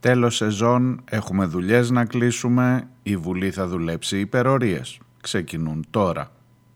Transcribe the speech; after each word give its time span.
Τέλος 0.00 0.36
σεζόν, 0.36 1.00
έχουμε 1.04 1.44
δουλειές 1.44 1.90
να 1.90 2.04
κλείσουμε, 2.04 2.88
η 3.02 3.16
Βουλή 3.16 3.50
θα 3.50 3.66
δουλέψει 3.66 4.18
υπερορίες. 4.18 4.98
Ξεκινούν 5.20 5.86
τώρα 5.90 6.30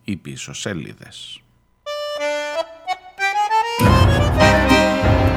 οι 0.04 0.16
πίσω 0.16 0.52
σελίδες. 0.52 1.36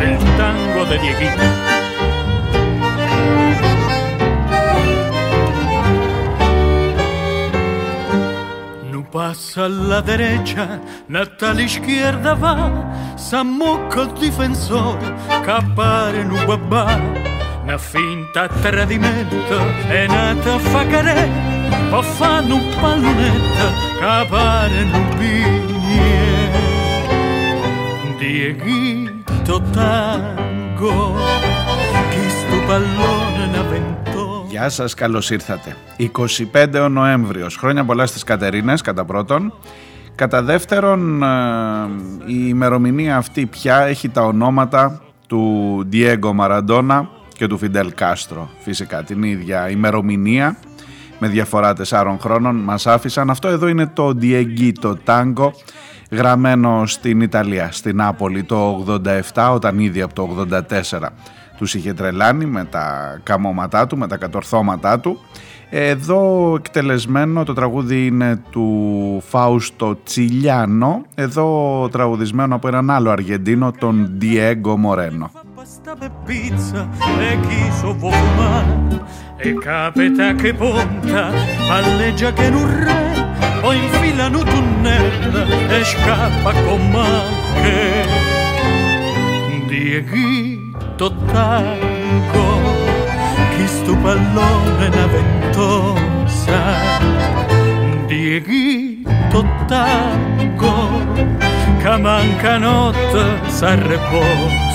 El 0.07 0.17
tango 0.37 0.81
de 0.89 0.97
Dieguito. 1.03 1.47
passa 9.15 9.63
alla 9.63 10.01
derecha, 10.01 10.81
nata 11.07 11.49
all'izquierda 11.51 12.33
va, 12.33 13.13
s'ammocca 13.15 14.01
il 14.01 14.11
difensore, 14.19 15.15
cappare 15.41 16.21
nu 16.23 16.37
babà. 16.45 17.44
Una 17.65 17.79
finta 17.79 18.47
tradimento 18.47 19.57
è 19.87 20.05
nata 20.05 20.53
a 20.53 20.59
fa 20.59 20.85
carè, 20.85 21.29
o 21.91 22.01
fanno 22.01 22.55
un 22.55 22.75
pallonetto, 22.79 23.67
capare 23.99 24.83
un 24.93 25.07
pigne. 25.17 26.51
Dieguito 28.19 29.61
tango, 29.71 31.15
chi 32.11 32.29
sto 32.29 32.57
pallone 32.67 33.45
n'avventò. 33.51 34.45
Γεια 34.49 34.69
σας, 34.69 34.93
καλώς 34.93 35.29
ήρθατε. 35.29 35.75
25 35.97 36.79
ο 36.83 36.89
Νοέμβριος, 36.89 37.55
χρόνια 37.55 37.85
πολλά 37.85 38.05
στις 38.05 38.23
Κατερίνες 38.23 38.81
κατά 38.81 39.05
πρώτον. 39.05 39.53
Κατά 40.15 40.43
δεύτερον, 40.43 41.23
ε, 41.23 41.27
η 42.25 42.45
ημερομηνία 42.47 43.17
αυτή 43.17 43.45
πια 43.45 43.81
έχει 43.81 44.09
τα 44.09 44.21
ονόματα 44.21 45.01
του 45.27 45.87
Diego 45.91 46.31
Maradona, 46.39 47.01
και 47.37 47.47
του 47.47 47.57
Φιντέλ 47.57 47.93
Κάστρο 47.95 48.49
φυσικά 48.59 49.03
την 49.03 49.23
ίδια 49.23 49.69
ημερομηνία 49.69 50.57
με 51.19 51.27
διαφορά 51.27 51.73
τεσσάρων 51.73 52.19
χρόνων 52.19 52.55
μας 52.55 52.87
άφησαν. 52.87 53.29
Αυτό 53.29 53.47
εδώ 53.47 53.67
είναι 53.67 53.87
το 53.87 54.15
το 54.79 54.97
Tango 55.05 55.49
γραμμένο 56.11 56.85
στην 56.85 57.21
Ιταλία 57.21 57.71
στην 57.71 57.95
Νάπολη 57.95 58.43
το 58.43 58.85
87 59.33 59.49
όταν 59.53 59.79
ήδη 59.79 60.01
από 60.01 60.13
το 60.13 60.47
84 60.51 61.07
τους 61.57 61.73
είχε 61.73 61.93
τρελάνει 61.93 62.45
με 62.45 62.63
τα 62.63 63.19
καμώματά 63.23 63.87
του, 63.87 63.97
με 63.97 64.07
τα 64.07 64.17
κατορθώματά 64.17 64.99
του. 64.99 65.19
Εδώ 65.69 66.53
εκτελεσμένο 66.57 67.43
το 67.43 67.53
τραγούδι 67.53 68.05
είναι 68.05 68.41
του 68.49 69.23
Φάουστο 69.27 69.97
Τσιλιάνο 70.03 71.01
εδώ 71.15 71.89
τραγουδισμένο 71.91 72.55
από 72.55 72.67
έναν 72.67 72.89
άλλο 72.89 73.09
Αργεντίνο 73.09 73.71
τον 73.71 74.17
Diego 74.21 74.75
Μορένο 74.77 75.31
basta 75.65 75.95
per 75.95 76.11
pizza 76.25 76.87
e 77.17 77.39
chi 77.47 77.71
sovo 77.79 78.11
fumare 78.11 79.01
e 79.37 79.57
capita 79.57 80.35
che 80.35 80.53
ponta, 80.53 81.31
palleggia 81.67 82.31
che 82.33 82.51
non 82.51 82.67
re, 82.83 83.33
o 83.63 83.73
infilano 83.73 84.43
tunnel 84.43 85.71
e 85.71 85.83
scappa 85.83 86.51
con 86.61 86.91
manche. 86.91 88.05
Dieghito 89.65 91.15
tanco, 91.33 92.43
chi 93.55 93.65
sto 93.65 93.95
pallone 93.97 94.87
na 94.89 95.07
ventosa. 95.07 96.61
Dieghito 98.05 99.43
tanco, 99.65 100.89
che 101.79 101.97
manca 101.97 102.57
notte 102.59 103.49
s'arreposa. 103.49 104.74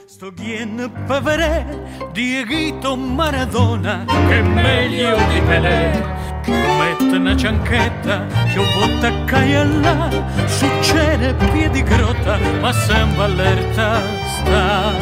Guien 0.29 0.91
Pavarè, 1.07 1.65
Dieghito 2.13 2.95
Maradona, 2.95 4.05
che 4.05 4.37
è 4.37 4.41
meglio 4.43 5.15
di 5.15 5.41
Pelé. 5.41 6.19
Mette 6.45 7.15
una 7.15 7.35
cianchetta, 7.35 8.27
piovotta 8.53 9.23
caiella, 9.25 10.09
succede 10.45 11.33
piedi 11.51 11.81
grotta, 11.81 12.37
ma 12.59 12.71
sembra 12.71 13.23
allerta 13.23 14.01
sta. 14.27 14.93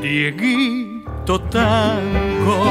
Dieghito 0.00 1.40
Tango, 1.42 2.68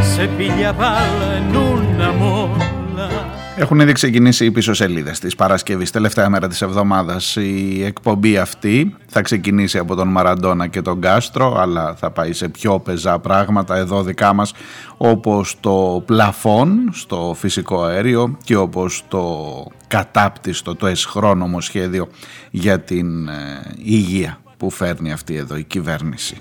se 0.00 0.26
piglia 0.26 0.74
palla 0.74 1.36
in 1.36 1.54
una 1.54 2.10
molla. 2.10 3.45
Έχουν 3.58 3.80
ήδη 3.80 3.92
ξεκινήσει 3.92 4.44
οι 4.44 4.50
πίσω 4.50 4.74
σελίδε 4.74 5.10
της 5.20 5.34
Παρασκευής, 5.34 5.90
τελευταία 5.90 6.28
μέρα 6.28 6.48
της 6.48 6.62
εβδομάδας. 6.62 7.36
Η 7.36 7.82
εκπομπή 7.84 8.38
αυτή 8.38 8.96
θα 9.06 9.22
ξεκινήσει 9.22 9.78
από 9.78 9.94
τον 9.94 10.08
Μαραντόνα 10.08 10.66
και 10.66 10.82
τον 10.82 11.00
Κάστρο, 11.00 11.56
αλλά 11.60 11.94
θα 11.94 12.10
πάει 12.10 12.32
σε 12.32 12.48
πιο 12.48 12.78
πεζά 12.78 13.18
πράγματα 13.18 13.76
εδώ 13.76 14.02
δικά 14.02 14.32
μας, 14.32 14.52
όπως 14.96 15.56
το 15.60 16.02
πλαφόν 16.06 16.90
στο 16.92 17.34
φυσικό 17.38 17.82
αέριο 17.82 18.38
και 18.44 18.56
όπως 18.56 19.04
το 19.08 19.24
κατάπτυστο, 19.86 20.74
το 20.74 20.86
εσχρόνομο 20.86 21.60
σχέδιο 21.60 22.08
για 22.50 22.80
την 22.80 23.28
ε, 23.28 23.34
υγεία 23.76 24.40
που 24.56 24.70
φέρνει 24.70 25.12
αυτή 25.12 25.36
εδώ 25.36 25.56
η 25.56 25.64
κυβέρνηση. 25.64 26.36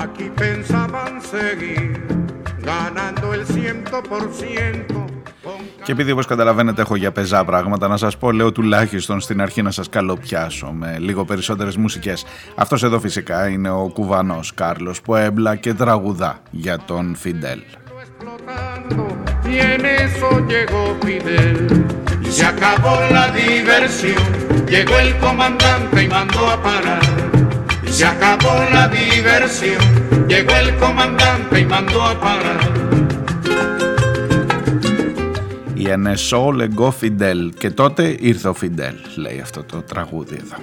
Aquí 0.00 0.30
pensaban 0.36 1.20
seguir 1.20 2.00
ganando 2.60 3.34
el 3.34 3.44
ciento 3.46 4.02
por 4.02 4.32
ciento 4.32 5.06
Και 5.88 5.94
επειδή 5.94 6.10
όπως 6.10 6.26
καταλαβαίνετε 6.26 6.80
έχω 6.80 6.96
για 6.96 7.12
πεζά 7.12 7.44
πράγματα 7.44 7.88
να 7.88 7.96
σας 7.96 8.16
πω 8.16 8.32
λέω 8.32 8.52
τουλάχιστον 8.52 9.20
στην 9.20 9.40
αρχή 9.40 9.62
να 9.62 9.70
σας 9.70 9.88
καλοπιάσω 9.88 10.66
με 10.66 10.96
λίγο 10.98 11.24
περισσότερες 11.24 11.76
μουσικές. 11.76 12.24
Αυτός 12.54 12.82
εδώ 12.82 13.00
φυσικά 13.00 13.48
είναι 13.48 13.70
ο 13.70 13.90
κουβανός 13.92 14.54
Κάρλος 14.54 15.00
Ποέμπλα 15.00 15.56
και 15.56 15.74
τραγουδά 15.74 16.38
για 16.50 16.78
τον 16.86 17.14
Φιντέλ. 17.16 17.60
Se 22.36 22.44
acabó 22.52 22.94
la 23.16 23.24
diversión, 23.42 24.22
llegó 24.72 24.94
el 25.04 25.12
comandante 25.24 25.96
y 26.04 26.08
mandó 26.16 26.42
a 26.54 26.56
parar. 26.66 27.04
Se 27.96 28.04
acabó 28.12 28.54
la 28.76 28.84
diversión, 29.00 29.82
llegó 30.32 30.54
el 30.64 30.70
comandante 30.82 31.54
y 31.62 31.64
mandó 31.74 32.00
a 32.12 32.14
parar. 32.26 32.87
Η 35.77 35.89
Ενεσό 35.89 36.51
Λεγκό 36.51 36.91
Φιντέλ 36.91 37.53
και 37.57 37.69
τότε 37.69 38.15
ήρθε 38.19 38.47
ο 38.47 38.53
Φιντέλ 38.53 38.95
λέει 39.15 39.39
αυτό 39.43 39.63
το 39.63 39.81
τραγούδι 39.81 40.39
εδώ 40.39 40.57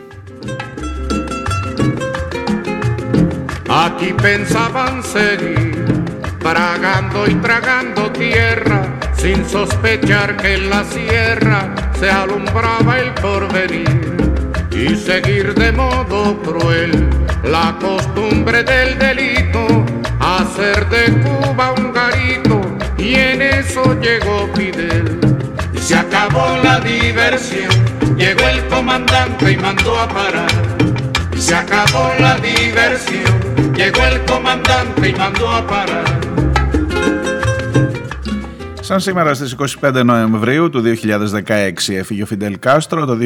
Aquí 3.85 4.12
pensaban 4.15 4.95
seguir 5.05 6.05
tragando 6.41 7.19
y 7.29 7.35
tragando 7.37 8.11
tierra 8.11 8.99
sin 9.17 9.49
sospechar 9.49 10.37
que 10.37 10.55
en 10.55 10.71
la 10.71 10.83
sierra 10.83 11.73
se 11.99 12.11
alumbraba 12.11 12.99
el 12.99 13.15
porvenir 13.15 14.17
y 14.73 14.97
seguir 14.97 15.55
de 15.55 15.71
modo 15.71 16.37
cruel 16.43 17.09
la 17.45 17.77
costumbre 17.79 18.65
del 18.65 18.99
delito 18.99 19.67
hacer 20.19 20.89
de 20.89 21.05
Cuba 21.23 21.75
un 21.79 21.93
garito 21.93 22.64
y 23.06 23.13
en 23.30 23.42
eso 23.42 23.84
llegó 24.06 24.38
Fidel. 24.56 25.06
Y 25.78 25.80
se 25.88 25.96
acabó 26.04 26.48
la 26.68 26.75
diversión, 26.80 27.74
llegó 28.22 28.46
el 28.54 28.62
comandante 28.74 29.52
y 29.52 29.57
mandó 29.66 29.92
a 30.04 30.07
parar. 30.18 30.54
Y 31.38 31.42
se 31.48 31.56
acabó 31.63 32.06
la 32.25 32.34
diversión, 32.50 33.34
llegó 33.80 34.02
el 34.12 34.18
comandante 34.31 35.10
y 35.10 35.13
mandó 35.24 35.48
a 35.60 35.62
parar. 35.74 36.10
Σαν 38.88 39.00
σήμερα 39.00 39.34
στις 39.34 39.56
25 39.81 40.04
Νοεμβρίου 40.06 40.69
του 40.69 40.84
2016 40.86 41.96
έφυγε 41.96 42.24
ο 42.24 42.25
Φιντελ 42.25 42.60
Κάστρο, 42.60 43.06
το 43.06 43.18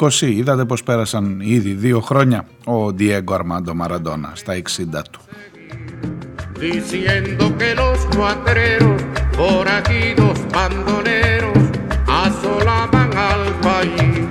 2020 0.00 0.20
είδατε 0.20 0.64
πως 0.64 0.82
πέρασαν 0.82 1.40
ήδη 1.40 1.70
δύο 1.70 2.00
χρόνια 2.00 2.44
ο 2.64 2.92
Διέγκο 2.92 3.34
Αρμάντο 3.34 3.74
Μαραντόνα 3.74 4.32
στα 4.34 4.52
60 4.54 4.60
του. 5.10 5.20
Diciendo 6.62 7.58
que 7.58 7.74
los 7.74 7.98
cuatreros, 8.16 9.02
forajidos, 9.32 10.38
bandoneros, 10.52 11.58
asolaban 12.06 13.10
al 13.16 13.52
país 13.60 14.28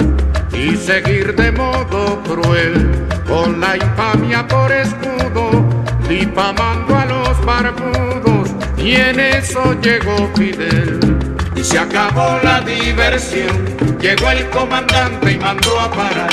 y 0.54 0.78
seguir 0.78 1.36
de 1.36 1.52
modo 1.52 2.24
cruel, 2.24 2.90
con 3.28 3.60
la 3.60 3.76
infamia 3.76 4.48
por 4.48 4.72
escudo, 4.72 5.66
difamando 6.08 6.96
a 6.96 7.06
los 7.06 7.46
barbudos 7.46 8.50
y 8.78 8.96
en 8.96 9.20
eso 9.20 9.76
llegó 9.82 10.30
Fidel. 10.34 11.02
Y 11.58 11.64
se 11.66 11.80
acabó 11.80 12.40
la 12.44 12.62
diversión, 12.62 13.78
llegó 14.00 14.30
el 14.30 14.50
comandante 14.52 15.34
y 15.34 15.38
mandó 15.38 15.78
a 15.82 15.92
parar. 15.92 16.30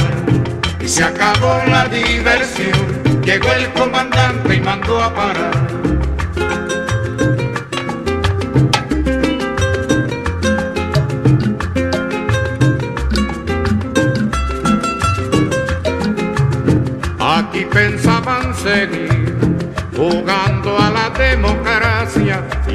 Y 0.81 0.87
se 0.87 1.03
acabó 1.03 1.61
la 1.67 1.89
diversión, 1.89 3.21
llegó 3.25 3.53
el 3.53 3.69
comandante 3.73 4.55
y 4.55 4.61
mandó 4.61 5.03
a 5.03 5.13
parar. 5.13 5.88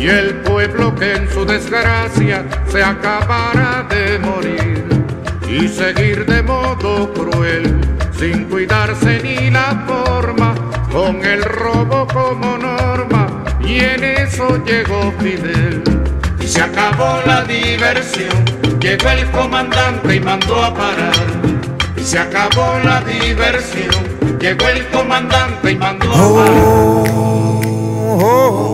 Y 0.03 0.09
el 0.09 0.35
pueblo 0.41 0.94
que 0.94 1.13
en 1.13 1.29
su 1.29 1.45
desgracia 1.45 2.44
se 2.67 2.83
acabara 2.83 3.88
de 3.89 4.19
morir 4.19 4.83
y 5.47 5.69
seguir 5.69 6.25
de 6.25 6.44
modo 6.44 7.13
cruel 7.13 7.79
sin 8.19 8.44
cuidarse 8.45 9.21
ni 9.23 9.50
la 9.50 9.85
forma 9.88 10.55
con 10.91 11.23
el 11.23 11.41
robo 11.44 12.05
como 12.07 12.57
norma 12.57 13.45
y 13.61 13.79
en 13.79 14.03
eso 14.03 14.61
llegó 14.65 15.13
Fidel. 15.19 15.81
Y 16.41 16.47
se 16.47 16.61
acabó 16.61 17.21
la 17.25 17.45
diversión 17.45 18.44
llegó 18.81 19.09
el 19.09 19.31
comandante 19.31 20.15
y 20.15 20.19
mandó 20.19 20.61
a 20.61 20.73
parar. 20.73 21.13
Y 21.95 22.01
se 22.01 22.19
acabó 22.19 22.77
la 22.83 23.00
diversión 23.00 24.13
Llegó 24.41 24.67
el 24.67 24.85
comandante 24.88 25.71
y 25.71 25.75
mandó 25.77 26.11
a 26.11 26.17
oh, 26.17 27.03
oh, 27.07 28.17
oh, 28.19 28.72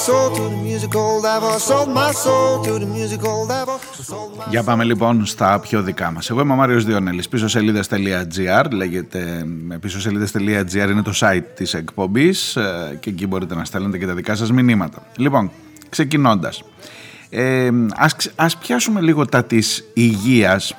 soul 0.00 0.30
to 0.34 0.42
the 0.48 0.56
music 0.56 0.94
all 0.96 1.20
diver. 1.20 1.58
Sold 1.58 1.90
my 1.90 2.10
soul 2.12 2.64
to 2.64 2.78
the 2.78 2.86
music 2.86 3.22
all 3.24 3.46
diver. 3.46 3.59
Για 4.50 4.62
πάμε 4.62 4.84
λοιπόν 4.84 5.26
στα 5.26 5.58
πιο 5.60 5.82
δικά 5.82 6.10
μας. 6.10 6.30
Εγώ 6.30 6.40
είμαι 6.40 6.52
ο 6.52 6.56
Μάριος 6.56 6.84
Διονέλης, 6.84 7.28
πίσω 7.28 7.48
σελίδες.gr, 7.48 8.64
λέγεται 8.70 9.46
πίσω 9.80 10.00
σελίδες.gr 10.00 10.88
είναι 10.90 11.02
το 11.02 11.12
site 11.14 11.44
της 11.54 11.74
εκπομπής 11.74 12.56
ε, 12.56 12.96
και 13.00 13.10
εκεί 13.10 13.26
μπορείτε 13.26 13.54
να 13.54 13.64
στέλνετε 13.64 13.98
και 13.98 14.06
τα 14.06 14.14
δικά 14.14 14.34
σας 14.34 14.52
μηνύματα. 14.52 15.02
Λοιπόν, 15.16 15.50
ξεκινώντας, 15.88 16.62
ε, 17.30 17.70
ας, 17.96 18.16
ας 18.36 18.56
πιάσουμε 18.56 19.00
λίγο 19.00 19.26
τα 19.26 19.44
της 19.44 19.84
υγείας 19.94 20.76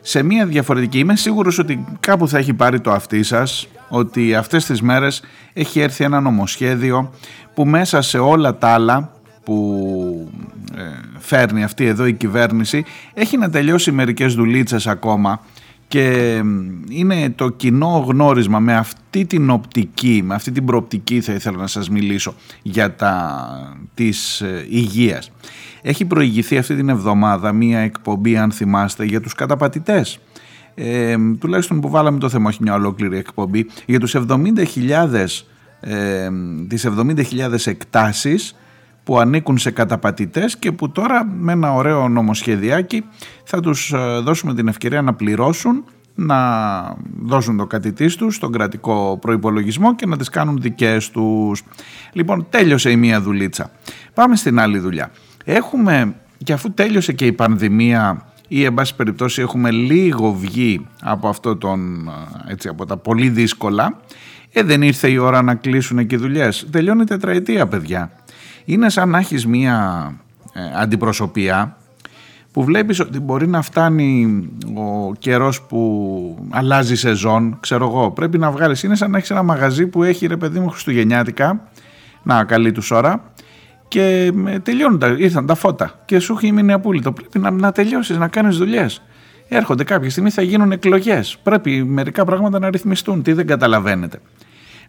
σε 0.00 0.22
μια 0.22 0.46
διαφορετική. 0.46 0.98
Είμαι 0.98 1.16
σίγουρος 1.16 1.58
ότι 1.58 1.84
κάπου 2.00 2.28
θα 2.28 2.38
έχει 2.38 2.54
πάρει 2.54 2.80
το 2.80 2.90
αυτί 2.90 3.22
σας, 3.22 3.68
ότι 3.88 4.34
αυτές 4.34 4.64
τις 4.64 4.82
μέρες 4.82 5.22
έχει 5.52 5.80
έρθει 5.80 6.04
ένα 6.04 6.20
νομοσχέδιο 6.20 7.12
που 7.54 7.64
μέσα 7.64 8.02
σε 8.02 8.18
όλα 8.18 8.58
τα 8.58 8.68
άλλα 8.68 9.12
που 9.44 10.30
ε, 10.30 10.51
φέρνει 11.18 11.64
αυτή 11.64 11.84
εδώ 11.86 12.06
η 12.06 12.12
κυβέρνηση 12.12 12.84
έχει 13.14 13.36
να 13.38 13.50
τελειώσει 13.50 13.92
μερικές 13.92 14.34
δουλίτσες 14.34 14.86
ακόμα 14.86 15.40
και 15.92 16.36
είναι 16.88 17.30
το 17.30 17.48
κοινό 17.48 18.04
γνώρισμα 18.08 18.58
με 18.58 18.76
αυτή 18.76 19.24
την 19.24 19.50
οπτική, 19.50 20.22
με 20.24 20.34
αυτή 20.34 20.50
την 20.50 20.64
προοπτική 20.64 21.20
θα 21.20 21.32
ήθελα 21.32 21.56
να 21.56 21.66
σας 21.66 21.90
μιλήσω 21.90 22.34
για 22.62 22.94
τα 22.94 23.76
της 23.94 24.40
ε, 24.40 24.66
υγείας. 24.68 25.30
Έχει 25.82 26.04
προηγηθεί 26.04 26.58
αυτή 26.58 26.76
την 26.76 26.88
εβδομάδα 26.88 27.52
μία 27.52 27.78
εκπομπή 27.78 28.36
αν 28.36 28.52
θυμάστε 28.52 29.04
για 29.04 29.20
τους 29.20 29.34
καταπατητές. 29.34 30.18
Ε, 30.74 31.16
τουλάχιστον 31.38 31.80
που 31.80 31.90
βάλαμε 31.90 32.18
το 32.18 32.28
θέμα, 32.28 32.48
όχι 32.48 32.58
μια 32.62 32.74
ολόκληρη 32.74 33.16
εκπομπή, 33.16 33.66
για 33.86 34.00
τους 34.00 34.16
70.000 34.28 35.44
ε, 35.80 36.28
τις 36.68 36.86
70.000 36.86 37.66
εκτάσεις 37.66 38.56
που 39.04 39.18
ανήκουν 39.18 39.58
σε 39.58 39.70
καταπατητές 39.70 40.56
και 40.56 40.72
που 40.72 40.90
τώρα 40.90 41.24
με 41.24 41.52
ένα 41.52 41.74
ωραίο 41.74 42.08
νομοσχεδιάκι 42.08 43.04
θα 43.44 43.60
τους 43.60 43.92
ε, 43.92 44.18
δώσουμε 44.22 44.54
την 44.54 44.68
ευκαιρία 44.68 45.02
να 45.02 45.14
πληρώσουν 45.14 45.84
να 46.14 46.96
δώσουν 47.22 47.56
το 47.56 47.66
κατητής 47.66 48.16
τους 48.16 48.34
στον 48.34 48.52
κρατικό 48.52 49.18
προϋπολογισμό 49.20 49.94
και 49.94 50.06
να 50.06 50.16
τις 50.16 50.28
κάνουν 50.28 50.60
δικές 50.60 51.10
τους. 51.10 51.62
Λοιπόν, 52.12 52.46
τέλειωσε 52.50 52.90
η 52.90 52.96
μία 52.96 53.20
δουλίτσα. 53.20 53.70
Πάμε 54.14 54.36
στην 54.36 54.58
άλλη 54.58 54.78
δουλειά. 54.78 55.10
Έχουμε, 55.44 56.14
και 56.44 56.52
αφού 56.52 56.72
τέλειωσε 56.72 57.12
και 57.12 57.26
η 57.26 57.32
πανδημία 57.32 58.26
ή 58.48 58.64
εν 58.64 58.74
πάση 58.74 58.96
περιπτώσει 58.96 59.40
έχουμε 59.40 59.70
λίγο 59.70 60.32
βγει 60.32 60.86
από 61.02 61.28
αυτό 61.28 61.56
τον, 61.56 62.08
ε, 62.46 62.52
έτσι, 62.52 62.68
από 62.68 62.86
τα 62.86 62.96
πολύ 62.96 63.28
δύσκολα, 63.28 64.00
ε, 64.52 64.62
δεν 64.62 64.82
ήρθε 64.82 65.08
η 65.10 65.16
ώρα 65.16 65.42
να 65.42 65.54
κλείσουν 65.54 66.06
και 66.06 66.14
οι 66.14 66.18
δουλειές. 66.18 66.66
Τελειώνει 66.70 67.02
η 67.02 67.04
τετραετία, 67.04 67.66
παιδιά. 67.66 68.10
Είναι 68.64 68.90
σαν 68.90 69.08
να 69.08 69.18
έχεις 69.18 69.46
μία 69.46 70.06
ε, 70.52 70.60
αντιπροσωπεία 70.80 71.76
που 72.52 72.64
βλέπεις 72.64 73.00
ότι 73.00 73.20
μπορεί 73.20 73.46
να 73.46 73.62
φτάνει 73.62 74.48
ο 74.74 75.14
καιρός 75.18 75.62
που 75.62 76.48
αλλάζει 76.50 76.96
σεζόν, 76.96 77.56
ξέρω 77.60 77.86
εγώ, 77.86 78.10
πρέπει 78.10 78.38
να 78.38 78.50
βγάλεις. 78.50 78.82
Είναι 78.82 78.96
σαν 78.96 79.10
να 79.10 79.16
έχεις 79.16 79.30
ένα 79.30 79.42
μαγαζί 79.42 79.86
που 79.86 80.02
έχει 80.02 80.26
ρε 80.26 80.36
παιδί 80.36 80.58
μου 80.58 80.68
χριστουγεννιάτικα, 80.68 81.68
να 82.22 82.44
καλή 82.44 82.72
τους 82.72 82.90
ώρα, 82.90 83.32
και 83.88 84.32
τελειώνουν, 84.62 85.00
ήρθαν 85.18 85.46
τα 85.46 85.54
φώτα 85.54 86.00
και 86.04 86.18
σου 86.18 86.32
έχει 86.32 86.52
μείνει 86.52 86.72
απόλυτο. 86.72 87.12
Πρέπει 87.12 87.38
να, 87.38 87.50
να 87.50 87.72
τελειώσεις, 87.72 88.16
να 88.16 88.28
κάνεις 88.28 88.56
δουλειές. 88.56 89.02
Έρχονται 89.48 89.84
κάποια 89.84 90.10
στιγμή, 90.10 90.30
θα 90.30 90.42
γίνουν 90.42 90.72
εκλογές. 90.72 91.38
Πρέπει 91.42 91.84
μερικά 91.84 92.24
πράγματα 92.24 92.58
να 92.58 92.70
ρυθμιστούν. 92.70 93.22
Τι 93.22 93.32
δεν 93.32 93.46
καταλαβαίνετε 93.46 94.18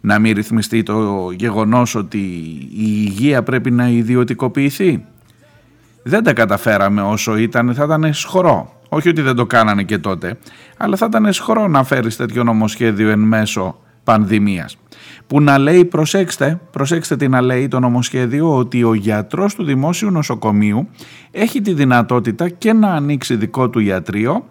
να 0.04 0.18
μην 0.18 0.34
ρυθμιστεί 0.34 0.82
το 0.82 1.30
γεγονός 1.36 1.94
ότι 1.94 2.18
η 2.18 3.02
υγεία 3.04 3.42
πρέπει 3.42 3.70
να 3.70 3.88
ιδιωτικοποιηθεί; 3.88 5.04
Δεν 6.02 6.22
τα 6.22 6.32
καταφέραμε 6.32 7.02
όσο 7.02 7.36
ήταν, 7.36 7.74
θα 7.74 7.84
ήταν 7.84 8.12
σχορό. 8.12 8.72
Όχι 8.88 9.08
ότι 9.08 9.22
δεν 9.22 9.34
το 9.34 9.46
κάνανε 9.46 9.82
και 9.82 9.98
τότε, 9.98 10.38
αλλά 10.76 10.96
θα 10.96 11.06
ήταν 11.06 11.32
σχορό 11.32 11.68
να 11.68 11.84
φέρεις 11.84 12.16
τέτοιο 12.16 12.44
νομοσχέδιο 12.44 13.10
εν 13.10 13.18
μέσω 13.18 13.78
πανδημίας. 14.04 14.76
Που 15.26 15.40
να 15.40 15.58
λέει, 15.58 15.84
προσέξτε, 15.84 16.60
προσέξτε 16.70 17.16
τι 17.16 17.28
να 17.28 17.40
λέει 17.40 17.68
το 17.68 17.80
νομοσχέδιο, 17.80 18.56
ότι 18.56 18.84
ο 18.84 18.94
γιατρός 18.94 19.54
του 19.54 19.64
δημόσιου 19.64 20.10
νοσοκομείου 20.10 20.88
έχει 21.30 21.60
τη 21.60 21.72
δυνατότητα 21.72 22.48
και 22.48 22.72
να 22.72 22.88
ανοίξει 22.88 23.36
δικό 23.36 23.70
του 23.70 23.80
ιατρείο 23.80 24.44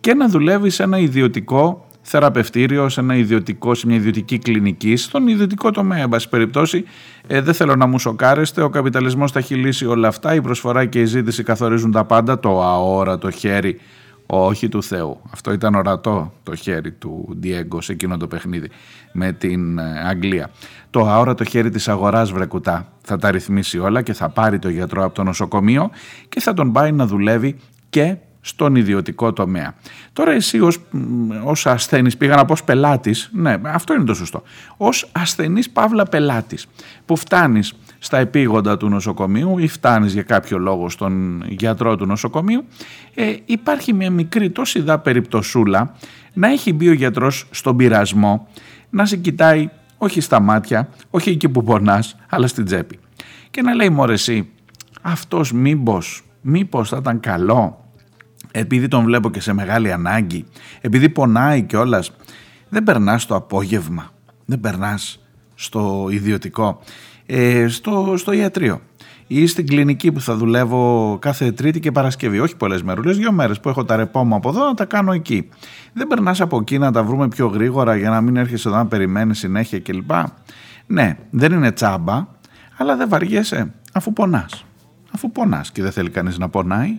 και 0.00 0.14
να 0.14 0.28
δουλεύει 0.28 0.70
σε 0.70 0.82
ένα 0.82 0.98
ιδιωτικό 0.98 1.85
θεραπευτήριο, 2.08 2.88
σε, 2.88 3.00
ένα 3.00 3.16
ιδιωτικό, 3.16 3.74
σε 3.74 3.86
μια 3.86 3.96
ιδιωτική 3.96 4.38
κλινική, 4.38 4.96
στον 4.96 5.28
ιδιωτικό 5.28 5.70
τομέα. 5.70 5.98
Εν 5.98 6.08
πάση 6.08 6.28
περιπτώσει, 6.28 6.84
ε, 7.26 7.40
δεν 7.40 7.54
θέλω 7.54 7.76
να 7.76 7.86
μου 7.86 7.98
σοκάρεστε. 7.98 8.62
Ο 8.62 8.68
καπιταλισμός 8.68 9.32
θα 9.32 9.38
έχει 9.38 9.54
λύσει 9.54 9.86
όλα 9.86 10.08
αυτά. 10.08 10.34
Η 10.34 10.40
προσφορά 10.40 10.84
και 10.84 11.00
η 11.00 11.04
ζήτηση 11.04 11.42
καθορίζουν 11.42 11.92
τα 11.92 12.04
πάντα. 12.04 12.38
Το 12.38 12.62
αόρατο 12.62 13.30
χέρι, 13.30 13.80
όχι 14.26 14.68
του 14.68 14.82
Θεού. 14.82 15.20
Αυτό 15.32 15.52
ήταν 15.52 15.74
ορατό 15.74 16.32
το 16.42 16.54
χέρι 16.54 16.92
του 16.92 17.36
Ντιέγκο 17.38 17.80
σε 17.80 17.92
εκείνο 17.92 18.16
το 18.16 18.26
παιχνίδι 18.26 18.70
με 19.12 19.32
την 19.32 19.78
ε, 19.78 20.08
Αγγλία. 20.08 20.50
Το 20.90 21.08
αόρατο 21.08 21.44
χέρι 21.44 21.70
της 21.70 21.88
αγοράς 21.88 22.32
βρεκουτά 22.32 22.92
θα 23.02 23.16
τα 23.16 23.30
ρυθμίσει 23.30 23.78
όλα 23.78 24.02
και 24.02 24.12
θα 24.12 24.28
πάρει 24.28 24.58
το 24.58 24.68
γιατρό 24.68 25.04
από 25.04 25.14
το 25.14 25.22
νοσοκομείο 25.22 25.90
και 26.28 26.40
θα 26.40 26.54
τον 26.54 26.72
πάει 26.72 26.92
να 26.92 27.06
δουλεύει 27.06 27.56
και 27.90 28.16
στον 28.46 28.74
ιδιωτικό 28.74 29.32
τομέα. 29.32 29.74
Τώρα 30.12 30.32
εσύ 30.32 30.60
ως, 30.60 30.78
ως 31.44 31.66
ασθένης, 31.66 32.16
πήγα 32.16 32.36
να 32.36 32.44
πω 32.44 32.54
πελάτης, 32.64 33.30
ναι 33.32 33.56
αυτό 33.62 33.94
είναι 33.94 34.04
το 34.04 34.14
σωστό, 34.14 34.42
ως 34.76 35.08
ασθενής 35.12 35.70
παύλα 35.70 36.04
πελάτης 36.04 36.66
που 37.04 37.16
φτάνεις 37.16 37.74
στα 37.98 38.18
επίγοντα 38.18 38.76
του 38.76 38.88
νοσοκομείου 38.88 39.58
ή 39.58 39.68
φτάνεις 39.68 40.12
για 40.12 40.22
κάποιο 40.22 40.58
λόγο 40.58 40.88
στον 40.88 41.44
γιατρό 41.48 41.96
του 41.96 42.06
νοσοκομείου 42.06 42.64
ε, 43.14 43.34
υπάρχει 43.44 43.92
μια 43.92 44.10
μικρή 44.10 44.50
τόση 44.50 44.80
δά 44.80 44.98
περιπτωσούλα 44.98 45.94
να 46.32 46.48
έχει 46.48 46.72
μπει 46.72 46.88
ο 46.88 46.92
γιατρός 46.92 47.46
στον 47.50 47.76
πειρασμό 47.76 48.48
να 48.90 49.06
σε 49.06 49.16
κοιτάει 49.16 49.68
όχι 49.98 50.20
στα 50.20 50.40
μάτια, 50.40 50.88
όχι 51.10 51.30
εκεί 51.30 51.48
που 51.48 51.64
πονάς 51.64 52.16
αλλά 52.28 52.46
στην 52.46 52.64
τσέπη 52.64 52.98
και 53.50 53.62
να 53.62 53.74
λέει 53.74 53.88
μωρέ 53.88 54.12
εσύ 54.12 54.48
αυτός 55.02 55.52
μήπως, 55.52 56.24
μήπως 56.40 56.88
θα 56.88 56.96
ήταν 57.00 57.20
καλό 57.20 57.80
επειδή 58.58 58.88
τον 58.88 59.04
βλέπω 59.04 59.30
και 59.30 59.40
σε 59.40 59.52
μεγάλη 59.52 59.92
ανάγκη, 59.92 60.44
επειδή 60.80 61.08
πονάει 61.08 61.62
κιόλας, 61.62 62.12
δεν 62.68 62.82
περνάς 62.82 63.26
το 63.26 63.34
απόγευμα, 63.34 64.10
δεν 64.44 64.60
περνάς 64.60 65.20
στο 65.54 66.08
ιδιωτικό, 66.10 66.80
ε, 67.26 67.68
στο, 67.68 68.14
στο 68.16 68.32
ιατρείο 68.32 68.80
ή 69.26 69.46
στην 69.46 69.66
κλινική 69.66 70.12
που 70.12 70.20
θα 70.20 70.36
δουλεύω 70.36 71.16
κάθε 71.20 71.52
Τρίτη 71.52 71.80
και 71.80 71.92
Παρασκευή. 71.92 72.38
Όχι 72.38 72.56
πολλές 72.56 72.82
μέρε, 72.82 73.12
δύο 73.12 73.32
μέρες 73.32 73.60
που 73.60 73.68
έχω 73.68 73.84
τα 73.84 73.96
ρεπό 73.96 74.24
μου 74.24 74.34
από 74.34 74.48
εδώ 74.48 74.64
να 74.64 74.74
τα 74.74 74.84
κάνω 74.84 75.12
εκεί. 75.12 75.48
Δεν 75.92 76.06
περνάς 76.06 76.40
από 76.40 76.58
εκεί 76.60 76.78
να 76.78 76.92
τα 76.92 77.02
βρούμε 77.02 77.28
πιο 77.28 77.46
γρήγορα 77.46 77.96
για 77.96 78.10
να 78.10 78.20
μην 78.20 78.36
έρχεσαι 78.36 78.68
εδώ 78.68 78.76
να 78.76 78.86
περιμένεις 78.86 79.38
συνέχεια 79.38 79.80
κλπ. 79.80 80.10
Ναι, 80.86 81.16
δεν 81.30 81.52
είναι 81.52 81.72
τσάμπα, 81.72 82.26
αλλά 82.76 82.96
δεν 82.96 83.08
βαριέσαι 83.08 83.72
αφού 83.92 84.12
πονάς. 84.12 84.64
Αφού 85.10 85.32
πονάς 85.32 85.72
και 85.72 85.82
δεν 85.82 85.92
θέλει 85.92 86.10
κανείς 86.10 86.38
να 86.38 86.48
πονάει. 86.48 86.98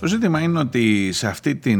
Το 0.00 0.06
ζήτημα 0.06 0.40
είναι 0.40 0.58
ότι 0.58 1.12
σε 1.12 1.26
αυτή 1.26 1.56
τη 1.56 1.76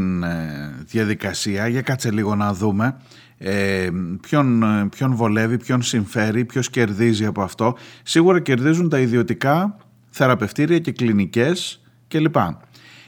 διαδικασία, 0.85 1.67
για 1.67 1.81
κάτσε 1.81 2.11
λίγο 2.11 2.35
να 2.35 2.53
δούμε, 2.53 2.97
ε, 3.37 3.89
ποιον, 4.21 4.63
ποιον 4.89 5.15
βολεύει, 5.15 5.57
ποιον 5.57 5.81
συμφέρει, 5.81 6.45
ποιος 6.45 6.69
κερδίζει 6.69 7.25
από 7.25 7.41
αυτό. 7.41 7.77
Σίγουρα 8.03 8.39
κερδίζουν 8.39 8.89
τα 8.89 8.99
ιδιωτικά 8.99 9.77
θεραπευτήρια 10.09 10.79
και 10.79 10.91
κλινικές 10.91 11.81
κλπ. 12.07 12.35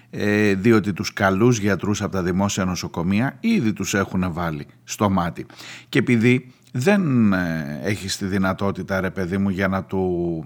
Ε, 0.09 0.53
διότι 0.53 0.93
τους 0.93 1.13
καλούς 1.13 1.59
γιατρούς 1.59 2.01
από 2.01 2.11
τα 2.11 2.23
δημόσια 2.23 2.65
νοσοκομεία 2.65 3.37
ήδη 3.39 3.73
τους 3.73 3.93
έχουν 3.93 4.33
βάλει 4.33 4.67
στο 4.83 5.09
μάτι. 5.09 5.45
Και 5.89 5.99
επειδή 5.99 6.51
δεν 6.71 7.33
ε, 7.33 7.79
έχεις 7.83 8.17
τη 8.17 8.25
δυνατότητα 8.25 9.01
ρε 9.01 9.09
παιδί 9.09 9.37
μου 9.37 9.49
για 9.49 9.67
να, 9.67 9.83
του, 9.83 10.43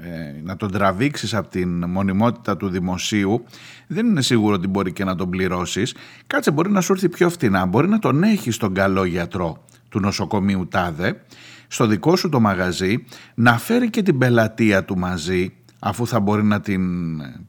ε, 0.00 0.40
να 0.42 0.56
τον 0.56 0.70
τραβήξεις 0.70 1.34
από 1.34 1.48
την 1.48 1.84
μονιμότητα 1.84 2.56
του 2.56 2.68
δημοσίου. 2.68 3.44
Δεν 3.86 4.06
είναι 4.06 4.22
σίγουρο 4.22 4.54
ότι 4.54 4.66
μπορεί 4.66 4.92
και 4.92 5.04
να 5.04 5.14
τον 5.14 5.30
πληρώσεις. 5.30 5.94
Κάτσε 6.26 6.50
μπορεί 6.50 6.70
να 6.70 6.80
σου 6.80 6.92
έρθει 6.92 7.08
πιο 7.08 7.30
φτηνά. 7.30 7.66
Μπορεί 7.66 7.88
να 7.88 7.98
τον 7.98 8.22
έχεις 8.22 8.56
τον 8.56 8.74
καλό 8.74 9.04
γιατρό 9.04 9.64
του 9.88 10.00
νοσοκομείου 10.00 10.68
τάδε 10.68 11.22
στο 11.68 11.86
δικό 11.86 12.16
σου 12.16 12.28
το 12.28 12.40
μαγαζί 12.40 13.04
να 13.34 13.58
φέρει 13.58 13.90
και 13.90 14.02
την 14.02 14.18
πελατεία 14.18 14.84
του 14.84 14.98
μαζί 14.98 15.52
αφού 15.84 16.06
θα 16.06 16.20
μπορεί 16.20 16.44
να 16.44 16.60
την 16.60 16.82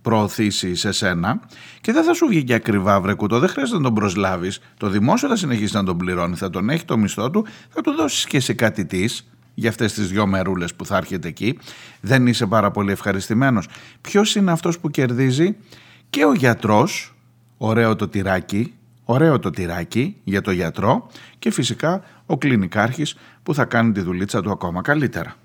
προωθήσει 0.01 0.75
σε 0.75 0.91
σένα. 0.91 1.39
Και 1.81 1.91
δεν 1.91 2.03
θα 2.03 2.13
σου 2.13 2.27
βγει 2.27 2.43
και 2.43 2.53
ακριβά 2.53 3.01
βρεκούτο, 3.01 3.39
δεν 3.39 3.49
χρειάζεται 3.49 3.77
να 3.77 3.83
τον 3.83 3.93
προσλάβεις, 3.93 4.59
το 4.77 4.89
δημόσιο 4.89 5.27
θα 5.27 5.35
συνεχίσει 5.35 5.75
να 5.75 5.83
τον 5.83 5.97
πληρώνει, 5.97 6.35
θα 6.35 6.49
τον 6.49 6.69
έχει 6.69 6.85
το 6.85 6.97
μισθό 6.97 7.29
του, 7.29 7.45
θα 7.69 7.81
του 7.81 7.91
δώσεις 7.91 8.25
και 8.25 8.39
σε 8.39 8.53
κάτι 8.53 8.85
της 8.85 9.27
για 9.53 9.69
αυτές 9.69 9.93
τις 9.93 10.07
δυο 10.07 10.27
μερούλες 10.27 10.73
που 10.73 10.85
θα 10.85 10.97
έρχεται 10.97 11.27
εκεί, 11.27 11.59
δεν 12.01 12.27
είσαι 12.27 12.45
πάρα 12.45 12.71
πολύ 12.71 12.91
ευχαριστημένος. 12.91 13.67
Ποιος 14.01 14.35
είναι 14.35 14.51
αυτός 14.51 14.79
που 14.79 14.89
κερδίζει; 14.89 15.55
Και 16.09 16.25
ο 16.25 16.33
γιατρός, 16.33 17.15
ωραίο 17.57 17.95
το 17.95 18.07
τυράκι, 18.07 18.73
ωραίο 19.03 19.39
το 19.39 19.49
τυράκι 19.49 20.15
για 20.23 20.41
το 20.41 20.51
γιατρό. 20.51 21.07
Και 21.39 21.51
φυσικά 21.51 22.03
ο 22.25 22.37
κλινικάρχης 22.37 23.15
που 23.43 23.53
θα 23.53 23.65
κάνει 23.65 23.91
τη 23.91 24.01
δουλίτσα 24.01 24.41
του 24.41 24.51
ακόμα 24.51 24.81
καλύτερα. 24.81 25.35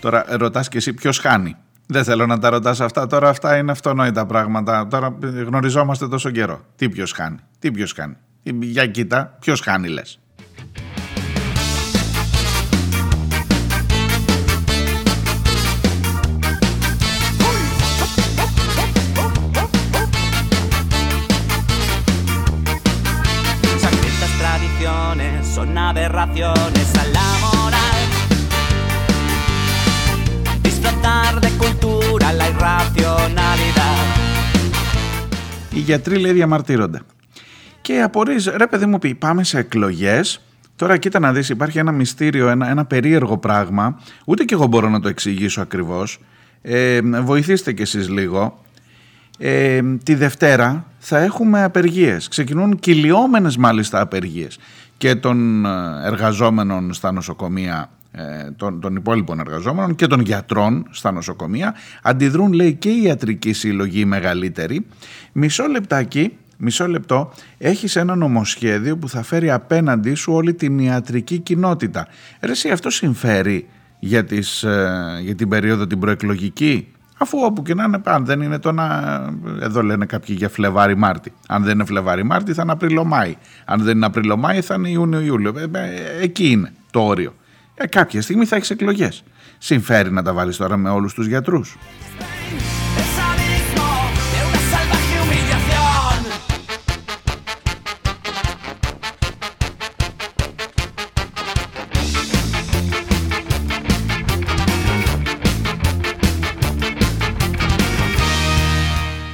Τώρα 0.00 0.24
ρωτάς 0.28 0.68
και 0.68 0.76
εσύ 0.76 0.92
ποιος 0.92 1.18
χάνει. 1.18 1.56
Δεν 1.86 2.04
θέλω 2.04 2.26
να 2.26 2.38
τα 2.38 2.50
ρωτάς 2.50 2.80
αυτά. 2.80 3.06
Τώρα 3.06 3.28
αυτά 3.28 3.56
είναι 3.56 3.70
αυτονόητα 3.70 4.26
πράγματα. 4.26 4.86
Τώρα 4.86 5.18
γνωριζόμαστε 5.46 6.08
τόσο 6.08 6.30
καιρό. 6.30 6.60
Τι 6.76 6.88
ποιος 6.88 7.12
χάνει. 7.12 7.38
Τι 7.58 7.70
ποιος 7.70 7.92
χάνει. 7.92 8.16
Για 8.60 8.86
κοίτα, 8.86 9.36
ποιος 9.40 9.60
χάνει 9.60 9.88
λες. 9.88 10.18
son 25.58 25.76
aberraciones 25.76 26.87
γιατροί 35.88 36.18
λέει 36.18 36.32
διαμαρτύρονται. 36.32 37.00
Και 37.80 38.02
απορρίζει, 38.02 38.50
ρε 38.56 38.66
παιδί 38.66 38.86
μου 38.86 38.98
πει, 38.98 39.14
πάμε 39.14 39.44
σε 39.44 39.58
εκλογές, 39.58 40.40
Τώρα 40.76 40.96
κοίτα 40.96 41.18
να 41.18 41.32
δεις, 41.32 41.48
υπάρχει 41.48 41.78
ένα 41.78 41.92
μυστήριο, 41.92 42.48
ένα, 42.48 42.68
ένα 42.68 42.84
περίεργο 42.84 43.38
πράγμα, 43.38 44.00
ούτε 44.24 44.44
και 44.44 44.54
εγώ 44.54 44.66
μπορώ 44.66 44.88
να 44.88 45.00
το 45.00 45.08
εξηγήσω 45.08 45.60
ακριβώς. 45.60 46.20
Ε, 46.62 47.00
βοηθήστε 47.00 47.72
κι 47.72 47.82
εσείς 47.82 48.08
λίγο. 48.08 48.62
Ε, 49.38 49.80
τη 50.02 50.14
Δευτέρα 50.14 50.84
θα 50.98 51.18
έχουμε 51.18 51.62
απεργίες, 51.62 52.28
ξεκινούν 52.28 52.78
κυλιόμενες 52.78 53.56
μάλιστα 53.56 54.00
απεργίες 54.00 54.58
και 54.96 55.14
των 55.14 55.66
ε, 55.66 55.68
εργαζόμενων 56.04 56.92
στα 56.92 57.12
νοσοκομεία 57.12 57.90
ε, 57.90 57.97
των, 58.56 58.80
των 58.80 58.96
υπόλοιπων 58.96 59.40
εργαζόμενων 59.40 59.94
και 59.94 60.06
των 60.06 60.20
γιατρών 60.20 60.86
στα 60.90 61.12
νοσοκομεία. 61.12 61.74
Αντιδρούν 62.02 62.52
λέει 62.52 62.74
και 62.74 62.88
η 62.88 63.02
ιατρική 63.02 63.52
συλλογή 63.52 64.04
μεγαλύτερη 64.04 64.86
μισό 65.32 65.66
λεπτάκι 65.66 66.32
Μισό 66.60 66.88
λεπτό, 66.88 67.32
έχεις 67.58 67.96
ένα 67.96 68.14
νομοσχέδιο 68.14 68.96
που 68.96 69.08
θα 69.08 69.22
φέρει 69.22 69.50
απέναντί 69.50 70.14
σου 70.14 70.32
όλη 70.32 70.54
την 70.54 70.78
ιατρική 70.78 71.38
κοινότητα. 71.38 72.06
Ρε 72.40 72.50
εσύ 72.50 72.70
αυτό 72.70 72.90
συμφέρει 72.90 73.68
για, 73.98 74.24
τις, 74.24 74.62
ε, 74.62 75.18
για 75.22 75.34
την 75.34 75.48
περίοδο 75.48 75.86
την 75.86 75.98
προεκλογική; 75.98 76.92
Αφού 77.18 77.38
όπου 77.42 77.62
και 77.62 77.74
να 77.74 77.84
είναι 77.84 78.00
αν 78.04 78.24
δεν 78.24 78.40
είναι 78.40 78.58
το 78.58 78.72
να 78.72 78.84
εδώ 79.60 79.82
λένε 79.82 80.06
κάποιοι 80.06 80.34
για 80.38 80.48
Φλεβάρι 80.48 80.96
Μάρτι. 80.96 81.32
Αν 81.48 81.62
δεν 81.62 81.74
είναι 81.74 81.84
Φλεβάρι 81.84 82.22
Μάρτι 82.22 82.52
θα 82.52 82.62
είναι 82.62 82.72
Απρίλο 82.72 83.04
Μάη 83.04 83.36
αν 83.64 83.82
δεν 83.82 83.96
είναι 83.96 84.06
Απρίλο 84.06 84.36
Μάη 84.36 84.60
θα 84.60 84.74
είναι 84.74 84.88
Ιούνιο 84.88 85.20
Ιούλιο 85.20 85.54
ε, 85.56 86.22
εκεί 86.22 86.50
είναι 86.50 86.72
το 86.90 87.00
όριο 87.00 87.34
ε, 87.80 87.86
κάποια 87.86 88.22
στιγμή 88.22 88.44
θα 88.44 88.56
έχεις 88.56 88.70
εκλογές. 88.70 89.22
Συμφέρει 89.58 90.10
να 90.10 90.22
τα 90.22 90.32
βάλεις 90.32 90.56
τώρα 90.56 90.76
με 90.76 90.90
όλους 90.90 91.14
τους 91.14 91.26
γιατρούς. 91.26 91.76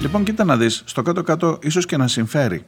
Λοιπόν, 0.01 0.25
κοίτα 0.25 0.45
να 0.45 0.57
δεις, 0.57 0.83
στο 0.85 1.03
κάτω-κάτω 1.03 1.59
ίσως 1.63 1.87
και 1.87 1.97
να 1.97 2.09
συμφέρει. 2.09 2.65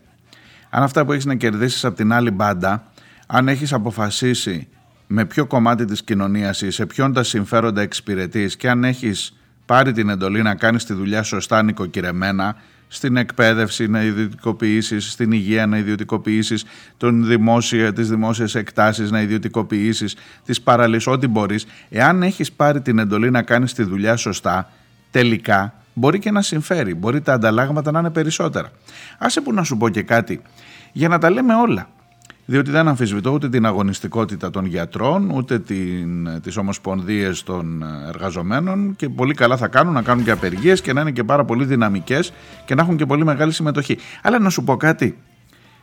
Αν 0.70 0.82
αυτά 0.82 1.04
που 1.04 1.12
έχεις 1.12 1.24
να 1.24 1.34
κερδίσεις 1.34 1.84
από 1.84 1.96
την 1.96 2.12
άλλη 2.12 2.30
μπάντα, 2.30 2.92
αν 3.26 3.48
έχεις 3.48 3.72
αποφασίσει 3.72 4.68
με 5.06 5.24
ποιο 5.24 5.46
κομμάτι 5.46 5.84
της 5.84 6.02
κοινωνίας 6.02 6.62
είσαι, 6.62 6.86
ποιον 6.86 7.12
τα 7.12 7.22
συμφέροντα 7.22 7.80
εξυπηρετείς 7.80 8.56
και 8.56 8.70
αν 8.70 8.84
έχεις 8.84 9.36
πάρει 9.66 9.92
την 9.92 10.08
εντολή 10.08 10.42
να 10.42 10.54
κάνεις 10.54 10.84
τη 10.84 10.92
δουλειά 10.92 11.22
σωστά 11.22 11.62
νοικοκυρεμένα, 11.62 12.56
στην 12.88 13.16
εκπαίδευση 13.16 13.86
να 13.86 14.02
ιδιωτικοποιήσεις, 14.02 15.10
στην 15.10 15.32
υγεία 15.32 15.66
να 15.66 15.78
ιδιωτικοποιήσεις, 15.78 16.64
τον 16.96 17.26
δημόσια, 17.26 17.92
τις 17.92 18.08
δημόσιες 18.08 18.54
εκτάσεις 18.54 19.10
να 19.10 19.20
ιδιωτικοποιήσεις, 19.20 20.16
τις 20.44 20.60
παραλύσεις, 20.60 21.06
ό,τι 21.06 21.26
μπορείς. 21.26 21.66
Εάν 21.88 22.22
έχεις 22.22 22.52
πάρει 22.52 22.80
την 22.80 22.98
εντολή 22.98 23.30
να 23.30 23.42
κάνεις 23.42 23.72
τη 23.72 23.82
δουλειά 23.82 24.16
σωστά, 24.16 24.70
τελικά 25.10 25.74
μπορεί 25.94 26.18
και 26.18 26.30
να 26.30 26.42
συμφέρει, 26.42 26.94
μπορεί 26.94 27.20
τα 27.20 27.32
ανταλλάγματα 27.32 27.90
να 27.90 27.98
είναι 27.98 28.10
περισσότερα. 28.10 28.70
Άσε 29.18 29.40
που 29.40 29.52
να 29.52 29.62
σου 29.62 29.76
πω 29.76 29.88
και 29.88 30.02
κάτι, 30.02 30.42
για 30.92 31.08
να 31.08 31.18
τα 31.18 31.30
λέμε 31.30 31.54
όλα 31.54 31.88
διότι 32.46 32.70
δεν 32.70 32.88
αμφισβητώ 32.88 33.30
ούτε 33.30 33.48
την 33.48 33.66
αγωνιστικότητα 33.66 34.50
των 34.50 34.64
γιατρών, 34.64 35.30
ούτε 35.30 35.58
την, 35.58 36.40
τις 36.42 36.56
ομοσπονδίες 36.56 37.42
των 37.42 37.84
εργαζομένων 38.08 38.96
και 38.96 39.08
πολύ 39.08 39.34
καλά 39.34 39.56
θα 39.56 39.68
κάνουν 39.68 39.92
να 39.92 40.02
κάνουν 40.02 40.24
και 40.24 40.30
απεργίες 40.30 40.80
και 40.80 40.92
να 40.92 41.00
είναι 41.00 41.10
και 41.10 41.24
πάρα 41.24 41.44
πολύ 41.44 41.64
δυναμικές 41.64 42.32
και 42.64 42.74
να 42.74 42.82
έχουν 42.82 42.96
και 42.96 43.06
πολύ 43.06 43.24
μεγάλη 43.24 43.52
συμμετοχή. 43.52 43.98
Αλλά 44.22 44.38
να 44.38 44.50
σου 44.50 44.64
πω 44.64 44.76
κάτι, 44.76 45.16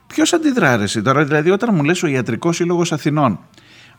Ποιος 0.08 0.34
αντιδρά 0.34 0.88
τώρα, 1.04 1.24
δηλαδή 1.24 1.50
όταν 1.50 1.76
μου 1.76 1.84
λες 1.84 2.04
ο 2.04 2.08
Ιατρικός 2.08 2.56
Σύλλογος 2.56 2.92
Αθηνών. 2.92 3.40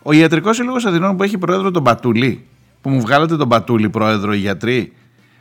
Ο 0.01 0.11
Ιατρικός 0.11 0.55
Σύλλογος 0.55 0.85
Αθηνών 0.85 1.17
που 1.17 1.23
έχει 1.23 1.37
πρόεδρο 1.37 1.71
τον 1.71 1.83
Πατούλη, 1.83 2.45
που 2.81 2.89
μου 2.89 3.01
βγάλατε 3.01 3.35
τον 3.35 3.49
Πατούλη 3.49 3.89
πρόεδρο 3.89 4.33
οι 4.33 4.37
γιατροί. 4.37 4.93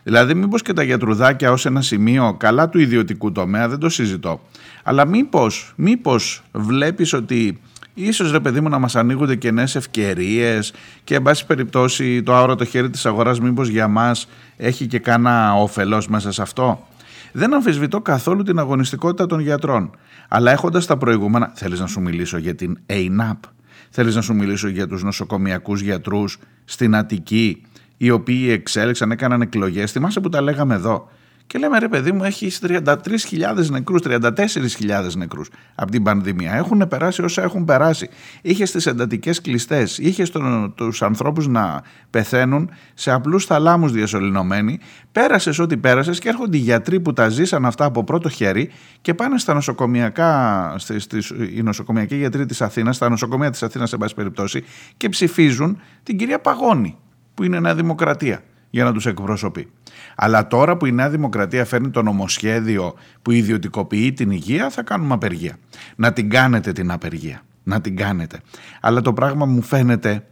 Δηλαδή, 0.05 0.35
μήπως 0.35 0.63
και 0.63 0.73
τα 0.73 0.83
γιατρουδάκια 0.83 1.53
ως 1.53 1.67
ένα 1.67 1.83
σημείο 1.83 2.35
καλά 2.39 2.69
του 2.69 2.79
ιδιωτικού 2.79 3.33
τομέα, 3.33 3.69
δεν 3.69 3.79
το 3.79 3.89
συζητώ. 3.89 4.41
Αλλά 4.83 5.07
μήπως 5.07 5.73
μήπως 5.77 6.43
βλέπεις 6.53 7.13
ότι 7.13 7.61
ίσως 7.95 8.31
ρε 8.31 8.41
παιδί 8.41 8.61
μου 8.61 8.69
να 8.69 8.79
μας 8.79 8.97
ανοίγονται 8.97 9.37
καινές 9.37 9.75
ευκαιρίες 9.75 10.73
και 11.05 11.15
εν 11.15 11.23
πάση 11.23 11.47
περιπτώσει 11.47 12.23
το 12.23 12.35
άωρατο 12.35 12.65
χέρι 12.65 12.91
της 12.91 13.07
αγοράς 13.07 13.41
μήπως 13.41 13.69
για 13.69 13.89
μας 13.89 14.29
έχει 14.57 14.87
και 14.87 14.99
κάνα 14.99 15.55
όφελος 15.55 16.09
μέσα 16.09 16.33
σε 16.33 16.43
αυτό; 16.43 16.87
Δεν 17.33 17.55
αμφισβητώ 17.55 18.01
καθόλου 18.01 18.43
την 18.43 18.59
αγωνιστικότητα 18.59 19.27
των 19.27 19.41
γιατρών. 19.41 19.91
Αλλά 20.29 20.51
έχοντας 20.51 20.87
τα 20.87 20.97
προηγούμενα, 20.97 21.53
θέλεις 21.55 21.81
να 21.81 21.87
σου 21.87 22.01
μιλήσω 22.01 22.39
για 22.39 22.55
την 22.55 22.79
ΕΙΝΑΠ, 22.87 23.43
θέλεις 23.91 24.15
να 24.15 24.21
σου 24.21 24.35
μιλήσω 24.35 24.69
για 24.69 24.87
τους 24.87 25.03
νοσοκομιακούς 25.03 25.81
γιατρούς 25.81 26.39
στην 26.65 26.95
Αττική, 26.97 27.63
οι 27.97 28.11
οποίοι 28.11 28.49
εξέλεξαν, 28.51 29.11
έκαναν 29.11 29.41
εκλογές, 29.41 29.93
θυμάσαι 29.93 30.21
που 30.21 30.29
τα 30.29 30.41
λέγαμε 30.41 30.75
εδώ. 30.75 31.09
Και 31.47 31.59
λέμε 31.59 31.79
ρε 31.79 31.89
παιδί 31.89 32.13
μου 32.13 32.25
έχεις 32.25 32.61
33.000 32.63 33.71
νεκρούς, 33.71 34.01
34.000 34.05 35.15
νεκρούς 35.17 35.51
από 35.75 35.91
την 35.91 36.03
πανδημία. 36.03 36.53
Έχουν 36.55 36.89
περάσει 36.89 37.23
όσα 37.23 37.43
έχουν 37.43 37.65
περάσει. 37.65 38.09
Είχες 38.43 38.71
τις 38.71 38.87
εντατικές 38.87 39.41
κλειστές, 39.41 39.99
είχες 39.99 40.33
τους 40.75 41.03
ανθρώπους 41.03 41.47
να 41.47 41.83
πεθαίνουν 42.11 42.71
σε 42.95 43.11
απλούς 43.11 43.45
θαλάμους 43.45 43.93
διασωληνωμένοι. 43.93 44.79
Πέρασες 45.13 45.59
ό,τι 45.59 45.77
πέρασες 45.77 46.19
και 46.19 46.29
έρχονται 46.29 46.57
οι 46.57 46.61
γιατροί 46.61 47.01
που 47.01 47.13
τα 47.13 47.29
ζήσαν 47.29 47.67
αυτά 47.67 47.85
από 47.85 48.05
πρώτο 48.05 48.29
χέρι 48.29 48.71
και 49.01 49.15
πάνε 49.15 49.39
στα 49.39 49.55
νοσοκομιακά, 49.55 50.75
στις, 50.79 51.03
στις, 51.03 51.29
οι 51.29 51.63
νοσοκομιακοί 51.63 52.17
γιατροί 52.17 52.47
της 52.47 52.63
Αθήνας, 52.63 52.97
στα 52.97 53.09
νοσοκομεία 53.09 53.51
της 53.51 53.63
Αθήνας 53.63 53.89
σε 53.89 53.97
πάση 53.97 54.15
περιπτώσει 54.15 54.65
και 54.97 55.09
ψηφίζουν 55.09 55.81
την 56.03 56.17
κυρία 56.17 56.39
Παγώνη 56.39 56.99
που 57.35 57.43
είναι 57.43 57.61
Νέα 57.61 57.75
Δημοκρατία 57.75 58.43
για 58.71 58.85
να 58.85 58.93
τους 58.93 59.07
εκπροσωπεί. 59.07 59.71
Αλλά 60.17 60.47
τώρα 60.47 60.77
που 60.77 60.87
η 60.87 60.93
Νέα 60.93 61.11
Δημοκρατία 61.11 61.65
φέρνει 61.65 61.91
το 61.91 62.03
νομοσχέδιο 62.03 62.95
που 63.23 63.31
ιδιωτικοποιεί 63.31 64.13
την 64.13 64.31
υγεία 64.31 64.71
θα 64.71 64.83
κάνουμε 64.83 65.15
απεργία. 65.15 65.57
Να 65.97 66.13
την 66.13 66.31
κάνετε 66.31 66.73
την 66.73 66.91
απεργία. 66.91 67.43
Να 67.63 67.81
την 67.81 67.97
κάνετε. 67.97 68.41
Αλλά 68.81 69.01
το 69.01 69.13
πράγμα 69.13 69.47
μου 69.47 69.63
φαίνεται 69.63 70.25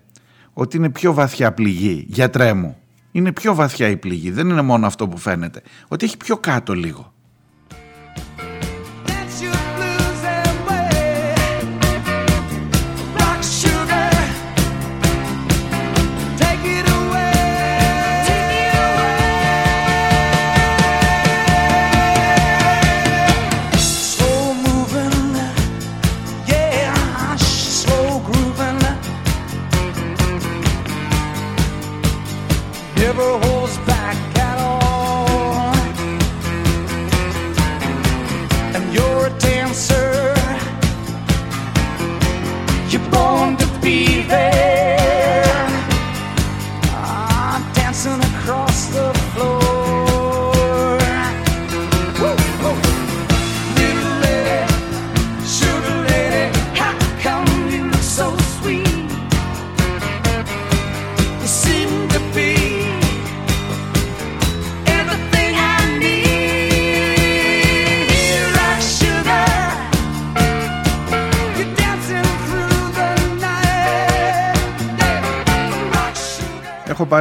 ότι 0.53 0.77
είναι 0.77 0.91
πιο 0.91 1.13
βαθιά 1.13 1.53
πληγή. 1.53 2.07
Γιατρέ 2.09 2.53
μου. 2.53 2.77
Είναι 3.13 3.33
πιο 3.33 3.55
βαθιά 3.55 3.89
η 3.89 3.97
πληγή. 3.97 4.31
Δεν 4.31 4.49
είναι 4.49 4.63
μόνο 4.63 4.87
αυτό 4.87 5.09
που 5.09 5.17
φαίνεται. 5.17 5.63
Ότι 5.89 6.05
έχει 6.05 6.17
πιο 6.17 6.37
κάτω 6.37 6.75
λίγο. 6.75 7.13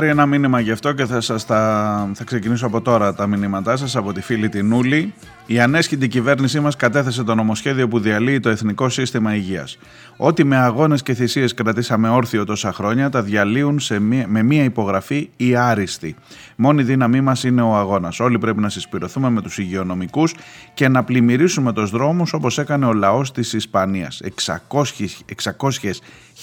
Πάρει 0.02 0.14
ένα 0.14 0.26
μήνυμα 0.26 0.60
γι' 0.60 0.72
αυτό 0.72 0.94
και 0.94 1.06
θα, 1.06 1.22
σας 1.22 1.46
τα, 1.46 2.10
θα 2.14 2.24
ξεκινήσω 2.24 2.66
από 2.66 2.82
τώρα 2.82 3.14
τα 3.14 3.28
μηνύματά 3.28 3.78
σας 3.78 3.96
από 3.96 4.14
τη 4.14 4.22
φίλη 4.22 4.50
την 4.50 4.68
Νούλη. 4.68 5.14
Η 5.46 5.60
ανέσχυντη 5.60 6.08
κυβέρνησή 6.08 6.60
μας 6.60 6.76
κατέθεσε 6.76 7.24
το 7.24 7.36
νομοσχέδιο 7.36 7.88
που 7.88 8.00
διαλύει 8.00 8.40
το 8.40 8.50
Εθνικό 8.50 8.90
Σύστημα 8.90 9.36
Υγείας. 9.36 9.78
Ό,τι 10.18 10.44
με 10.44 10.58
αγώνες 10.58 11.04
και 11.04 11.14
θυσίες 11.14 11.54
κρατήσαμε 11.54 12.10
όρθιο 12.10 12.46
τόσα 12.46 12.74
χρόνια 12.74 13.10
τα 13.10 13.22
διαλύουν 13.22 13.80
σε 13.80 14.00
μία, 14.00 14.26
με 14.28 14.44
μία 14.44 14.64
υπογραφή 14.64 15.30
ή 15.38 15.56
άριστη. 15.56 16.16
Μόνη 16.56 16.84
δύναμή 16.84 17.22
μας 17.22 17.44
είναι 17.44 17.62
ο 17.62 17.76
αγώνας. 17.76 18.20
Όλοι 18.20 18.40
πρέπει 18.40 18.60
να 18.60 18.70
συσπηρωθούμε 18.70 19.30
με 19.30 19.42
τους 19.42 19.58
υγειονομικούς 19.58 20.36
και 20.74 20.88
να 20.88 21.04
πλημμυρίσουμε 21.04 21.74
τους 21.74 21.90
δρόμους 21.90 22.34
όπως 22.34 22.58
έκανε 22.58 22.86
ο 22.86 22.94
λαός 22.94 23.32
της 23.32 23.54
Ισπανίας. 23.54 24.22
600, 24.68 25.24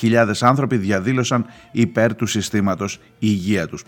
600.000 0.01 0.33
άνθρωποι 0.41 0.77
διαδήλωσαν 0.77 1.47
υπέρ 1.73 2.15
του 2.15 2.27
συστήματος 2.27 3.01
υγεία 3.49 3.67
τους 3.67 3.85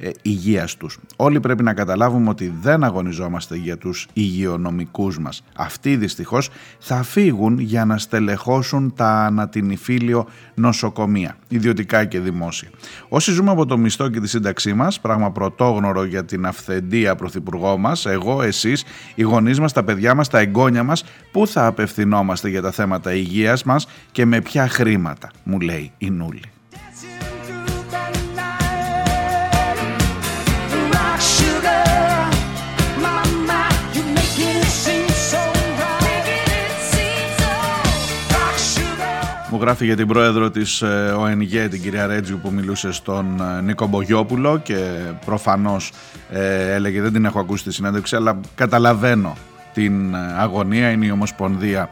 ε, 0.00 0.10
υγείας 0.22 0.76
τους. 0.76 0.98
Όλοι 1.16 1.40
πρέπει 1.40 1.62
να 1.62 1.74
καταλάβουμε 1.74 2.28
ότι 2.28 2.54
δεν 2.60 2.84
αγωνιζόμαστε 2.84 3.56
για 3.56 3.78
τους 3.78 4.06
υγειονομικούς 4.12 5.18
μας. 5.18 5.42
Αυτοί 5.56 5.96
δυστυχώς 5.96 6.50
θα 6.78 7.02
φύγουν 7.02 7.58
για 7.58 7.84
να 7.84 7.98
στελεχώσουν 7.98 8.92
τα 8.96 9.24
ανατινηφίλιο 9.24 10.26
νοσοκομεία, 10.54 11.36
ιδιωτικά 11.48 12.04
και 12.04 12.20
δημόσια. 12.20 12.68
Όσοι 13.08 13.32
ζούμε 13.32 13.50
από 13.50 13.66
το 13.66 13.78
μισθό 13.78 14.08
και 14.08 14.20
τη 14.20 14.28
σύνταξή 14.28 14.72
μας, 14.72 15.00
πράγμα 15.00 15.30
πρωτόγνωρο 15.30 16.04
για 16.04 16.24
την 16.24 16.46
αυθεντία 16.46 17.14
πρωθυπουργό 17.14 17.78
μας, 17.78 18.06
εγώ, 18.06 18.42
εσείς, 18.42 18.84
οι 19.14 19.22
γονείς 19.22 19.60
μας, 19.60 19.72
τα 19.72 19.84
παιδιά 19.84 20.14
μας, 20.14 20.28
τα 20.28 20.38
εγγόνια 20.38 20.82
μας, 20.82 21.04
πού 21.32 21.46
θα 21.46 21.66
απευθυνόμαστε 21.66 22.48
για 22.48 22.62
τα 22.62 22.70
θέματα 22.70 23.14
υγείας 23.14 23.64
μας 23.64 23.86
και 24.12 24.26
με 24.26 24.40
ποια 24.40 24.68
χρήματα, 24.68 25.30
μου 25.42 25.60
λέει 25.60 25.92
η 25.98 26.10
Νούλη. 26.10 26.42
Μου 39.50 39.58
γράφει 39.60 39.84
για 39.84 39.96
την 39.96 40.06
πρόεδρο 40.06 40.50
της 40.50 40.82
ε, 40.82 41.14
ΟΕΝΓΕ, 41.18 41.68
την 41.68 41.82
κυρία 41.82 42.06
Ρέτζιου 42.06 42.38
που 42.42 42.50
μιλούσε 42.50 42.92
στον 42.92 43.40
ε, 43.40 43.60
Νίκο 43.60 43.86
Μπογιόπουλο 43.86 44.58
και 44.58 44.76
προφανώς 45.24 45.92
ε, 46.30 46.72
έλεγε 46.74 47.00
δεν 47.00 47.12
την 47.12 47.24
έχω 47.24 47.40
ακούσει 47.40 47.64
τη 47.64 47.72
συνέντευξη 47.72 48.16
αλλά 48.16 48.40
καταλαβαίνω 48.54 49.36
την 49.72 50.16
αγωνία, 50.16 50.90
είναι 50.90 51.06
η 51.06 51.10
Ομοσπονδία 51.10 51.88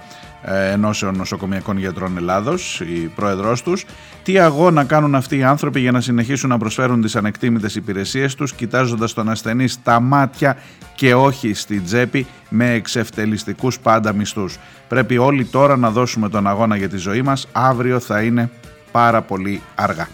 Ενώσεων 0.49 1.17
Νοσοκομιακών 1.17 1.79
Γιατρών 1.79 2.17
Ελλάδος, 2.17 2.81
η 2.81 3.13
πρόεδρός 3.15 3.63
τους. 3.63 3.85
Τι 4.23 4.39
αγώνα 4.39 4.85
κάνουν 4.85 5.15
αυτοί 5.15 5.37
οι 5.37 5.43
άνθρωποι 5.43 5.81
για 5.81 5.93
να 5.93 6.01
συνεχίσουν 6.01 6.49
να 6.49 6.59
προσφέρουν 6.59 7.01
τις 7.01 7.17
ανεκτήμητες 7.17 7.75
υπηρεσίες 7.75 8.35
τους, 8.35 8.53
κοιτάζοντας 8.53 9.13
τον 9.13 9.29
ασθενή 9.29 9.69
στα 9.69 10.01
μάτια 10.01 10.57
και 10.95 11.15
όχι 11.15 11.55
στη 11.55 11.81
τσέπη 11.81 12.27
με 12.49 12.73
εξευτελιστικούς 12.73 13.79
πάντα 13.79 14.13
μισθούς. 14.13 14.59
Πρέπει 14.89 15.19
όλοι 15.19 15.45
τώρα 15.45 15.77
να 15.77 15.91
δώσουμε 15.91 16.29
τον 16.29 16.47
αγώνα 16.47 16.77
για 16.77 16.89
τη 16.89 16.97
ζωή 16.97 17.23
μας, 17.23 17.49
αύριο 17.53 18.01
θα 18.01 18.23
είναι 18.23 18.51
πάρα 18.93 19.23
πολύ 19.23 19.61
αργά. 19.75 20.09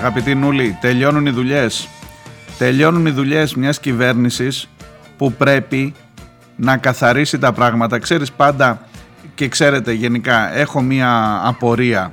Αγαπητοί 0.00 0.34
Νούλη, 0.34 0.78
τελειώνουν 0.80 1.26
οι 1.26 1.30
δουλειές. 1.30 1.88
Τελειώνουν 2.58 3.06
οι 3.06 3.10
δουλειές 3.10 3.54
μιας 3.54 3.80
κυβέρνησης 3.80 4.68
που 5.16 5.32
πρέπει 5.32 5.94
να 6.56 6.76
καθαρίσει 6.76 7.38
τα 7.38 7.52
πράγματα. 7.52 7.98
Ξέρεις 7.98 8.32
πάντα 8.32 8.80
και 9.34 9.48
ξέρετε 9.48 9.92
γενικά 9.92 10.56
έχω 10.56 10.80
μια 10.80 11.40
απορία. 11.44 12.12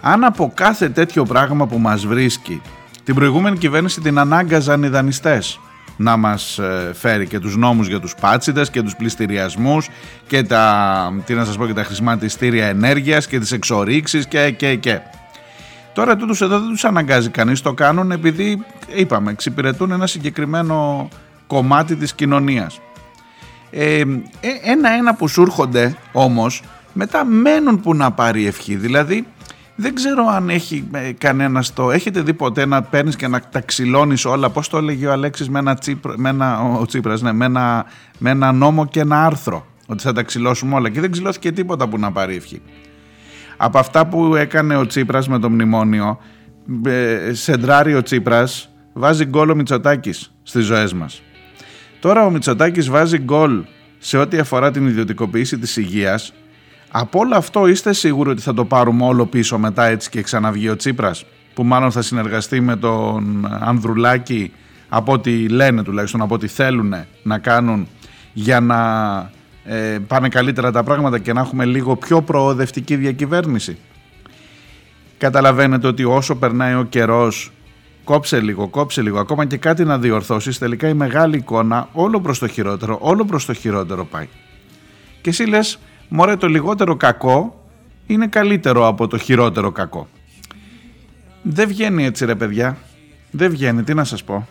Αν 0.00 0.24
από 0.24 0.52
κάθε 0.54 0.88
τέτοιο 0.88 1.24
πράγμα 1.24 1.66
που 1.66 1.78
μας 1.78 2.06
βρίσκει 2.06 2.62
την 3.04 3.14
προηγούμενη 3.14 3.58
κυβέρνηση 3.58 4.00
την 4.00 4.18
ανάγκαζαν 4.18 4.82
οι 4.82 4.88
δανειστές 4.88 5.60
να 5.96 6.16
μας 6.16 6.58
ε, 6.58 6.90
φέρει 6.94 7.26
και 7.26 7.38
τους 7.38 7.56
νόμους 7.56 7.88
για 7.88 8.00
τους 8.00 8.14
πάτσιτες 8.20 8.70
και 8.70 8.82
τους 8.82 8.96
πληστηριασμούς 8.96 9.88
και 10.26 10.42
τα, 10.42 11.22
τι 11.24 11.34
να 11.34 11.44
σας 11.44 11.56
πω, 11.56 11.66
και 11.66 11.72
τα 11.72 11.84
χρησιμοποιητήρια 11.84 12.66
ενέργειας 12.66 13.26
και 13.26 13.38
τις 13.38 13.52
εξορίξεις 13.52 14.26
και, 14.26 14.50
και, 14.50 14.74
και. 14.74 15.00
Τώρα 15.92 16.16
τούτους 16.16 16.40
εδώ 16.40 16.58
δεν 16.60 16.68
τους 16.68 16.84
αναγκάζει 16.84 17.28
κανείς, 17.28 17.60
το 17.60 17.72
κάνουν 17.72 18.10
επειδή, 18.10 18.64
είπαμε, 18.94 19.30
εξυπηρετούν 19.30 19.90
ένα 19.90 20.06
συγκεκριμένο 20.06 21.08
κομμάτι 21.46 21.96
της 21.96 22.14
κοινωνίας. 22.14 22.80
Ε, 23.70 24.02
ένα-ένα 24.64 25.14
που 25.14 25.28
σου 25.28 25.42
έρχονται 25.42 25.96
όμως, 26.12 26.62
μετά 26.92 27.24
μένουν 27.24 27.80
που 27.80 27.94
να 27.94 28.10
πάρει 28.10 28.46
ευχή. 28.46 28.76
Δηλαδή, 28.76 29.26
δεν 29.74 29.94
ξέρω 29.94 30.26
αν 30.26 30.50
έχει 30.50 30.88
ε, 30.92 31.12
κανένας 31.12 31.72
το. 31.72 31.90
Έχετε 31.90 32.20
δει 32.20 32.34
ποτέ 32.34 32.66
να 32.66 32.82
παίρνεις 32.82 33.16
και 33.16 33.28
να 33.28 33.40
τα 33.40 33.60
ξυλώνεις 33.60 34.24
όλα. 34.24 34.50
Πώς 34.50 34.68
το 34.68 34.76
έλεγε 34.76 35.06
ο 35.06 35.12
Αλέξης 35.12 35.48
με 35.48 35.58
ένα, 35.58 35.74
τσίπρα, 35.74 36.14
με 36.16 36.28
ένα, 36.28 36.60
ο 36.60 36.86
Τσίπρας, 36.86 37.22
ναι, 37.22 37.32
με, 37.32 37.44
ένα, 37.44 37.84
με 38.18 38.30
ένα 38.30 38.52
νόμο 38.52 38.86
και 38.86 39.00
ένα 39.00 39.24
άρθρο. 39.24 39.66
Ότι 39.86 40.02
θα 40.02 40.12
τα 40.12 40.22
ξυλώσουμε 40.22 40.74
όλα. 40.74 40.88
Και 40.88 41.00
δεν 41.00 41.10
ξυλώθηκε 41.10 41.52
τίποτα 41.52 41.88
που 41.88 41.98
να 41.98 42.12
πάρει 42.12 42.36
ευχή. 42.36 42.62
Από 43.62 43.78
αυτά 43.78 44.06
που 44.06 44.34
έκανε 44.34 44.76
ο 44.76 44.86
Τσίπρας 44.86 45.28
με 45.28 45.38
το 45.38 45.50
μνημόνιο, 45.50 46.18
ε, 46.86 47.30
σεντράρει 47.32 47.94
ο 47.94 48.02
Τσίπρας, 48.02 48.70
βάζει 48.92 49.24
γκολ 49.24 49.50
ο 49.50 49.54
Μητσοτάκης 49.54 50.32
στις 50.42 50.64
ζωές 50.64 50.92
μας. 50.92 51.22
Τώρα 52.00 52.24
ο 52.24 52.30
Μητσοτάκης 52.30 52.88
βάζει 52.88 53.18
γκολ 53.18 53.64
σε 53.98 54.18
ό,τι 54.18 54.38
αφορά 54.38 54.70
την 54.70 54.86
ιδιωτικοποίηση 54.86 55.58
της 55.58 55.76
υγείας 55.76 56.32
από 56.90 57.18
όλο 57.18 57.36
αυτό 57.36 57.66
είστε 57.66 57.92
σίγουροι 57.92 58.30
ότι 58.30 58.42
θα 58.42 58.54
το 58.54 58.64
πάρουμε 58.64 59.04
όλο 59.04 59.26
πίσω 59.26 59.58
μετά 59.58 59.84
έτσι 59.84 60.10
και 60.10 60.22
ξαναβγεί 60.22 60.68
ο 60.68 60.76
Τσίπρας 60.76 61.24
που 61.54 61.64
μάλλον 61.64 61.90
θα 61.90 62.02
συνεργαστεί 62.02 62.60
με 62.60 62.76
τον 62.76 63.46
Ανδρουλάκη 63.60 64.52
από 64.88 65.12
ό,τι 65.12 65.48
λένε 65.48 65.82
τουλάχιστον, 65.82 66.22
από 66.22 66.34
ό,τι 66.34 66.46
θέλουν 66.46 66.94
να 67.22 67.38
κάνουν 67.38 67.88
για 68.32 68.60
να 68.60 68.78
ε, 69.64 69.98
πάνε 70.06 70.28
καλύτερα 70.28 70.70
τα 70.72 70.82
πράγματα 70.82 71.18
και 71.18 71.32
να 71.32 71.40
έχουμε 71.40 71.64
λίγο 71.64 71.96
πιο 71.96 72.22
προοδευτική 72.22 72.96
διακυβέρνηση. 72.96 73.78
Καταλαβαίνετε 75.18 75.86
ότι 75.86 76.04
όσο 76.04 76.36
περνάει 76.36 76.74
ο 76.74 76.82
καιρός 76.82 77.52
κόψε 78.04 78.40
λίγο, 78.40 78.68
κόψε 78.68 79.02
λίγο, 79.02 79.18
ακόμα 79.18 79.46
και 79.46 79.56
κάτι 79.56 79.84
να 79.84 79.98
διορθώσεις, 79.98 80.58
τελικά 80.58 80.88
η 80.88 80.94
μεγάλη 80.94 81.36
εικόνα 81.36 81.88
όλο 81.92 82.20
προς 82.20 82.38
το 82.38 82.46
χειρότερο, 82.48 82.98
όλο 83.00 83.24
προς 83.24 83.46
το 83.46 83.54
χειρότερο 83.54 84.04
πάει. 84.04 84.28
Και 85.20 85.30
εσύ 85.30 85.44
λες, 85.44 85.78
μωρέ 86.08 86.36
το 86.36 86.48
λιγότερο 86.48 86.96
κακό 86.96 87.64
είναι 88.06 88.26
καλύτερο 88.26 88.86
από 88.86 89.06
το 89.06 89.18
χειρότερο 89.18 89.72
κακό. 89.72 90.08
Δεν 91.42 91.68
βγαίνει 91.68 92.04
έτσι 92.04 92.24
ρε 92.24 92.34
παιδιά. 92.34 92.76
Δεν 93.30 93.50
βγαίνει, 93.50 93.82
τι 93.82 93.94
να 93.94 94.04
σας 94.04 94.24
πω. 94.24 94.48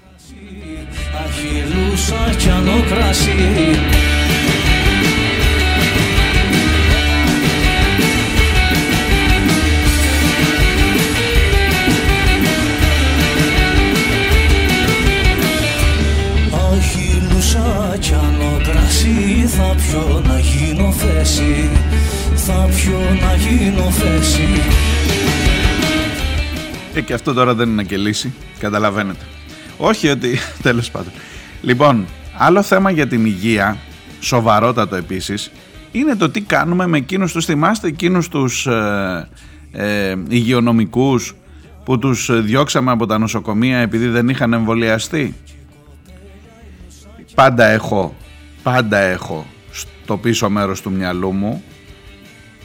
Θα 19.50 19.76
πιω 19.76 20.22
να 20.28 20.40
γίνω 20.40 20.92
θέση 20.92 21.70
Θα 22.36 22.70
πιω 22.76 23.00
να 23.22 23.36
γίνω 23.36 23.92
θέση 23.92 24.48
ε, 26.94 27.02
και 27.02 27.14
αυτό 27.14 27.34
τώρα 27.34 27.54
δεν 27.54 27.70
είναι 27.70 27.84
και 27.84 27.98
λύση, 27.98 28.34
καταλαβαίνετε. 28.60 29.26
Όχι 29.78 30.08
ότι, 30.10 30.38
τέλος 30.62 30.92
πάντων. 30.92 31.12
Λοιπόν, 31.62 32.06
άλλο 32.38 32.62
θέμα 32.62 32.92
για 32.92 33.08
την 33.08 33.26
υγεία, 33.26 33.78
σοβαρότατο 34.20 34.96
επίσης, 34.96 35.52
είναι 35.92 36.16
το 36.16 36.30
τι 36.30 36.42
κάνουμε 36.42 36.88
με 36.88 36.98
εκείνους 36.98 37.32
τους, 37.32 37.46
θυμάστε 37.46 37.88
εκείνους 37.88 38.28
τους 38.28 38.68
ε, 38.68 39.28
ε, 39.72 40.16
υγειονομικούς 40.28 41.36
που 41.84 42.00
τους 42.00 42.42
διώξαμε 42.44 42.92
από 42.92 43.06
τα 43.06 43.18
νοσοκομεία 43.18 43.78
επειδή 43.78 44.08
δεν 44.08 44.30
είχαν 44.30 44.54
εμβολιαστεί; 44.54 45.36
Πάντα 47.36 47.66
έχω 47.66 48.16
πάντα 48.64 48.98
έχω 48.98 49.46
στο 49.72 50.18
πίσω 50.18 50.50
μέρος 50.50 50.82
του 50.82 50.92
μυαλού 50.92 51.32
μου 51.32 51.64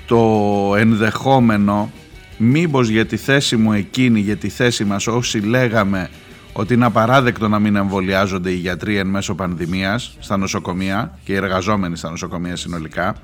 το 0.06 0.74
ενδεχόμενο 0.76 1.92
μήπως 2.36 2.88
για 2.88 3.06
τη 3.06 3.16
θέση 3.16 3.56
μου 3.56 3.72
εκείνη, 3.72 4.20
για 4.20 4.36
τη 4.36 4.48
θέση 4.48 4.84
μας 4.84 5.06
όσοι 5.06 5.38
λέγαμε 5.38 6.10
ότι 6.52 6.74
είναι 6.74 6.84
απαράδεκτο 6.84 7.48
να 7.48 7.58
μην 7.58 7.76
εμβολιάζονται 7.76 8.50
οι 8.50 8.56
γιατροί 8.56 8.96
εν 8.96 9.06
μέσω 9.06 9.34
πανδημίας 9.34 10.16
στα 10.18 10.36
νοσοκομεία 10.36 11.18
και 11.24 11.32
οι 11.32 11.36
εργαζόμενοι 11.36 11.96
στα 11.96 12.10
νοσοκομεία 12.10 12.56
συνολικά 12.56 13.14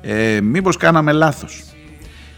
ε, 0.00 0.40
μήπως 0.40 0.76
κάναμε 0.76 1.12
λάθος. 1.12 1.62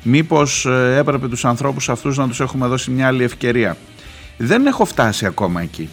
Μήπως 0.03 0.67
ε, 0.67 0.97
έπρεπε 0.99 1.29
τους 1.29 1.45
ανθρώπους 1.45 1.89
αυτούς 1.89 2.17
να 2.17 2.29
τους 2.29 2.41
έχουμε 2.41 2.67
δώσει 2.67 2.91
μια 2.91 3.07
άλλη 3.07 3.23
ευκαιρία. 3.23 3.77
Δεν 4.37 4.67
έχω 4.67 4.85
φτάσει 4.85 5.27
ακόμα 5.27 5.63
εκεί. 5.63 5.89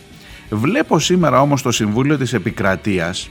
Βλέπω 0.49 0.99
σήμερα 0.99 1.41
όμως 1.41 1.61
το 1.61 1.71
Συμβούλιο 1.71 2.17
της 2.17 2.33
Επικρατείας 2.33 3.29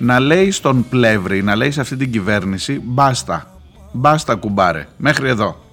να 0.00 0.20
λέει 0.20 0.50
στον 0.50 0.88
πλεύρη, 0.88 1.42
να 1.42 1.56
λέει 1.56 1.70
σε 1.70 1.80
αυτή 1.80 1.96
την 1.96 2.10
κυβέρνηση 2.10 2.80
μπάστα, 2.84 3.60
μπάστα 3.92 4.34
κουμπάρε, 4.34 4.86
μέχρι 4.96 5.28
εδώ. 5.28 5.64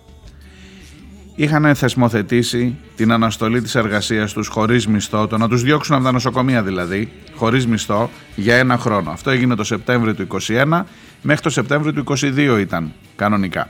Είχαν 1.36 1.76
θεσμοθετήσει 1.76 2.78
την 2.96 3.12
αναστολή 3.12 3.62
της 3.62 3.76
εργασίας 3.76 4.34
τους 4.34 4.48
χωρίς 4.48 4.88
μισθό, 4.88 5.28
το 5.28 5.38
να 5.38 5.48
τους 5.48 5.62
διώξουν 5.62 5.96
από 5.96 6.04
τα 6.04 6.12
νοσοκομεία 6.12 6.63
δηλαδή, 6.63 7.12
χωρίς 7.36 7.68
μισθό, 7.68 8.10
για 8.36 8.56
ένα 8.56 8.78
χρόνο. 8.78 9.12
Αυτό 9.12 9.30
έγινε 9.30 9.56
το 9.56 9.63
Σεπτέμβριο 9.63 10.16
του 10.16 10.28
2021, 10.48 10.84
μέχρι 11.22 11.42
το 11.42 11.50
Σεπτέμβριο 11.50 11.94
του 11.94 12.04
2022 12.18 12.58
ήταν 12.60 12.94
κανονικά. 13.16 13.70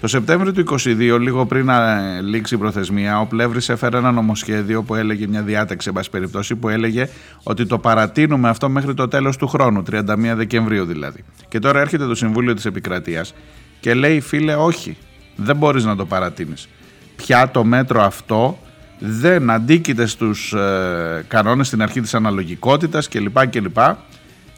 Το 0.00 0.06
Σεπτέμβριο 0.06 0.52
του 0.52 0.78
22, 0.78 1.18
λίγο 1.20 1.46
πριν 1.46 1.66
να 1.66 2.00
λήξει 2.20 2.54
η 2.54 2.58
προθεσμία, 2.58 3.20
ο 3.20 3.26
Πλεύρης 3.26 3.68
έφερε 3.68 3.96
ένα 3.96 4.12
νομοσχέδιο 4.12 4.82
που 4.82 4.94
έλεγε 4.94 5.26
μια 5.26 5.42
διάταξη, 5.42 5.92
εν 5.94 6.02
περιπτώσει, 6.10 6.56
που 6.56 6.68
έλεγε 6.68 7.08
ότι 7.42 7.66
το 7.66 7.78
παρατείνουμε 7.78 8.48
αυτό 8.48 8.68
μέχρι 8.68 8.94
το 8.94 9.08
τέλος 9.08 9.36
του 9.36 9.46
χρόνου, 9.46 9.82
31 9.90 10.02
Δεκεμβρίου 10.34 10.84
δηλαδή. 10.84 11.24
Και 11.48 11.58
τώρα 11.58 11.80
έρχεται 11.80 12.06
το 12.06 12.14
Συμβούλιο 12.14 12.54
της 12.54 12.64
Επικρατείας 12.64 13.34
και 13.80 13.94
λέει, 13.94 14.20
φίλε, 14.20 14.54
όχι, 14.54 14.96
δεν 15.36 15.56
μπορείς 15.56 15.84
να 15.84 15.96
το 15.96 16.06
παρατείνεις. 16.06 16.68
Πια 17.16 17.50
το 17.50 17.64
μέτρο 17.64 18.02
αυτό 18.02 18.58
δεν 18.98 19.50
αντίκειται 19.50 20.06
στους 20.06 20.52
ε, 20.52 21.24
κανόνες 21.28 21.66
στην 21.66 21.82
αρχή 21.82 22.00
της 22.00 22.14
αναλογικότητας 22.14 23.08
κλπ. 23.08 23.48
Και, 23.50 23.62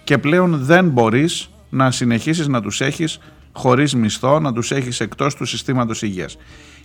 και 0.05 0.19
πλέον 0.19 0.59
δεν 0.65 0.89
μπορείς 0.89 1.51
να 1.69 1.91
συνεχίσεις 1.91 2.47
να 2.47 2.63
τους 2.63 2.81
έχεις 2.81 3.21
χωρίς 3.53 3.95
μισθό, 3.95 4.41
να 4.41 4.53
τους 4.53 4.71
έχεις 4.71 5.01
εκτός 5.01 5.35
του 5.35 5.45
συστήματος 5.45 6.03
υγείας. 6.03 6.39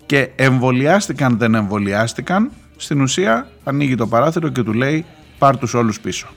Και 0.06 0.30
εμβολιάστηκαν, 0.36 1.38
δεν 1.38 1.56
εμβολιάστηκαν, 1.56 2.52
στην 2.78 3.02
ουσία 3.02 3.48
ανοίγει 3.64 3.96
το 3.96 4.08
παράθυρο 4.08 4.50
και 4.50 4.64
του 4.64 4.74
λέει 4.74 5.06
πάρ 5.38 5.58
τους 5.58 5.74
όλους 5.74 6.00
πίσω. 6.00 6.28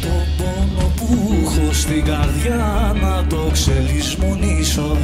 Το 0.00 0.08
πόνο 0.36 0.92
που 0.96 1.40
έχω 1.42 1.72
στην 1.72 2.04
καρδιά 2.04 2.94
να 3.00 3.26
το 3.26 3.50
ξελισμονήσω 3.52 4.96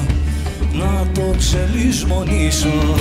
να 0.74 1.07
το 1.14 1.35
ξελισμονήσω 1.38 2.94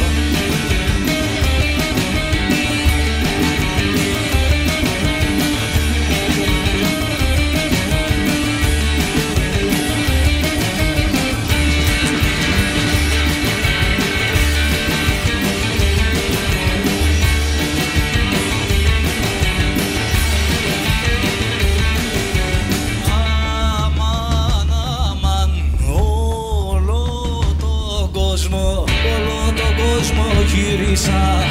όλο 28.52 29.46
τον 29.54 29.76
κόσμο 29.76 30.26
γύρισα 30.54 31.44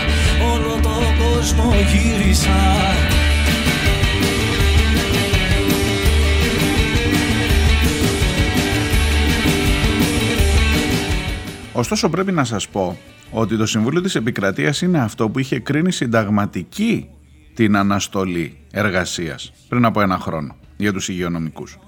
Ωστόσο 11.73 12.09
πρέπει 12.09 12.33
να 12.33 12.45
σας 12.45 12.69
πω 12.69 12.99
ότι 13.31 13.57
το 13.57 13.67
Συμβούλιο 13.67 14.01
της 14.01 14.15
Επικρατείας 14.15 14.83
είναι 14.83 15.01
αυτό 15.01 15.29
που 15.29 15.39
είχε 15.39 15.59
κρίνει 15.59 15.93
συνταγματική 15.93 17.09
την 17.55 17.77
αναστολή 17.77 18.57
εργασίας 18.71 19.53
πριν 19.69 19.85
από 19.85 20.01
ένα 20.01 20.19
χρόνο 20.19 20.57
για 20.77 20.93
τους 20.93 21.09
υγειονομικούς. 21.09 21.79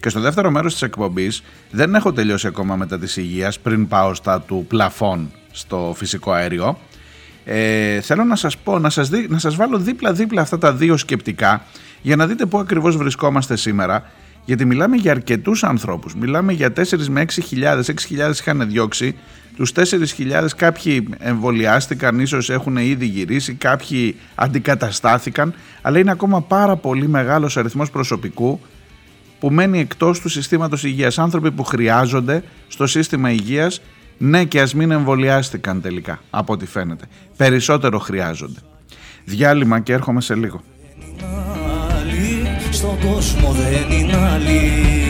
Και 0.00 0.08
στο 0.08 0.20
δεύτερο 0.20 0.50
μέρος 0.50 0.72
της 0.72 0.82
εκπομπής 0.82 1.42
δεν 1.70 1.94
έχω 1.94 2.12
τελειώσει 2.12 2.46
ακόμα 2.46 2.76
μετά 2.76 2.98
της 2.98 3.16
υγείας 3.16 3.58
πριν 3.58 3.88
πάω 3.88 4.14
στα 4.14 4.40
του 4.40 4.64
πλαφών 4.68 5.30
στο 5.50 5.94
φυσικό 5.96 6.32
αέριο. 6.32 6.78
Ε, 7.44 8.00
θέλω 8.00 8.24
να 8.24 8.36
σας 8.36 8.56
πω, 8.58 8.78
να 8.78 8.90
σας, 8.90 9.08
δι, 9.08 9.26
να 9.28 9.38
σας 9.38 9.56
βάλω 9.56 9.78
δίπλα-δίπλα 9.78 10.40
αυτά 10.40 10.58
τα 10.58 10.72
δύο 10.72 10.96
σκεπτικά 10.96 11.64
για 12.02 12.16
να 12.16 12.26
δείτε 12.26 12.46
πού 12.46 12.58
ακριβώς 12.58 12.96
βρισκόμαστε 12.96 13.56
σήμερα 13.56 14.10
γιατί 14.48 14.64
μιλάμε 14.64 14.96
για 14.96 15.10
αρκετούς 15.10 15.64
ανθρώπους. 15.64 16.14
Μιλάμε 16.14 16.52
για 16.52 16.72
4 16.72 17.06
με 17.08 17.24
6.000, 17.50 17.80
6.000 17.84 18.30
είχαν 18.30 18.68
διώξει, 18.68 19.16
τους 19.56 19.72
4.000 19.72 20.46
κάποιοι 20.56 21.08
εμβολιάστηκαν, 21.18 22.20
ίσως 22.20 22.50
έχουν 22.50 22.76
ήδη 22.76 23.06
γυρίσει, 23.06 23.54
κάποιοι 23.54 24.16
αντικαταστάθηκαν, 24.34 25.54
αλλά 25.82 25.98
είναι 25.98 26.10
ακόμα 26.10 26.42
πάρα 26.42 26.76
πολύ 26.76 27.08
μεγάλος 27.08 27.56
αριθμός 27.56 27.90
προσωπικού 27.90 28.60
που 29.40 29.50
μένει 29.50 29.78
εκτός 29.78 30.20
του 30.20 30.28
συστήματος 30.28 30.84
υγείας. 30.84 31.18
Άνθρωποι 31.18 31.50
που 31.50 31.64
χρειάζονται 31.64 32.42
στο 32.68 32.86
σύστημα 32.86 33.30
υγείας, 33.30 33.80
ναι 34.18 34.44
και 34.44 34.60
ας 34.60 34.74
μην 34.74 34.90
εμβολιάστηκαν 34.90 35.80
τελικά, 35.80 36.20
από 36.30 36.52
ό,τι 36.52 36.66
φαίνεται. 36.66 37.04
Περισσότερο 37.36 37.98
χρειάζονται. 37.98 38.60
Διάλειμμα 39.24 39.80
και 39.80 39.92
έρχομαι 39.92 40.20
σε 40.20 40.34
λίγο. 40.34 40.62
Στον 42.70 42.98
κόσμο 43.00 43.52
δεν 43.52 43.98
είναι 43.98 44.16
άλλη 44.16 45.07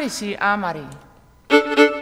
Arisi 0.00 0.34
Amari. 0.40 1.99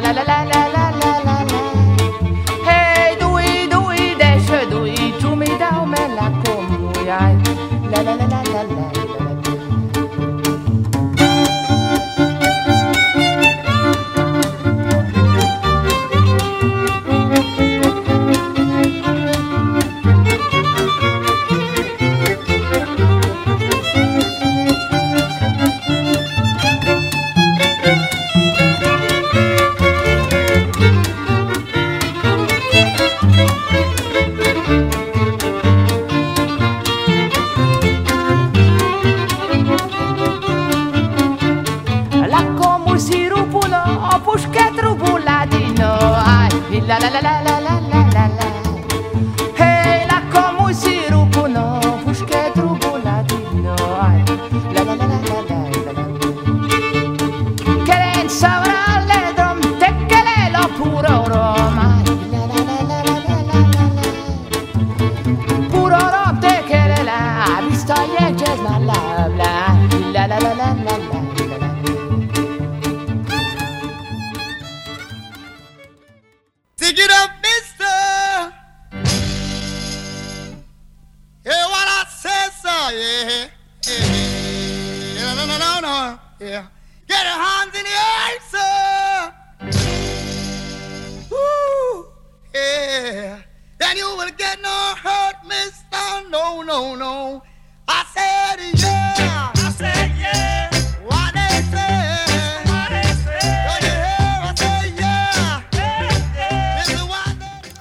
La 0.00 0.12
la 0.12 0.24
la 0.24 0.24
la 0.24 0.39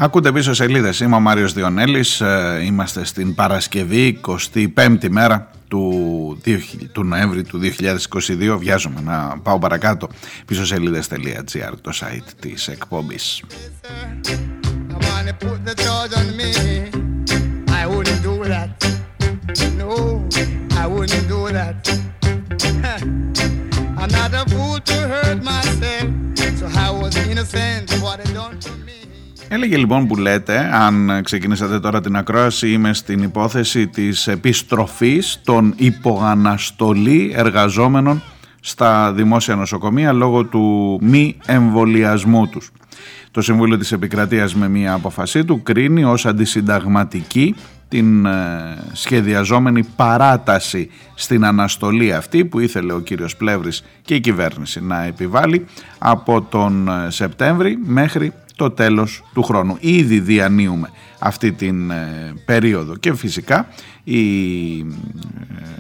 Ακούτε 0.10 0.32
πίσω 0.32 0.54
σελίδες. 0.54 1.00
Είμαι 1.00 1.16
ο 1.16 1.20
Μάριος 1.20 1.54
Διονέλης. 1.54 2.22
Ε, 2.22 2.62
Είμαστε 2.64 3.06
στην 3.06 3.36
Παρασκευή, 3.36 4.20
25η 4.76 5.10
μέρα 5.10 5.52
του, 5.68 6.42
2000 6.46 6.90
του 6.92 7.04
Νοέμβρη 7.04 7.44
του 7.44 7.60
2022. 7.60 8.58
Βιάζομαι 8.58 9.02
να 9.02 9.40
πάω 9.44 9.60
παρακάτω. 9.60 10.10
Πίσω 10.46 10.66
σελίδες.gr 10.66 11.74
το 11.82 11.92
site 11.94 12.32
της 12.40 12.68
εκπομπής. 12.68 13.44
I 14.90 14.98
wanna 15.06 15.34
put 15.46 15.60
the 15.68 15.76
charge 15.84 16.14
on 16.20 16.28
me. 16.40 16.52
I 17.82 17.84
wouldn't 17.92 18.22
do 18.30 18.36
that. 18.54 18.70
No, 19.82 19.92
I 20.82 20.86
wouldn't 20.94 21.28
do 21.36 21.42
that. 21.58 21.78
I'm 24.02 24.12
not 24.20 24.32
a 24.42 24.44
fool 24.52 24.78
to 24.90 24.98
hurt 25.14 25.40
myself. 25.52 26.08
So 26.60 26.66
I 26.88 26.90
was 27.02 27.14
innocent 27.32 27.86
of 27.94 28.02
what 28.06 28.18
they 28.22 28.34
done 28.34 28.60
to 28.66 28.72
me. 28.72 28.79
Έλεγε 29.52 29.78
λοιπόν 29.78 30.08
που 30.08 30.16
λέτε, 30.16 30.70
αν 30.74 31.22
ξεκινήσατε 31.24 31.80
τώρα 31.80 32.02
την 32.02 32.16
ακρόαση, 32.16 32.72
είμαι 32.72 32.94
στην 32.94 33.24
υπόθεση 33.24 33.88
της 33.88 34.28
επιστροφής 34.28 35.42
των 35.44 35.74
υποαναστολή 35.78 37.32
εργαζόμενων 37.36 38.22
στα 38.60 39.14
δημόσια 39.14 39.56
νοσοκομεία 39.56 40.14
λόγω 40.14 40.46
του 40.46 40.98
μη 41.02 41.38
εμβολιασμού 41.46 42.48
τους. 42.48 42.72
Το 43.32 43.42
Συμβούλιο 43.42 43.78
της 43.78 43.92
Επικρατείας 43.92 44.56
με 44.56 44.70
μία 44.70 44.94
αποφασή 44.94 45.46
του 45.46 45.64
κρίνει 45.64 46.04
ως 46.04 46.26
αντισυνταγματική 46.26 47.56
την 47.88 48.26
ε, 48.26 48.32
σχεδιαζόμενη 48.92 49.84
παράταση 49.96 50.90
στην 51.16 51.46
αναστολή 51.46 52.14
αυτή 52.14 52.46
που 52.46 52.60
ήθελε 52.60 52.94
ο 52.94 53.00
κύριος 53.00 53.36
Πλεύρης 53.36 53.84
και 54.02 54.16
η 54.16 54.20
κυβέρνηση 54.20 54.84
να 54.84 55.04
επιβάλλει 55.04 55.66
από 55.98 56.42
τον 56.42 56.88
ε, 56.88 57.10
Σεπτέμβρη 57.10 57.78
μέχρι 57.86 58.34
το 58.60 58.72
τέλος 58.72 59.24
του 59.34 59.44
χρόνου. 59.44 59.78
Ήδη 59.80 60.20
διανύουμε 60.20 60.90
αυτή 61.20 61.52
την 61.52 61.92
ε, 61.92 62.34
περίοδο 62.46 62.96
και 62.96 63.14
φυσικά 63.14 63.68
οι 64.04 64.80
ε, 64.80 64.84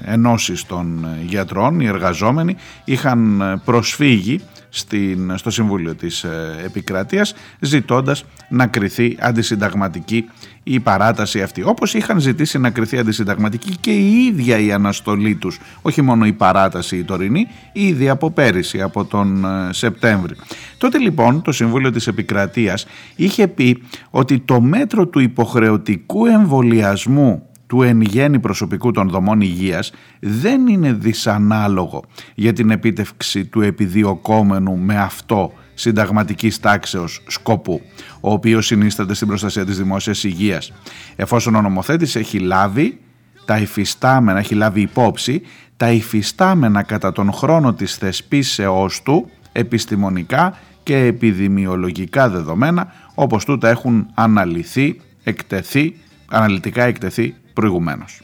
ενώσεις 0.05 0.65
των 0.65 1.07
γιατρών, 1.25 1.79
οι 1.79 1.85
εργαζόμενοι 1.85 2.55
είχαν 2.85 3.41
προσφύγει 3.65 4.41
στην, 4.69 5.37
στο 5.37 5.49
Συμβούλιο 5.49 5.95
της 5.95 6.23
ε, 6.23 6.61
Επικρατείας 6.65 7.35
ζητώντας 7.59 8.25
να 8.49 8.67
κριθεί 8.67 9.17
αντισυνταγματική 9.19 10.29
η 10.71 10.79
παράταση 10.79 11.41
αυτή. 11.41 11.63
Όπως 11.63 11.93
είχαν 11.93 12.19
ζητήσει 12.19 12.59
να 12.59 12.69
κριθεί 12.69 12.97
αντισυνταγματική 12.97 13.75
και 13.79 13.91
η 13.91 14.25
ίδια 14.25 14.59
η 14.59 14.71
αναστολή 14.71 15.35
τους, 15.35 15.59
όχι 15.81 16.01
μόνο 16.01 16.25
η 16.25 16.33
παράταση 16.33 16.97
η 16.97 17.03
τωρινή, 17.03 17.47
ήδη 17.73 18.09
από 18.09 18.31
πέρυσι, 18.31 18.81
από 18.81 19.05
τον 19.05 19.45
ε, 19.45 19.73
Σεπτέμβρη. 19.73 20.35
Τότε 20.77 20.97
λοιπόν 20.97 21.41
το 21.41 21.51
Συμβούλιο 21.51 21.91
της 21.91 22.07
Επικρατείας 22.07 22.85
είχε 23.15 23.47
πει 23.47 23.83
ότι 24.09 24.39
το 24.39 24.61
μέτρο 24.61 25.07
του 25.07 25.19
υποχρεωτικού 25.19 26.25
εμβολιασμού 26.25 27.43
του 27.67 27.81
εν 27.81 28.01
γέννη 28.01 28.39
προσωπικού 28.39 28.91
των 28.91 29.09
δομών 29.09 29.41
υγείας 29.41 29.91
δεν 30.19 30.67
είναι 30.67 30.93
δυσανάλογο 30.93 32.03
για 32.35 32.53
την 32.53 32.69
επίτευξη 32.69 33.45
του 33.45 33.61
επιδιωκόμενου 33.61 34.77
με 34.77 34.97
αυτό 34.97 35.53
συνταγματικής 35.79 36.59
τάξεως 36.59 37.23
σκοπού, 37.27 37.81
ο 38.19 38.31
οποίος 38.31 38.65
συνίσταται 38.65 39.13
στην 39.13 39.27
προστασία 39.27 39.65
της 39.65 39.77
δημόσιας 39.77 40.23
υγείας, 40.23 40.71
εφόσον 41.15 41.55
ο 41.55 41.61
νομοθέτης 41.61 42.15
έχει 42.15 42.39
λάβει 42.39 42.99
τα 43.45 43.57
υφιστάμενα, 43.57 44.39
έχει 44.39 44.55
λάβει 44.55 44.81
υπόψη 44.81 45.41
τα 45.77 45.91
υφιστάμενα 45.91 46.83
κατά 46.83 47.11
τον 47.11 47.33
χρόνο 47.33 47.73
της 47.73 47.95
θεσπίσεώς 47.95 49.01
του 49.01 49.29
επιστημονικά 49.51 50.57
και 50.83 50.97
επιδημιολογικά 50.97 52.29
δεδομένα 52.29 52.93
όπως 53.15 53.45
τούτα 53.45 53.69
έχουν 53.69 54.07
αναλυθεί, 54.13 55.01
εκτεθεί, 55.23 55.95
αναλυτικά 56.27 56.83
εκτεθεί 56.83 57.35
προηγουμένως. 57.53 58.21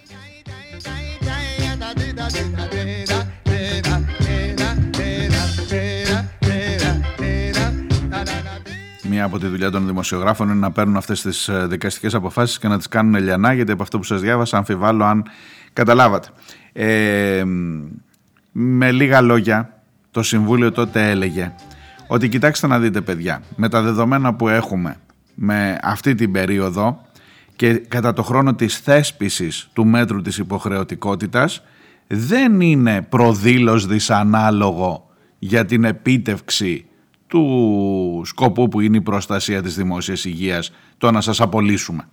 Μία 9.15 9.23
από 9.23 9.39
τη 9.39 9.47
δουλειά 9.47 9.71
των 9.71 9.85
δημοσιογράφων 9.85 10.49
είναι 10.49 10.59
να 10.59 10.71
παίρνουν 10.71 10.97
αυτές 10.97 11.21
τις 11.21 11.47
ε, 11.47 11.67
δικαστικές 11.67 12.13
αποφάσεις 12.13 12.59
και 12.59 12.67
να 12.67 12.77
τις 12.77 12.87
κάνουν 12.87 13.15
ελιανά 13.15 13.53
γιατί 13.53 13.71
από 13.71 13.83
αυτό 13.83 13.97
που 13.97 14.03
σας 14.03 14.21
διάβασα 14.21 14.57
αμφιβάλλω 14.57 15.03
αν 15.03 15.23
καταλάβατε. 15.73 16.27
Ε, 16.73 17.43
με 18.51 18.91
λίγα 18.91 19.21
λόγια 19.21 19.81
το 20.11 20.23
Συμβούλιο 20.23 20.71
τότε 20.71 21.09
έλεγε 21.09 21.53
ότι 22.07 22.29
κοιτάξτε 22.29 22.67
να 22.67 22.79
δείτε 22.79 23.01
παιδιά 23.01 23.41
με 23.55 23.69
τα 23.69 23.81
δεδομένα 23.81 24.33
που 24.33 24.47
έχουμε 24.47 24.97
με 25.35 25.79
αυτή 25.81 26.15
την 26.15 26.31
περίοδο 26.31 27.01
και 27.55 27.73
κατά 27.73 28.13
το 28.13 28.23
χρόνο 28.23 28.55
της 28.55 28.79
θέσπισης 28.79 29.69
του 29.73 29.85
μέτρου 29.85 30.21
της 30.21 30.37
υποχρεωτικότητας 30.37 31.63
δεν 32.07 32.61
είναι 32.61 33.01
προδήλως 33.01 33.85
δυσανάλογο 33.85 35.09
για 35.39 35.65
την 35.65 35.83
επίτευξη 35.83 36.85
του 37.35 38.21
σκοπού 38.25 38.67
που 38.67 38.81
είναι 38.81 38.97
η 38.97 39.01
προστασία 39.01 39.61
της 39.61 39.75
δημόσιας 39.75 40.25
υγείας 40.25 40.71
το 40.97 41.11
να 41.11 41.21
σας 41.21 41.41
απολύσουμε. 41.41 42.07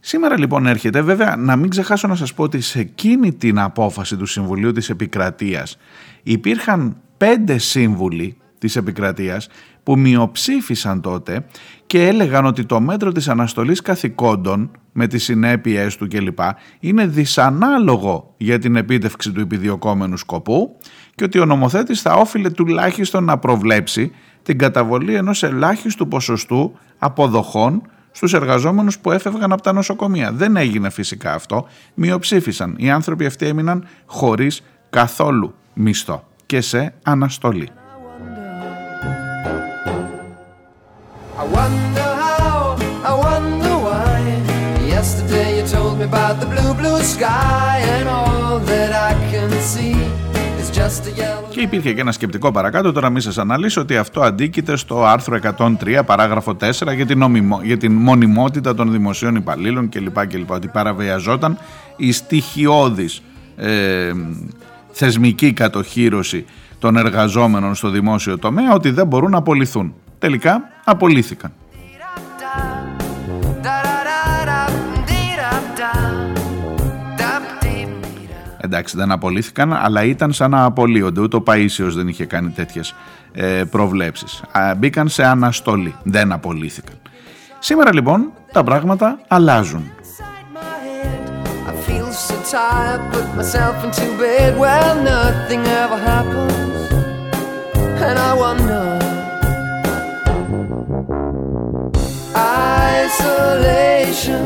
Σήμερα 0.00 0.38
λοιπόν 0.38 0.66
έρχεται 0.66 1.02
βέβαια 1.02 1.36
να 1.36 1.56
μην 1.56 1.70
ξεχάσω 1.70 2.08
να 2.08 2.14
σας 2.14 2.34
πω 2.34 2.42
ότι 2.42 2.60
σε 2.60 2.80
εκείνη 2.80 3.32
την 3.32 3.58
απόφαση 3.58 4.16
του 4.16 4.26
Συμβουλίου 4.26 4.72
της 4.72 4.90
Επικρατείας 4.90 5.76
υπήρχαν 6.22 6.96
πέντε 7.16 7.58
σύμβουλοι 7.58 8.36
της 8.58 8.76
Επικρατείας 8.76 9.48
που 9.82 9.98
μειοψήφισαν 9.98 11.00
τότε 11.00 11.44
και 11.86 12.06
έλεγαν 12.06 12.44
ότι 12.44 12.64
το 12.64 12.80
μέτρο 12.80 13.12
της 13.12 13.28
αναστολής 13.28 13.80
καθηκόντων 13.80 14.70
με 14.92 15.06
τις 15.06 15.24
συνέπειες 15.24 15.96
του 15.96 16.08
κλπ. 16.08 16.38
είναι 16.80 17.06
δυσανάλογο 17.06 18.34
για 18.36 18.58
την 18.58 18.76
επίτευξη 18.76 19.32
του 19.32 19.40
επιδιωκόμενου 19.40 20.16
σκοπού 20.16 20.76
και 21.14 21.24
ότι 21.24 21.38
ο 21.38 21.44
νομοθέτης 21.44 22.00
θα 22.02 22.14
όφιλε 22.14 22.50
τουλάχιστον 22.50 23.24
να 23.24 23.38
προβλέψει 23.38 24.12
την 24.42 24.58
καταβολή 24.58 25.14
ενός 25.14 25.42
ελάχιστου 25.42 26.08
ποσοστού 26.08 26.78
αποδοχών 26.98 27.82
στους 28.12 28.34
εργαζόμενους 28.34 28.98
που 28.98 29.10
έφευγαν 29.10 29.52
από 29.52 29.62
τα 29.62 29.72
νοσοκομεία. 29.72 30.32
Δεν 30.32 30.56
έγινε 30.56 30.90
φυσικά 30.90 31.34
αυτό, 31.34 31.66
μειοψήφισαν. 31.94 32.74
Οι 32.78 32.90
άνθρωποι 32.90 33.26
αυτοί 33.26 33.46
έμειναν 33.46 33.86
χωρίς 34.06 34.62
καθόλου 34.90 35.54
μισθό 35.74 36.24
και 36.46 36.60
σε 36.60 36.94
αναστολή. 37.02 37.68
I 41.38 41.44
wonder 41.58 42.10
how, 42.24 42.76
I 43.10 43.12
wonder 43.26 43.74
why. 43.86 44.18
Yesterday 44.96 45.48
you 45.58 45.64
told 45.76 45.94
me 45.98 46.04
about 46.12 46.36
the 46.42 46.48
blue, 46.52 46.72
blue 46.80 47.00
sky, 47.14 47.74
and 47.96 48.06
all 48.16 48.60
that 48.70 48.90
I 49.08 49.12
can 49.30 49.50
see 49.72 50.01
Και 51.50 51.60
υπήρχε 51.60 51.92
και 51.92 52.00
ένα 52.00 52.12
σκεπτικό 52.12 52.50
παρακάτω, 52.50 52.92
τώρα 52.92 53.10
μην 53.10 53.20
σας 53.20 53.38
αναλύσω 53.38 53.80
ότι 53.80 53.96
αυτό 53.96 54.20
αντίκειται 54.20 54.76
στο 54.76 55.04
άρθρο 55.04 55.38
103 55.56 56.00
παράγραφο 56.06 56.56
4 56.60 56.94
για 56.94 57.06
την, 57.06 57.18
νομιμο, 57.18 57.60
για 57.62 57.76
την 57.76 57.92
μονιμότητα 57.92 58.74
των 58.74 58.92
δημοσίων 58.92 59.34
υπαλλήλων 59.34 59.88
κλπ. 59.88 60.26
κλπ 60.26 60.50
ότι 60.50 60.68
παραβιαζόταν 60.68 61.58
η 61.96 62.12
στοιχειώδης 62.12 63.22
ε, 63.56 64.12
θεσμική 64.90 65.52
κατοχήρωση 65.52 66.44
των 66.78 66.96
εργαζόμενων 66.96 67.74
στο 67.74 67.90
δημόσιο 67.90 68.38
τομέα 68.38 68.72
ότι 68.74 68.90
δεν 68.90 69.06
μπορούν 69.06 69.30
να 69.30 69.38
απολυθούν. 69.38 69.94
Τελικά 70.18 70.62
απολύθηκαν. 70.84 71.52
Εντάξει 78.72 78.96
δεν 78.96 79.12
απολύθηκαν 79.12 79.72
αλλά 79.72 80.04
ήταν 80.04 80.32
σαν 80.32 80.50
να 80.50 80.64
απολύονται 80.64 81.20
ούτε 81.20 81.36
ο 81.36 81.42
Παΐσιος 81.46 81.90
δεν 81.94 82.08
είχε 82.08 82.24
κάνει 82.24 82.50
τέτοιες 82.50 82.94
ε, 83.32 83.62
προβλέψεις. 83.70 84.42
Α, 84.52 84.74
μπήκαν 84.74 85.08
σε 85.08 85.24
αναστολή, 85.24 85.94
δεν 86.02 86.32
απολύθηκαν. 86.32 86.94
Σήμερα 87.58 87.94
λοιπόν 87.94 88.32
τα 88.52 88.64
πράγματα 88.64 89.18
αλλάζουν. 89.28 89.90
I 91.68 91.72
feel 91.86 92.10
so 92.28 92.36
tired, 92.56 93.02
put 93.12 93.28
myself 93.40 93.76
into 93.86 94.06
bed 94.22 94.52
where 94.62 94.92
nothing 95.12 95.62
ever 95.82 95.98
happens. 96.10 96.54
And 98.06 98.16
I 98.30 98.32
wonder, 98.44 98.84
isolation 103.04 104.44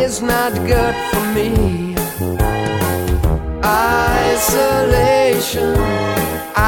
is 0.00 0.14
not 0.32 0.52
good 0.72 0.96
for 1.10 1.22
me. 1.36 1.48
Isolation 4.32 5.74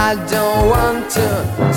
I 0.09 0.11
don't 0.35 0.65
want 0.77 1.03
to 1.19 1.27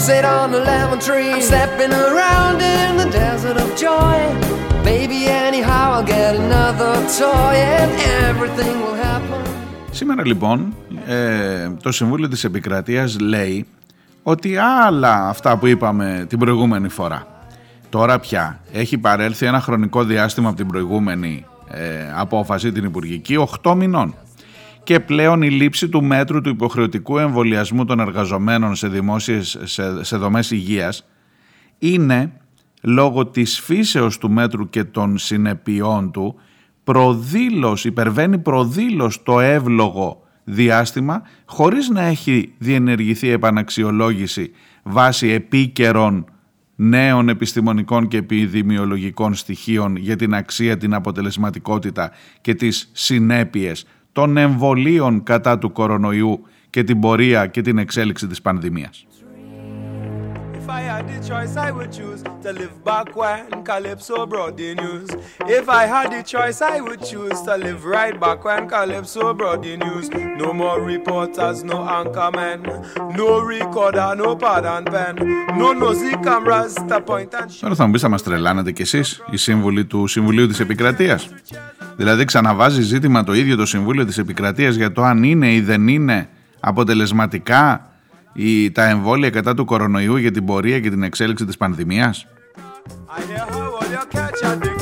sit 0.05 0.23
on 0.37 0.47
a 0.59 0.61
lemon 0.69 0.99
tree. 1.07 1.31
I'm 1.33 1.41
stepping 1.51 1.93
around 2.05 2.57
in 2.75 2.89
the 3.01 3.09
desert 3.21 3.57
of 3.63 3.69
joy. 3.85 4.17
Baby, 4.91 5.19
anyhow, 5.47 5.85
I'll 5.95 6.09
get 6.15 6.31
another 6.45 6.93
toy 7.21 7.55
and 7.79 7.91
everything 8.27 8.75
will 8.83 8.97
happen. 9.07 9.39
Σήμερα 9.91 10.25
λοιπόν 10.25 10.73
ε, 11.07 11.69
το 11.81 11.91
Συμβούλιο 11.91 12.27
της 12.27 12.43
Επικρατείας 12.43 13.19
λέει 13.19 13.65
ότι 14.23 14.57
άλλα 14.57 15.29
αυτά 15.29 15.57
που 15.57 15.67
είπαμε 15.67 16.25
την 16.29 16.39
προηγούμενη 16.39 16.89
φορά. 16.89 17.27
Τώρα 17.89 18.19
πια 18.19 18.59
έχει 18.71 18.97
παρέλθει 18.97 19.45
ένα 19.45 19.61
χρονικό 19.61 20.03
διάστημα 20.03 20.47
από 20.47 20.57
την 20.57 20.67
προηγούμενη 20.67 21.45
ε, 21.69 22.11
απόφαση 22.15 22.71
την 22.71 22.83
Υπουργική 22.83 23.47
8 23.63 23.75
μηνών 23.75 24.13
και 24.85 24.99
πλέον 24.99 25.41
η 25.41 25.49
λήψη 25.49 25.89
του 25.89 26.03
μέτρου 26.03 26.41
του 26.41 26.49
υποχρεωτικού 26.49 27.17
εμβολιασμού 27.17 27.85
των 27.85 27.99
εργαζομένων 27.99 28.75
σε, 28.75 28.87
δημόσιες, 28.87 29.59
σε, 29.63 30.03
σε 30.03 30.17
δομές 30.17 30.51
υγείας 30.51 31.07
είναι 31.79 32.31
λόγω 32.81 33.27
της 33.27 33.59
φύσεως 33.59 34.17
του 34.17 34.31
μέτρου 34.31 34.69
και 34.69 34.83
των 34.83 35.17
συνεπειών 35.17 36.11
του 36.11 36.35
προδήλως, 36.83 37.85
υπερβαίνει 37.85 38.37
προδήλως 38.37 39.23
το 39.23 39.39
εύλογο 39.39 40.23
διάστημα 40.43 41.21
χωρίς 41.45 41.89
να 41.89 42.01
έχει 42.01 42.53
διενεργηθεί 42.57 43.29
επαναξιολόγηση 43.29 44.51
βάσει 44.83 45.27
επίκαιρων 45.27 46.25
νέων 46.75 47.29
επιστημονικών 47.29 48.07
και 48.07 48.17
επιδημιολογικών 48.17 49.33
στοιχείων 49.33 49.95
για 49.95 50.15
την 50.15 50.33
αξία, 50.33 50.77
την 50.77 50.93
αποτελεσματικότητα 50.93 52.11
και 52.41 52.53
τις 52.53 52.89
συνέπειες 52.93 53.85
των 54.15 54.37
εμβολίων 54.37 55.23
κατά 55.23 55.57
του 55.57 55.71
κορονοϊού 55.71 56.45
και 56.69 56.83
την 56.83 56.99
πορεία 56.99 57.47
και 57.47 57.61
την 57.61 57.77
εξέλιξη 57.77 58.27
της 58.27 58.41
πανδημίας. 58.41 59.05
If 60.65 60.71
I 60.71 60.85
had 60.93 61.07
the 61.13 61.19
choice, 61.29 61.55
I 61.67 61.69
would 61.77 61.91
choose 61.97 62.21
to 62.43 62.49
live 62.61 62.75
back 62.83 63.15
when 63.15 63.63
Calypso 63.69 64.25
brought 64.25 64.57
the 64.57 64.73
news. 64.73 65.09
If 65.59 65.65
I 65.69 65.83
had 65.93 66.07
the 66.15 66.23
choice, 66.33 66.59
I 66.59 66.77
would 66.85 67.01
choose 67.11 67.39
to 67.47 67.53
live 67.65 67.81
right 67.97 68.15
back 68.19 68.39
when 68.47 68.61
Calypso 68.73 69.25
brought 69.39 69.61
the 69.61 69.75
news. 69.85 70.05
No 70.41 70.49
more 70.61 70.79
reporters, 70.93 71.57
no 71.71 71.77
anchormen, 71.99 72.59
no 73.19 73.29
recorder, 73.53 74.09
no 74.23 74.29
pad 74.43 74.65
and 74.75 74.87
pen, 74.93 75.15
no 75.61 75.67
nosy 75.83 76.13
cameras 76.27 76.73
to 76.89 76.97
point 77.09 77.33
and 77.39 77.51
shoot. 77.51 77.61
Τώρα 77.61 77.75
θα 77.75 77.85
μου 77.85 77.91
πεις 77.91 78.01
θα 78.01 78.09
μας 78.09 78.23
τρελάνετε 78.23 78.71
κι 78.71 78.81
εσείς, 78.81 79.23
οι 79.31 79.37
σύμβουλοι 79.37 79.85
του 79.85 80.07
Συμβουλίου 80.07 80.47
της 80.47 80.59
Επικρατείας. 80.59 81.29
Δηλαδή 81.95 82.25
ξαναβάζει 82.25 82.81
ζήτημα 82.81 83.23
το 83.23 83.33
ίδιο 83.33 83.55
το 83.55 83.65
Συμβούλιο 83.65 84.05
της 84.05 84.17
Επικρατείας 84.17 84.75
για 84.75 84.91
το 84.91 85.03
αν 85.03 85.23
είναι 85.23 85.53
ή 85.53 85.61
δεν 85.61 85.87
είναι 85.87 86.29
αποτελεσματικά 86.59 87.89
η, 88.35 88.71
τα 88.71 88.83
εμβόλια 88.83 89.29
κατά 89.29 89.53
του 89.53 89.65
κορονοϊού 89.65 90.15
για 90.15 90.31
την 90.31 90.45
πορεία 90.45 90.79
και 90.79 90.89
την 90.89 91.03
εξέλιξη 91.03 91.45
της 91.45 91.57
πανδημίας; 91.57 92.27
I 94.63 94.74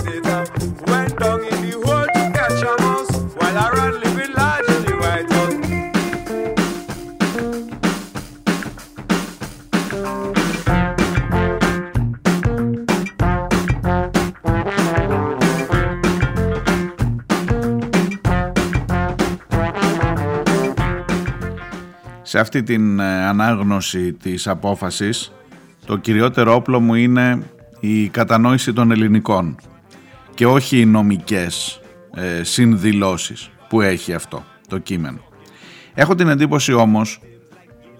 Σε 22.34 22.40
αυτή 22.40 22.64
την 22.64 23.00
ε, 23.00 23.26
ανάγνωση 23.26 24.14
της 24.14 24.48
απόφασης 24.48 25.32
το 25.86 25.98
κυριότερο 25.98 26.56
όπλο 26.56 26.80
μου 26.80 26.94
είναι 26.94 27.44
η 27.80 28.08
κατανόηση 28.08 28.74
των 28.74 28.92
ελληνικών 28.92 29.56
και 30.34 30.46
όχι 30.46 30.80
οι 30.80 30.86
νομικές 30.86 31.82
ε, 32.16 32.44
συνδηλώσεις 32.44 33.50
που 33.70 33.82
έχει 33.82 34.14
αυτό 34.14 34.44
το 34.68 34.78
κείμενο. 34.78 35.20
Έχω 35.94 36.16
την 36.16 36.28
εντύπωση 36.28 36.74
όμως 36.74 37.22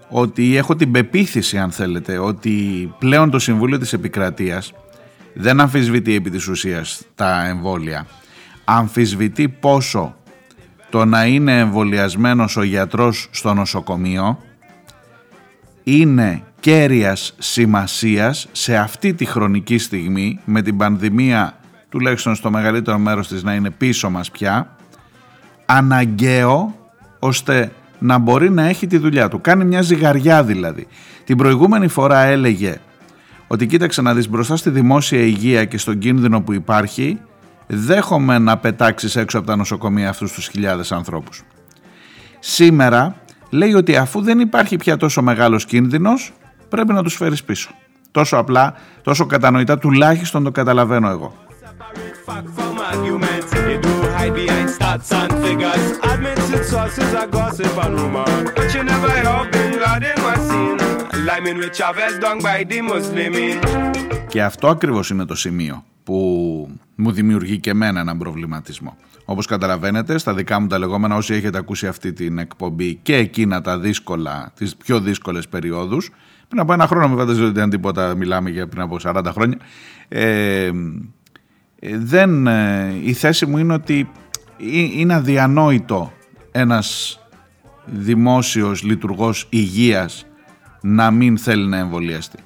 ότι 0.08 0.56
έχω 0.56 0.76
την 0.76 0.90
πεποίθηση 0.90 1.58
αν 1.58 1.70
θέλετε 1.70 2.18
ότι 2.18 2.54
πλέον 2.98 3.30
το 3.30 3.38
Συμβούλιο 3.38 3.78
της 3.78 3.92
Επικρατείας 3.92 4.72
δεν 5.34 5.60
αμφισβητεί 5.60 6.14
επί 6.14 6.30
της 6.30 6.48
ουσίας 6.48 7.02
τα 7.14 7.44
εμβόλια. 7.46 8.06
Αμφισβητεί 8.64 9.48
πόσο 9.48 10.16
το 10.94 11.04
να 11.04 11.26
είναι 11.26 11.58
εμβολιασμένος 11.58 12.56
ο 12.56 12.62
γιατρός 12.62 13.28
στο 13.30 13.54
νοσοκομείο 13.54 14.38
είναι 15.84 16.42
κέρυας 16.60 17.34
σημασίας 17.38 18.48
σε 18.52 18.76
αυτή 18.76 19.14
τη 19.14 19.24
χρονική 19.24 19.78
στιγμή 19.78 20.40
με 20.44 20.62
την 20.62 20.76
πανδημία 20.76 21.58
τουλάχιστον 21.88 22.34
στο 22.34 22.50
μεγαλύτερο 22.50 22.98
μέρος 22.98 23.28
της 23.28 23.42
να 23.42 23.54
είναι 23.54 23.70
πίσω 23.70 24.10
μας 24.10 24.30
πια 24.30 24.76
αναγκαίο 25.66 26.74
ώστε 27.18 27.72
να 27.98 28.18
μπορεί 28.18 28.50
να 28.50 28.62
έχει 28.68 28.86
τη 28.86 28.98
δουλειά 28.98 29.28
του. 29.28 29.40
Κάνει 29.40 29.64
μια 29.64 29.82
ζυγαριά 29.82 30.44
δηλαδή. 30.44 30.86
Την 31.24 31.36
προηγούμενη 31.36 31.88
φορά 31.88 32.20
έλεγε 32.20 32.80
ότι 33.46 33.66
κοίταξε 33.66 34.02
να 34.02 34.14
δεις 34.14 34.28
μπροστά 34.28 34.56
στη 34.56 34.70
δημόσια 34.70 35.20
υγεία 35.20 35.64
και 35.64 35.78
στον 35.78 35.98
κίνδυνο 35.98 36.42
που 36.42 36.52
υπάρχει 36.52 37.18
δέχομαι 37.66 38.38
να 38.38 38.56
πετάξεις 38.56 39.16
έξω 39.16 39.38
από 39.38 39.46
τα 39.46 39.56
νοσοκομεία 39.56 40.08
αυτούς 40.08 40.32
τους 40.32 40.46
χιλιάδες 40.46 40.92
ανθρώπους. 40.92 41.42
Σήμερα 42.38 43.16
λέει 43.50 43.74
ότι 43.74 43.96
αφού 43.96 44.22
δεν 44.22 44.40
υπάρχει 44.40 44.76
πια 44.76 44.96
τόσο 44.96 45.22
μεγάλος 45.22 45.64
κίνδυνος 45.64 46.32
πρέπει 46.68 46.92
να 46.92 47.02
τους 47.02 47.14
φέρεις 47.14 47.44
πίσω. 47.44 47.70
Τόσο 48.10 48.36
απλά, 48.36 48.74
τόσο 49.02 49.26
κατανοητά 49.26 49.78
τουλάχιστον 49.78 50.44
το 50.44 50.50
καταλαβαίνω 50.50 51.08
εγώ. 51.08 51.34
Separate 51.64 52.18
fact 52.26 52.48
from 52.56 52.74
argument. 52.92 53.42
They 53.66 53.76
do 53.86 53.94
hide 54.16 54.34
behind 54.40 54.68
stats 54.76 55.10
and 55.20 55.32
figures. 55.44 55.84
Admitted 56.10 56.64
sources 56.74 57.10
are 57.20 57.30
gossip 57.38 57.74
and 57.84 57.92
rumor. 58.00 58.28
But 58.56 58.68
you 58.74 58.82
never 58.92 59.10
heard 59.26 59.46
Bin 59.54 59.72
Laden 59.84 60.18
was 60.26 60.40
seen. 60.50 60.76
Liming 61.28 61.58
with 61.62 61.72
Chavez 61.78 62.14
done 62.24 62.40
by 62.48 62.58
the 62.70 62.78
Muslimin. 62.90 63.58
Και 64.28 64.42
αυτό 64.42 64.68
ακριβώς 64.68 65.10
είναι 65.10 65.24
το 65.24 65.34
σημείο 65.34 65.84
που 66.04 66.68
μου 66.94 67.12
δημιουργεί 67.12 67.58
και 67.58 67.70
εμένα 67.70 68.00
έναν 68.00 68.18
προβληματισμό. 68.18 68.96
Όπως 69.24 69.46
καταλαβαίνετε, 69.46 70.18
στα 70.18 70.34
δικά 70.34 70.60
μου 70.60 70.66
τα 70.66 70.78
λεγόμενα, 70.78 71.16
όσοι 71.16 71.34
έχετε 71.34 71.58
ακούσει 71.58 71.86
αυτή 71.86 72.12
την 72.12 72.38
εκπομπή 72.38 72.94
και 72.94 73.16
εκείνα 73.16 73.60
τα 73.60 73.78
δύσκολα, 73.78 74.52
τις 74.56 74.76
πιο 74.76 75.00
δύσκολες 75.00 75.48
περιόδους, 75.48 76.10
πριν 76.48 76.60
από 76.60 76.72
ένα 76.72 76.86
χρόνο, 76.86 77.08
μην 77.08 77.18
φανταζείτε 77.18 77.44
ότι 77.46 77.56
ήταν 77.56 77.70
τίποτα, 77.70 78.14
μιλάμε 78.14 78.50
για 78.50 78.68
πριν 78.68 78.82
από 78.82 78.96
40 79.02 79.32
χρόνια, 79.32 79.58
ε, 80.08 80.70
ε, 81.78 81.98
δεν, 81.98 82.46
ε, 82.46 82.94
η 83.02 83.12
θέση 83.12 83.46
μου 83.46 83.58
είναι 83.58 83.72
ότι 83.72 84.10
ε- 84.58 84.98
είναι 84.98 85.14
αδιανόητο 85.14 86.12
ένας 86.50 87.18
δημόσιος 87.84 88.82
λειτουργός 88.82 89.46
υγείας 89.50 90.26
να 90.80 91.10
μην 91.10 91.38
θέλει 91.38 91.66
να 91.66 91.76
εμβολιαστεί. 91.76 92.38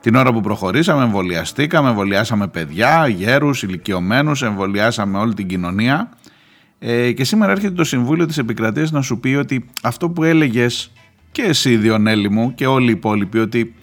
Την 0.00 0.14
ώρα 0.14 0.32
που 0.32 0.40
προχωρήσαμε, 0.40 1.02
εμβολιαστήκαμε, 1.02 1.88
εμβολιάσαμε 1.88 2.48
παιδιά, 2.48 3.08
γέρους, 3.08 3.62
ηλικιωμένους, 3.62 4.42
εμβολιάσαμε 4.42 5.18
όλη 5.18 5.34
την 5.34 5.46
κοινωνία. 5.46 6.08
Ε, 6.78 7.12
και 7.12 7.24
σήμερα 7.24 7.52
έρχεται 7.52 7.74
το 7.74 7.84
Συμβούλιο 7.84 8.26
της 8.26 8.38
Επικρατείας 8.38 8.90
να 8.90 9.02
σου 9.02 9.20
πει 9.20 9.34
ότι 9.34 9.64
αυτό 9.82 10.10
που 10.10 10.24
έλεγες 10.24 10.92
και 11.32 11.42
εσύ 11.42 11.76
Διονέλη 11.76 12.30
μου 12.30 12.54
και 12.54 12.66
όλοι 12.66 12.88
οι 12.88 12.92
υπόλοιποι 12.92 13.38
ότι 13.38 13.74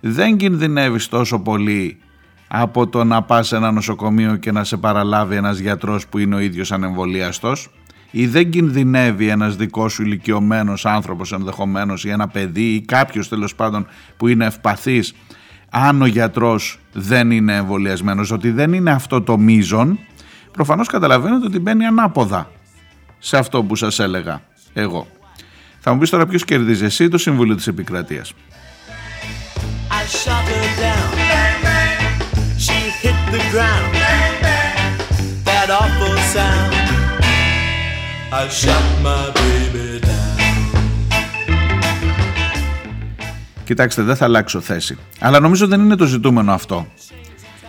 δεν 0.00 0.36
κινδυνεύεις 0.36 1.08
τόσο 1.08 1.38
πολύ 1.38 1.98
από 2.48 2.86
το 2.86 3.04
να 3.04 3.22
πας 3.22 3.46
σε 3.46 3.56
ένα 3.56 3.70
νοσοκομείο 3.70 4.36
και 4.36 4.52
να 4.52 4.64
σε 4.64 4.76
παραλάβει 4.76 5.36
ένας 5.36 5.58
γιατρός 5.58 6.06
που 6.06 6.18
είναι 6.18 6.34
ο 6.34 6.38
ίδιος 6.38 6.72
ανεμβολίαστος 6.72 7.70
ή 8.10 8.26
δεν 8.26 8.50
κινδυνεύει 8.50 9.28
ένας 9.28 9.56
δικός 9.56 9.92
σου 9.92 10.02
ηλικιωμένος 10.02 10.86
άνθρωπος 10.86 11.32
ενδεχομένως 11.32 12.04
ή 12.04 12.10
ένα 12.10 12.28
παιδί 12.28 12.74
ή 12.74 12.80
κάποιος 12.80 13.28
τέλος 13.28 13.54
πάντων 13.54 13.86
που 14.16 14.28
είναι 14.28 14.46
ευπαθής 14.46 15.14
αν 15.70 16.02
ο 16.02 16.06
γιατρός 16.06 16.78
δεν 16.92 17.30
είναι 17.30 17.56
εμβολιασμένος, 17.56 18.30
ότι 18.30 18.50
δεν 18.50 18.72
είναι 18.72 18.90
αυτό 18.90 19.22
το 19.22 19.38
μείζον, 19.38 19.98
προφανώς 20.52 20.88
καταλαβαίνετε 20.88 21.46
ότι 21.46 21.58
μπαίνει 21.58 21.84
ανάποδα 21.84 22.50
σε 23.18 23.36
αυτό 23.36 23.62
που 23.62 23.76
σας 23.76 23.98
έλεγα 23.98 24.40
εγώ. 24.72 25.06
Θα 25.80 25.92
μου 25.92 25.98
πεις 25.98 26.10
τώρα 26.10 26.26
ποιος 26.26 26.44
κερδίζει 26.44 26.84
εσύ 26.84 27.04
ή 27.04 27.08
το 27.08 27.18
Συμβούλιο 27.18 27.54
της 27.54 27.66
Επικρατείας; 27.66 28.32
I 29.90 30.04
shot 30.22 30.46
her 30.52 30.68
down. 30.82 31.10
She 32.64 32.78
hit 33.02 33.18
the 33.34 33.42
ground. 33.52 33.92
That 35.48 35.68
awful 35.80 36.16
sound. 36.34 36.74
I 38.40 38.42
shot 38.60 38.86
my 39.06 39.24
baby 39.40 40.00
down. 40.06 40.27
Κοιτάξτε, 43.68 44.02
δεν 44.02 44.16
θα 44.16 44.24
αλλάξω 44.24 44.60
θέση. 44.60 44.98
Αλλά 45.18 45.40
νομίζω 45.40 45.66
δεν 45.66 45.80
είναι 45.80 45.96
το 45.96 46.06
ζητούμενο 46.06 46.52
αυτό. 46.52 46.86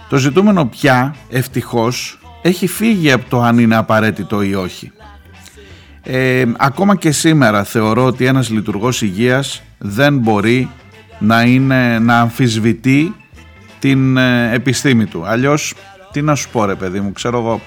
Το 0.09 0.17
ζητούμενο 0.17 0.65
πια, 0.65 1.15
ευτυχώς, 1.29 2.19
έχει 2.41 2.67
φύγει 2.67 3.11
από 3.11 3.29
το 3.29 3.41
αν 3.41 3.57
είναι 3.59 3.75
απαραίτητο 3.75 4.41
ή 4.41 4.55
όχι. 4.55 4.91
Ε, 6.03 6.45
ακόμα 6.57 6.95
και 6.95 7.11
σήμερα 7.11 7.63
θεωρώ 7.63 8.05
ότι 8.05 8.25
ένας 8.25 8.49
λειτουργός 8.49 9.01
υγείας 9.01 9.61
δεν 9.77 10.17
μπορεί 10.17 10.69
να, 11.19 11.41
είναι, 11.41 11.99
να 11.99 12.19
αμφισβητεί 12.19 13.15
την 13.79 14.17
ε, 14.17 14.53
επιστήμη 14.53 15.05
του. 15.05 15.25
Αλλιώς, 15.25 15.73
τι 16.11 16.21
να 16.21 16.35
σου 16.35 16.49
πω 16.49 16.65
ρε 16.65 16.75
παιδί 16.75 16.99
μου, 16.99 17.11
ξέρω 17.11 17.37
εγώ, 17.37 17.61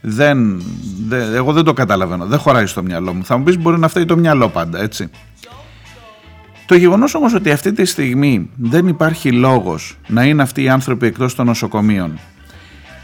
δεν, 0.00 0.62
δεν, 1.08 1.34
εγώ 1.34 1.52
δεν 1.52 1.64
το 1.64 1.72
καταλαβαίνω, 1.72 2.26
δεν 2.26 2.38
χωράει 2.38 2.66
στο 2.66 2.82
μυαλό 2.82 3.14
μου. 3.14 3.24
Θα 3.24 3.36
μου 3.36 3.44
πεις 3.44 3.58
μπορεί 3.58 3.78
να 3.78 3.88
φταίει 3.88 4.04
το 4.04 4.16
μυαλό 4.16 4.48
πάντα, 4.48 4.80
έτσι. 4.80 5.10
Το 6.68 6.74
γεγονός 6.74 7.14
όμως 7.14 7.34
ότι 7.34 7.50
αυτή 7.50 7.72
τη 7.72 7.84
στιγμή 7.84 8.50
δεν 8.56 8.88
υπάρχει 8.88 9.32
λόγος 9.32 9.98
να 10.06 10.24
είναι 10.24 10.42
αυτοί 10.42 10.62
οι 10.62 10.68
άνθρωποι 10.68 11.06
εκτός 11.06 11.34
των 11.34 11.46
νοσοκομείων 11.46 12.18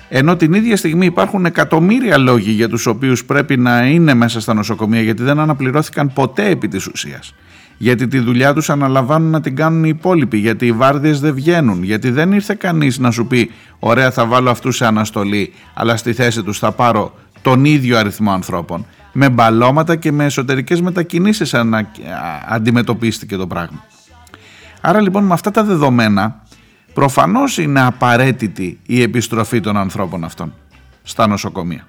ενώ 0.09 0.37
την 0.37 0.53
ίδια 0.53 0.77
στιγμή 0.77 1.07
υπάρχουν 1.07 1.47
εκατομμύρια 1.47 2.19
λόγοι 2.19 2.51
για 2.51 2.69
τους 2.69 2.87
οποίους 2.87 3.25
πρέπει 3.25 3.57
να 3.57 3.87
είναι 3.87 4.15
μέσα 4.15 4.41
στα 4.41 4.55
νοσοκομεία 4.55 5.01
γιατί 5.01 5.23
δεν 5.23 5.39
αναπληρώθηκαν 5.39 6.13
ποτέ 6.13 6.49
επί 6.49 6.69
της 6.69 6.87
ουσίας. 6.87 7.35
Γιατί 7.79 8.09
τη 8.09 8.19
δουλειά 8.19 8.55
τους 8.55 8.71
αναλαμβάνουν 8.71 9.31
να 9.31 9.41
την 9.41 9.57
κάνουν 9.57 9.85
οι 9.85 9.89
υπόλοιποι, 9.89 10.39
γιατί 10.39 10.67
οι 10.67 10.73
βάρδιες 10.73 11.21
δεν 11.21 11.35
βγαίνουν, 11.35 11.83
γιατί 11.83 12.11
δεν 12.11 12.33
ήρθε 12.33 12.55
κανείς 12.55 12.99
να 12.99 13.11
σου 13.11 13.27
πει 13.27 13.51
«Ωραία 13.79 14.11
θα 14.11 14.27
βάλω 14.27 14.51
αυτούς 14.51 14.77
σε 14.77 14.87
αναστολή, 14.87 15.53
αλλά 15.75 15.97
στη 15.97 16.13
θέση 16.13 16.43
τους 16.43 16.59
θα 16.59 16.73
πάρω 16.73 17.15
τον 17.43 17.65
ίδιο 17.65 17.99
αριθμό 17.99 18.33
ανθρώπων». 18.33 18.87
Με 19.17 19.29
μπαλώματα 19.29 19.97
και 19.97 20.13
με 20.13 20.25
εσωτερικές 20.25 20.81
μετακινήσεις 20.81 21.55
ανα... 21.55 21.91
αντιμετωπίστηκε 22.49 23.37
το 23.37 23.47
πράγμα. 23.47 23.85
Άρα 24.81 25.01
λοιπόν 25.01 25.25
με 25.25 25.33
αυτά 25.33 25.51
τα 25.51 25.65
δεδομένα 25.65 26.43
προφανώς 26.95 27.59
είναι 27.59 27.81
απαραίτητη 27.81 28.81
η 28.87 29.03
επιστροφή 29.03 29.61
των 29.61 29.77
ανθρώπων 29.77 30.25
αυτών 30.25 30.55
στα 31.03 31.27
νοσοκομεία 31.27 31.87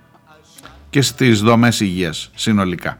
και 0.89 1.01
στις 1.01 1.41
δομές 1.41 1.79
υγείας 1.79 2.31
συνολικά. 2.35 2.97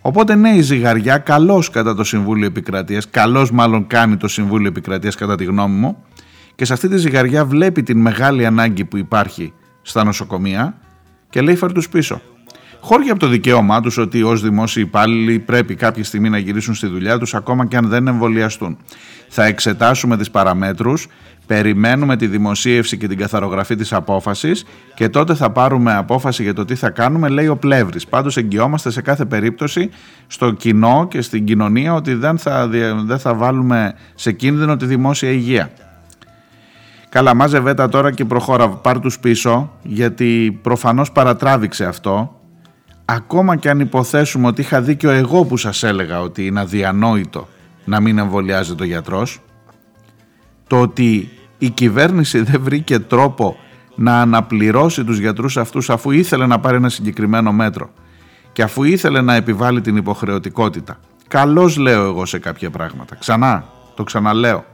Οπότε 0.00 0.34
ναι 0.34 0.50
η 0.50 0.60
ζυγαριά 0.60 1.18
καλώς 1.18 1.70
κατά 1.70 1.94
το 1.94 2.04
Συμβούλιο 2.04 2.46
Επικρατείας, 2.46 3.10
καλώς 3.10 3.50
μάλλον 3.50 3.86
κάνει 3.86 4.16
το 4.16 4.28
Συμβούλιο 4.28 4.68
Επικρατείας 4.68 5.14
κατά 5.14 5.36
τη 5.36 5.44
γνώμη 5.44 5.76
μου 5.76 6.04
και 6.54 6.64
σε 6.64 6.72
αυτή 6.72 6.88
τη 6.88 6.96
ζυγαριά 6.96 7.44
βλέπει 7.44 7.82
την 7.82 8.00
μεγάλη 8.00 8.46
ανάγκη 8.46 8.84
που 8.84 8.96
υπάρχει 8.96 9.52
στα 9.82 10.04
νοσοκομεία 10.04 10.76
και 11.30 11.40
λέει 11.40 11.56
φέρ 11.56 11.72
τους 11.72 11.88
πίσω. 11.88 12.20
Χώρια 12.86 13.10
από 13.10 13.20
το 13.20 13.26
δικαίωμά 13.26 13.80
τους 13.80 13.98
ότι 13.98 14.22
ως 14.22 14.42
δημόσιοι 14.42 14.82
υπάλληλοι 14.86 15.38
πρέπει 15.38 15.74
κάποια 15.74 16.04
στιγμή 16.04 16.28
να 16.28 16.38
γυρίσουν 16.38 16.74
στη 16.74 16.86
δουλειά 16.86 17.18
τους 17.18 17.34
ακόμα 17.34 17.66
και 17.66 17.76
αν 17.76 17.88
δεν 17.88 18.06
εμβολιαστούν. 18.06 18.76
Θα 19.28 19.44
εξετάσουμε 19.44 20.16
τις 20.16 20.30
παραμέτρους, 20.30 21.06
περιμένουμε 21.46 22.16
τη 22.16 22.26
δημοσίευση 22.26 22.96
και 22.96 23.08
την 23.08 23.18
καθαρογραφή 23.18 23.74
της 23.76 23.92
απόφασης 23.92 24.64
και 24.94 25.08
τότε 25.08 25.34
θα 25.34 25.50
πάρουμε 25.50 25.94
απόφαση 25.94 26.42
για 26.42 26.54
το 26.54 26.64
τι 26.64 26.74
θα 26.74 26.90
κάνουμε, 26.90 27.28
λέει 27.28 27.46
ο 27.46 27.56
Πλεύρης. 27.56 28.06
Πάντως 28.06 28.36
εγγυόμαστε 28.36 28.90
σε 28.90 29.02
κάθε 29.02 29.24
περίπτωση 29.24 29.90
στο 30.26 30.50
κοινό 30.50 31.06
και 31.10 31.20
στην 31.20 31.44
κοινωνία 31.44 31.94
ότι 31.94 32.14
δεν 32.14 32.38
θα, 32.38 32.68
δεν 33.04 33.18
θα 33.18 33.34
βάλουμε 33.34 33.94
σε 34.14 34.32
κίνδυνο 34.32 34.76
τη 34.76 34.86
δημόσια 34.86 35.30
υγεία. 35.30 35.70
Καλά, 37.08 37.34
μάζευε 37.34 37.74
τα 37.74 37.88
τώρα 37.88 38.12
και 38.12 38.24
προχώρα, 38.24 38.68
πάρ 38.68 39.00
τους 39.00 39.18
πίσω, 39.18 39.72
γιατί 39.82 40.58
προφανώς 40.62 41.12
παρατράβηξε 41.12 41.84
αυτό 41.84 42.38
ακόμα 43.04 43.56
και 43.56 43.70
αν 43.70 43.80
υποθέσουμε 43.80 44.46
ότι 44.46 44.60
είχα 44.60 44.80
δίκιο 44.80 45.10
εγώ 45.10 45.44
που 45.44 45.56
σας 45.56 45.82
έλεγα 45.82 46.20
ότι 46.20 46.46
είναι 46.46 46.60
αδιανόητο 46.60 47.48
να 47.84 48.00
μην 48.00 48.18
εμβολιάζεται 48.18 48.82
ο 48.82 48.86
γιατρός, 48.86 49.40
το 50.66 50.80
ότι 50.80 51.30
η 51.58 51.70
κυβέρνηση 51.70 52.40
δεν 52.40 52.60
βρήκε 52.62 52.98
τρόπο 52.98 53.56
να 53.94 54.20
αναπληρώσει 54.20 55.04
τους 55.04 55.18
γιατρούς 55.18 55.56
αυτούς 55.56 55.90
αφού 55.90 56.10
ήθελε 56.10 56.46
να 56.46 56.60
πάρει 56.60 56.76
ένα 56.76 56.88
συγκεκριμένο 56.88 57.52
μέτρο 57.52 57.90
και 58.52 58.62
αφού 58.62 58.84
ήθελε 58.84 59.20
να 59.20 59.34
επιβάλλει 59.34 59.80
την 59.80 59.96
υποχρεωτικότητα. 59.96 60.98
Καλώς 61.28 61.76
λέω 61.76 62.04
εγώ 62.04 62.26
σε 62.26 62.38
κάποια 62.38 62.70
πράγματα. 62.70 63.14
Ξανά, 63.14 63.64
το 63.94 64.02
ξαναλέω. 64.02 64.64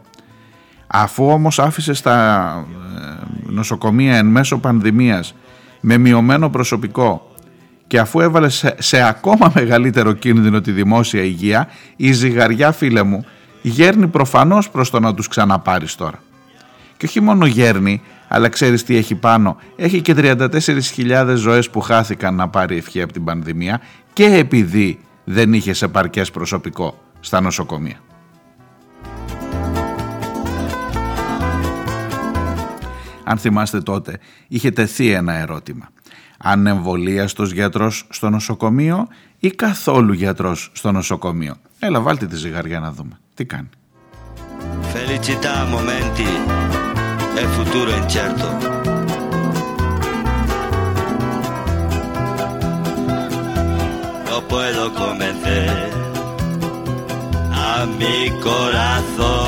Αφού 0.87 1.27
όμως 1.27 1.59
άφησε 1.59 1.93
στα 1.93 2.47
ε, 2.99 3.53
νοσοκομεία 3.53 4.17
εν 4.17 4.27
μέσω 4.27 4.59
πανδημίας 4.59 5.35
με 5.81 5.99
μειωμένο 5.99 6.51
προσωπικό 6.51 7.30
και 7.91 7.99
αφού 7.99 8.21
έβαλε 8.21 8.49
σε, 8.79 9.03
ακόμα 9.03 9.53
μεγαλύτερο 9.55 10.13
κίνδυνο 10.13 10.61
τη 10.61 10.73
δημόσια 10.73 11.23
υγεία, 11.23 11.69
η 11.97 12.13
ζυγαριά 12.13 12.73
φίλε 12.73 13.03
μου 13.03 13.27
γέρνει 13.63 14.07
προφανώς 14.07 14.71
προς 14.71 14.91
το 14.91 15.01
να 15.01 15.15
τους 15.15 15.29
ξαναπάρεις 15.29 15.95
τώρα. 15.95 16.23
Και 16.97 17.07
όχι 17.07 17.21
μόνο 17.21 17.47
γέρνει, 17.47 18.03
αλλά 18.29 18.49
ξέρεις 18.49 18.85
τι 18.85 18.97
έχει 18.97 19.15
πάνω. 19.15 19.57
Έχει 19.77 20.01
και 20.01 20.15
34.000 20.17 21.33
ζωές 21.35 21.71
που 21.71 21.81
χάθηκαν 21.81 22.35
να 22.35 22.49
πάρει 22.49 22.77
ευχή 22.77 23.03
από 23.03 23.13
την 23.13 23.25
πανδημία 23.25 23.81
και 24.13 24.25
επειδή 24.25 24.99
δεν 25.25 25.53
είχε 25.53 25.75
επαρκές 25.85 26.31
προσωπικό 26.31 26.99
στα 27.21 27.41
νοσοκομεία. 27.41 28.01
Αν 33.25 33.39
θυμάστε 33.39 33.81
τότε, 33.81 34.19
είχε 34.49 34.71
τεθεί 34.71 35.11
ένα 35.11 35.33
ερώτημα 35.33 35.89
ανεμβολίαστος 36.43 37.53
γιατρός 37.53 38.07
στο 38.11 38.31
νοσοκομείο 38.31 39.09
ή 39.39 39.51
καθόλου 39.51 40.13
γιατρός 40.13 40.71
στο 40.73 40.93
νοσοκομείο. 40.93 41.57
Έλα 41.79 42.01
βάλτε 42.01 42.27
τη 42.27 42.37
ζυγαριά 42.37 42.81
να 42.81 42.93
δούμε. 42.93 43.19
Τι 43.35 43.45
κάνει. 43.45 43.69
Felicità 44.93 45.55
momenti 45.75 46.29
e 47.41 47.43
futuro 47.57 47.91
incerto. 48.03 48.47
No 54.29 54.39
puedo 54.53 54.83
convencer 55.03 55.71
a 57.67 57.87
mi 57.99 58.19
corazón 58.47 59.40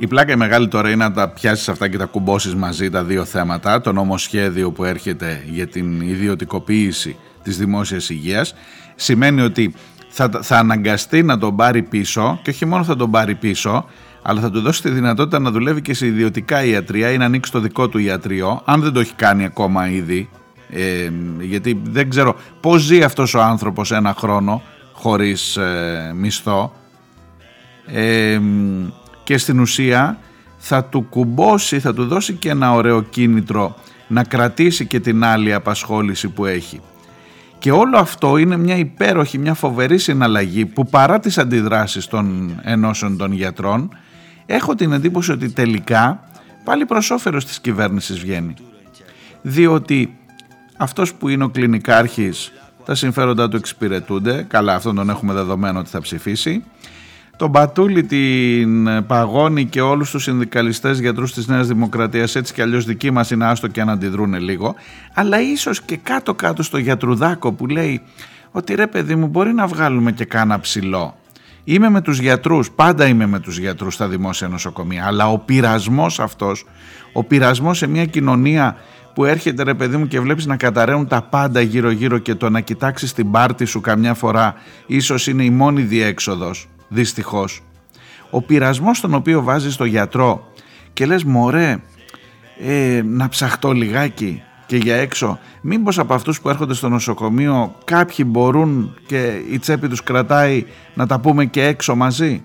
η 0.00 0.06
πλάκα 0.06 0.32
η 0.32 0.36
μεγάλη 0.36 0.68
τώρα 0.68 0.88
είναι 0.88 1.04
να 1.04 1.12
τα 1.12 1.28
πιάσεις 1.28 1.68
αυτά 1.68 1.88
και 1.88 1.96
τα 1.96 2.04
κουμπώσεις 2.04 2.54
μαζί 2.54 2.90
τα 2.90 3.04
δύο 3.04 3.24
θέματα. 3.24 3.80
Το 3.80 3.92
νομοσχέδιο 3.92 4.70
που 4.70 4.84
έρχεται 4.84 5.44
για 5.50 5.66
την 5.66 6.00
ιδιωτικοποίηση 6.00 7.16
της 7.42 7.58
δημόσιας 7.58 8.10
υγείας 8.10 8.54
σημαίνει 8.94 9.40
ότι 9.40 9.74
θα, 10.08 10.30
θα 10.42 10.56
αναγκαστεί 10.58 11.22
να 11.22 11.38
τον 11.38 11.56
πάρει 11.56 11.82
πίσω 11.82 12.38
και 12.42 12.50
όχι 12.50 12.66
μόνο 12.66 12.84
θα 12.84 12.96
τον 12.96 13.10
πάρει 13.10 13.34
πίσω, 13.34 13.84
αλλά 14.22 14.40
θα 14.40 14.50
του 14.50 14.60
δώσει 14.60 14.82
τη 14.82 14.90
δυνατότητα 14.90 15.38
να 15.38 15.50
δουλεύει 15.50 15.82
και 15.82 15.94
σε 15.94 16.06
ιδιωτικά 16.06 16.64
ιατρία 16.64 17.10
ή 17.10 17.16
να 17.16 17.24
ανοίξει 17.24 17.52
το 17.52 17.60
δικό 17.60 17.88
του 17.88 17.98
ιατρείο, 17.98 18.62
αν 18.64 18.80
δεν 18.80 18.92
το 18.92 19.00
έχει 19.00 19.14
κάνει 19.14 19.44
ακόμα 19.44 19.88
ήδη. 19.88 20.28
Ε, 20.70 21.10
γιατί 21.40 21.80
δεν 21.84 22.10
ξέρω 22.10 22.36
πώς 22.60 22.82
ζει 22.82 23.02
αυτός 23.02 23.34
ο 23.34 23.42
άνθρωπος 23.42 23.92
ένα 23.92 24.14
χρόνο 24.18 24.62
χωρίς 24.92 25.56
ε, 25.56 26.12
μισθό. 26.14 26.72
Ε, 27.86 28.40
και 29.28 29.38
στην 29.38 29.60
ουσία 29.60 30.18
θα 30.58 30.84
του 30.84 31.02
κουμπώσει, 31.02 31.80
θα 31.80 31.94
του 31.94 32.06
δώσει 32.06 32.32
και 32.32 32.48
ένα 32.48 32.72
ωραίο 32.72 33.02
κίνητρο 33.02 33.76
να 34.08 34.24
κρατήσει 34.24 34.86
και 34.86 35.00
την 35.00 35.24
άλλη 35.24 35.54
απασχόληση 35.54 36.28
που 36.28 36.46
έχει. 36.46 36.80
Και 37.58 37.72
όλο 37.72 37.98
αυτό 37.98 38.36
είναι 38.36 38.56
μια 38.56 38.76
υπέροχη, 38.76 39.38
μια 39.38 39.54
φοβερή 39.54 39.98
συναλλαγή 39.98 40.66
που 40.66 40.86
παρά 40.86 41.18
τις 41.20 41.38
αντιδράσεις 41.38 42.06
των 42.06 42.54
ενώσεων 42.62 43.16
των 43.16 43.32
γιατρών 43.32 43.96
έχω 44.46 44.74
την 44.74 44.92
εντύπωση 44.92 45.32
ότι 45.32 45.50
τελικά 45.50 46.20
πάλι 46.64 46.86
προς 46.86 47.10
όφερος 47.10 47.44
της 47.44 47.60
κυβέρνησης 47.60 48.18
βγαίνει. 48.18 48.54
Διότι 49.42 50.16
αυτός 50.76 51.14
που 51.14 51.28
είναι 51.28 51.44
ο 51.44 51.48
κλινικάρχης 51.48 52.52
τα 52.84 52.94
συμφέροντα 52.94 53.48
του 53.48 53.56
εξυπηρετούνται, 53.56 54.44
καλά 54.48 54.74
αυτόν 54.74 54.94
τον 54.94 55.10
έχουμε 55.10 55.32
δεδομένο 55.32 55.78
ότι 55.78 55.88
θα 55.88 56.00
ψηφίσει 56.00 56.64
τον 57.38 57.52
Πατούλη, 57.52 58.04
την 58.04 59.06
Παγώνη 59.06 59.64
και 59.64 59.80
όλους 59.80 60.10
τους 60.10 60.22
συνδικαλιστές 60.22 61.00
γιατρούς 61.00 61.32
της 61.32 61.46
Νέας 61.46 61.66
Δημοκρατίας. 61.66 62.34
Έτσι 62.34 62.52
κι 62.52 62.62
αλλιώς 62.62 62.84
δικοί 62.84 63.10
μας 63.10 63.30
είναι 63.30 63.46
άστο 63.46 63.68
και 63.68 63.80
αν 63.80 63.88
αντιδρούν 63.88 64.34
λίγο. 64.34 64.74
Αλλά 65.14 65.40
ίσως 65.40 65.82
και 65.82 65.96
κάτω 65.96 66.34
κάτω 66.34 66.62
στο 66.62 66.78
γιατρουδάκο 66.78 67.52
που 67.52 67.66
λέει 67.66 68.00
ότι 68.50 68.74
ρε 68.74 68.86
παιδί 68.86 69.14
μου 69.14 69.26
μπορεί 69.26 69.52
να 69.52 69.66
βγάλουμε 69.66 70.12
και 70.12 70.24
κάνα 70.24 70.60
ψηλό 70.60 71.16
Είμαι 71.64 71.88
με 71.88 72.00
τους 72.00 72.18
γιατρούς, 72.18 72.70
πάντα 72.70 73.06
είμαι 73.06 73.26
με 73.26 73.40
τους 73.40 73.58
γιατρούς 73.58 73.94
στα 73.94 74.08
δημόσια 74.08 74.48
νοσοκομεία 74.48 75.06
αλλά 75.06 75.30
ο 75.30 75.38
πειρασμός 75.38 76.20
αυτός, 76.20 76.66
ο 77.12 77.24
πειρασμός 77.24 77.78
σε 77.78 77.86
μια 77.86 78.04
κοινωνία 78.04 78.76
που 79.14 79.24
έρχεται 79.24 79.62
ρε 79.62 79.74
παιδί 79.74 79.96
μου 79.96 80.06
και 80.06 80.20
βλέπεις 80.20 80.46
να 80.46 80.56
καταραίουν 80.56 81.06
τα 81.06 81.22
πάντα 81.22 81.60
γύρω 81.60 81.90
γύρω 81.90 82.18
και 82.18 82.34
το 82.34 82.50
να 82.50 82.60
κοιτάξεις 82.60 83.12
την 83.12 83.30
πάρτη 83.30 83.64
σου 83.64 83.80
καμιά 83.80 84.14
φορά 84.14 84.54
ίσως 84.86 85.26
είναι 85.26 85.44
η 85.44 85.50
μόνη 85.50 85.82
διέξοδος 85.82 86.68
δυστυχώς. 86.88 87.62
Ο 88.30 88.42
πειρασμός 88.42 89.00
τον 89.00 89.14
οποίο 89.14 89.42
βάζεις 89.42 89.74
στο 89.74 89.84
γιατρό 89.84 90.52
και 90.92 91.06
λες 91.06 91.24
μωρέ 91.24 91.76
ε, 92.60 93.02
να 93.04 93.28
ψαχτώ 93.28 93.72
λιγάκι 93.72 94.42
και 94.66 94.76
για 94.76 94.96
έξω 94.96 95.38
μήπως 95.60 95.98
από 95.98 96.14
αυτούς 96.14 96.40
που 96.40 96.48
έρχονται 96.48 96.74
στο 96.74 96.88
νοσοκομείο 96.88 97.74
κάποιοι 97.84 98.24
μπορούν 98.28 98.94
και 99.06 99.40
η 99.50 99.58
τσέπη 99.58 99.88
τους 99.88 100.02
κρατάει 100.02 100.64
να 100.94 101.06
τα 101.06 101.20
πούμε 101.20 101.44
και 101.44 101.64
έξω 101.64 101.94
μαζί; 101.94 102.42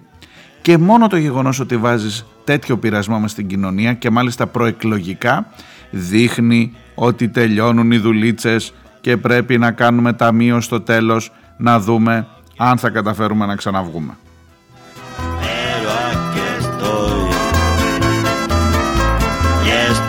Και 0.61 0.77
μόνο 0.77 1.07
το 1.07 1.17
γεγονός 1.17 1.59
ότι 1.59 1.77
βάζεις 1.77 2.25
τέτοιο 2.43 2.77
πειρασμό 2.77 3.19
μες 3.19 3.31
στην 3.31 3.47
κοινωνία 3.47 3.93
και 3.93 4.09
μάλιστα 4.09 4.47
προεκλογικά 4.47 5.47
δείχνει 5.91 6.73
ότι 6.95 7.29
τελειώνουν 7.29 7.91
οι 7.91 7.97
δουλίτσες 7.97 8.73
και 9.01 9.17
πρέπει 9.17 9.57
να 9.57 9.71
κάνουμε 9.71 10.13
ταμείο 10.13 10.61
στο 10.61 10.81
τέλος 10.81 11.31
να 11.57 11.79
δούμε 11.79 12.27
αν 12.57 12.77
θα 12.77 12.89
καταφέρουμε 12.89 13.45
να 13.45 13.55
ξαναβγούμε. 13.55 14.17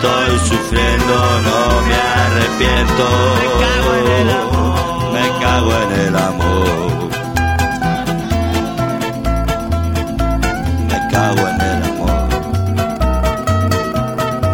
Estoy 0.04 0.38
sufriendo, 0.50 1.14
no 1.48 1.60
me 1.88 1.98
arrepiento. 2.22 3.04
Me 3.40 3.48
cago 3.62 3.90
en 4.00 4.08
el 4.20 4.28
amor. 4.42 4.74
Me 5.14 5.26
cago 5.42 5.72
en 5.82 5.92
el 11.72 11.82
amor. 11.88 12.28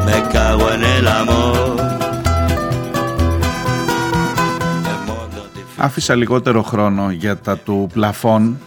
Me 0.06 0.16
cago 0.32 0.66
en 0.74 0.84
el 0.84 1.08
amor. 1.08 1.76
El 4.92 5.00
mundo 5.06 5.40
difícil. 5.54 5.76
Άφησα 5.76 6.14
λιγότερο 6.14 6.62
χρόνο 6.62 7.10
για 7.10 7.36
τα 7.36 7.56
του 7.56 7.90
πλαφών. 7.92 8.58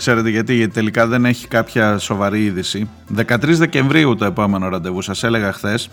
Ξέρετε 0.00 0.30
γιατί, 0.30 0.54
γιατί 0.54 0.72
τελικά 0.72 1.06
δεν 1.06 1.24
έχει 1.24 1.48
κάποια 1.48 1.98
σοβαρή 1.98 2.44
είδηση. 2.44 2.88
13 3.16 3.36
Δεκεμβρίου 3.40 4.14
το 4.14 4.24
επόμενο 4.24 4.68
ραντεβού 4.68 5.02
σας 5.02 5.22
έλεγα 5.22 5.52
χθες. 5.52 5.90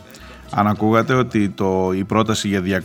Αν 0.52 0.68
ακούγατε 0.68 1.14
ότι 1.14 1.50
το, 1.50 1.92
η 1.96 2.04
πρόταση 2.04 2.48
για 2.48 2.84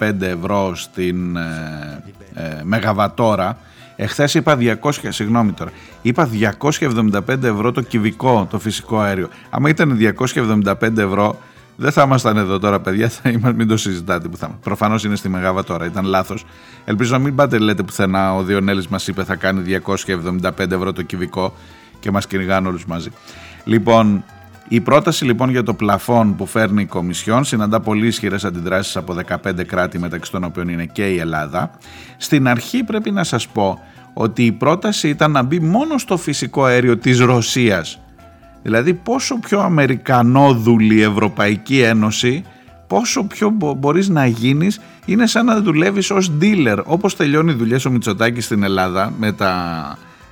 275 0.00 0.20
ευρώ 0.20 0.74
στην 0.74 1.36
ε, 1.36 2.02
ε, 2.34 2.60
Μεγαβατόρα 2.62 3.58
Εχθές 3.96 4.34
είπα 4.34 4.58
200, 4.80 4.90
συγγνώμη 5.08 5.52
τώρα, 5.52 5.70
είπα 6.02 6.28
275 6.58 7.42
ευρώ 7.42 7.72
το 7.72 7.80
κυβικό, 7.80 8.46
το 8.50 8.58
φυσικό 8.58 8.98
αέριο. 9.00 9.28
Άμα 9.50 9.68
ήταν 9.68 9.98
275 10.18 10.96
ευρώ, 10.96 11.38
δεν 11.76 11.92
θα 11.92 12.02
ήμασταν 12.02 12.36
εδώ 12.36 12.58
τώρα, 12.58 12.80
παιδιά. 12.80 13.08
Θα 13.08 13.28
είμαστε, 13.28 13.52
μην 13.52 13.68
το 13.68 13.76
συζητάτε 13.76 14.28
που 14.28 14.36
θα 14.36 14.58
Προφανώς 14.62 15.04
είναι 15.04 15.16
στη 15.16 15.28
Μεγάβα 15.28 15.64
τώρα, 15.64 15.86
ήταν 15.86 16.04
λάθος. 16.04 16.44
Ελπίζω 16.84 17.12
να 17.12 17.18
μην 17.18 17.34
πάτε, 17.34 17.58
λέτε 17.58 17.82
πουθενά. 17.82 18.34
Ο 18.34 18.42
Διονέλης 18.42 18.88
μας 18.88 19.06
είπε 19.06 19.24
θα 19.24 19.34
κάνει 19.34 19.60
275 19.60 20.70
ευρώ 20.70 20.92
το 20.92 21.02
κυβικό 21.02 21.54
και 22.00 22.10
μας 22.10 22.26
κυνηγάνε 22.26 22.68
όλους 22.68 22.86
μαζί. 22.86 23.10
Λοιπόν, 23.64 24.24
η 24.68 24.80
πρόταση 24.80 25.24
λοιπόν 25.24 25.50
για 25.50 25.62
το 25.62 25.74
πλαφόν 25.74 26.36
που 26.36 26.46
φέρνει 26.46 26.82
η 26.82 26.86
Κομισιόν 26.86 27.44
συναντά 27.44 27.80
πολύ 27.80 28.06
ισχυρές 28.06 28.44
αντιδράσεις 28.44 28.96
από 28.96 29.16
15 29.26 29.64
κράτη 29.66 29.98
μεταξύ 29.98 30.30
των 30.30 30.44
οποίων 30.44 30.68
είναι 30.68 30.84
και 30.84 31.10
η 31.10 31.18
Ελλάδα. 31.18 31.70
Στην 32.16 32.48
αρχή 32.48 32.84
πρέπει 32.84 33.10
να 33.10 33.24
σας 33.24 33.48
πω 33.48 33.80
ότι 34.12 34.44
η 34.44 34.52
πρόταση 34.52 35.08
ήταν 35.08 35.30
να 35.30 35.42
μπει 35.42 35.60
μόνο 35.60 35.98
στο 35.98 36.16
φυσικό 36.16 36.64
αέριο 36.64 36.96
της 36.96 37.18
Ρωσίας 37.18 38.00
Δηλαδή 38.64 38.94
πόσο 38.94 39.38
πιο 39.38 39.60
αμερικανόδουλη 39.60 40.94
η 40.94 41.02
Ευρωπαϊκή 41.02 41.80
Ένωση, 41.80 42.44
πόσο 42.86 43.24
πιο 43.24 43.50
μπο- 43.50 43.74
μπορείς 43.74 44.08
να 44.08 44.26
γίνεις, 44.26 44.80
είναι 45.04 45.26
σαν 45.26 45.44
να 45.46 45.60
δουλεύεις 45.60 46.10
ως 46.10 46.32
dealer. 46.40 46.78
Όπως 46.84 47.16
τελειώνει 47.16 47.50
οι 47.52 47.54
δουλειές 47.54 47.84
ο 47.84 47.90
Μητσοτάκης 47.90 48.44
στην 48.44 48.62
Ελλάδα 48.62 49.12
με, 49.18 49.32
τα, 49.32 49.54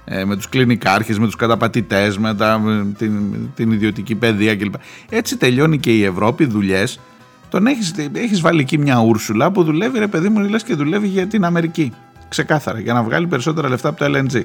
ε, 0.05 0.25
με 0.25 0.37
τους 0.37 0.49
κλινικάρχες, 0.49 1.19
με 1.19 1.25
τους 1.25 1.37
καταπατητές, 1.37 2.19
με, 2.19 2.35
τα, 2.35 2.59
με 2.59 2.87
την, 2.99 3.13
την 3.55 3.71
ιδιωτική 3.73 4.15
παιδεία 4.15 4.57
κλπ. 4.57 4.75
Έτσι 5.11 5.37
τελειώνει 5.37 5.79
και 5.79 5.97
η 5.97 6.05
Ευρώπη 6.05 6.45
δουλειές. 6.45 7.01
Τον 7.49 7.67
έχεις, 7.67 7.95
έχεις 8.13 8.41
βάλει 8.41 8.61
εκεί 8.61 8.79
μια 8.79 9.01
Ούρσουλα 9.01 9.51
που 9.51 9.65
δουλεύει 9.65 9.99
ρε 9.99 10.07
παιδί 10.07 10.29
μου 10.29 10.39
λες 10.41 10.63
και 10.63 10.75
δουλεύει 10.75 11.07
για 11.07 11.27
την 11.27 11.45
Αμερική. 11.45 11.93
Ξεκάθαρα, 12.29 12.81
για 12.81 12.93
να 12.93 13.03
βγάλει 13.03 13.27
περισσότερα 13.27 13.69
λεφτά 13.69 13.89
από 13.89 13.99
το 13.99 14.19
LNG 14.19 14.43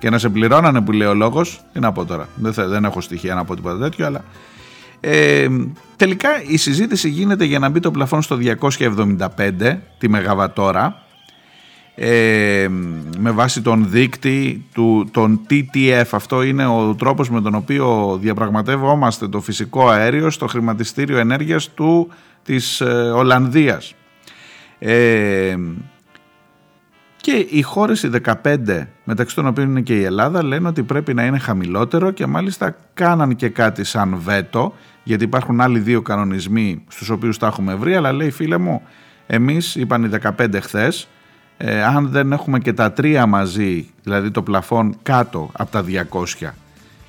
και 0.00 0.10
να 0.10 0.18
σε 0.18 0.28
πληρώνανε 0.28 0.80
που 0.80 0.92
λέει 0.92 1.08
ο 1.08 1.14
λόγος. 1.14 1.60
Τι 1.72 1.80
να 1.80 1.92
πω 1.92 2.04
τώρα. 2.04 2.28
Δεν, 2.34 2.52
θα, 2.52 2.66
δεν 2.66 2.84
έχω 2.84 3.00
στοιχεία 3.00 3.34
να 3.34 3.44
πω 3.44 3.54
τίποτα 3.54 3.78
τέτοιο, 3.78 4.06
αλλά. 4.06 4.24
Ε, 5.00 5.48
τελικά 5.96 6.28
η 6.46 6.56
συζήτηση 6.56 7.08
γίνεται 7.08 7.44
για 7.44 7.58
να 7.58 7.68
μπει 7.68 7.80
το 7.80 7.90
πλαφόν 7.90 8.22
στο 8.22 8.38
275 8.76 9.76
τη 9.98 10.08
Μεγαβατόρα 10.08 11.02
ε, 11.94 12.68
με 13.18 13.30
βάση 13.30 13.62
τον 13.62 13.86
δείκτη 13.90 14.64
του, 14.74 15.08
τον 15.10 15.40
TTF 15.50 16.04
αυτό 16.10 16.42
είναι 16.42 16.66
ο 16.66 16.94
τρόπος 16.98 17.30
με 17.30 17.40
τον 17.40 17.54
οποίο 17.54 18.18
διαπραγματεύομαστε 18.20 19.28
το 19.28 19.40
φυσικό 19.40 19.88
αέριο 19.88 20.30
στο 20.30 20.46
χρηματιστήριο 20.46 21.18
ενέργειας 21.18 21.70
του 21.70 22.08
της 22.44 22.80
ε, 22.80 22.84
Ολλανδίας 23.14 23.94
ε, 24.78 25.56
και 27.20 27.46
οι 27.50 27.62
χώρες 27.62 28.02
οι 28.02 28.10
15 28.42 28.56
μεταξύ 29.04 29.34
των 29.34 29.46
οποίων 29.46 29.68
είναι 29.68 29.80
και 29.80 29.96
η 29.96 30.02
Ελλάδα 30.02 30.42
λένε 30.42 30.68
ότι 30.68 30.82
πρέπει 30.82 31.14
να 31.14 31.24
είναι 31.24 31.38
χαμηλότερο 31.38 32.10
και 32.10 32.26
μάλιστα 32.26 32.76
κάναν 32.94 33.36
και 33.36 33.48
κάτι 33.48 33.84
σαν 33.84 34.16
βέτο 34.18 34.74
γιατί 35.02 35.24
υπάρχουν 35.24 35.60
άλλοι 35.60 35.78
δύο 35.78 36.02
κανονισμοί 36.02 36.84
στους 36.88 37.10
οποίους 37.10 37.38
τα 37.38 37.46
έχουμε 37.46 37.74
βρει 37.74 37.94
αλλά 37.94 38.12
λέει 38.12 38.30
φίλε 38.30 38.58
μου 38.58 38.82
εμείς 39.26 39.74
είπαν 39.74 40.04
οι 40.04 40.10
15 40.38 40.48
χθες 40.60 41.08
ε, 41.56 41.82
αν 41.82 42.08
δεν 42.08 42.32
έχουμε 42.32 42.58
και 42.58 42.72
τα 42.72 42.92
τρία 42.92 43.26
μαζί 43.26 43.90
δηλαδή 44.02 44.30
το 44.30 44.42
πλαφόν 44.42 44.96
κάτω 45.02 45.50
από 45.52 45.70
τα 45.70 45.84
200 46.40 46.48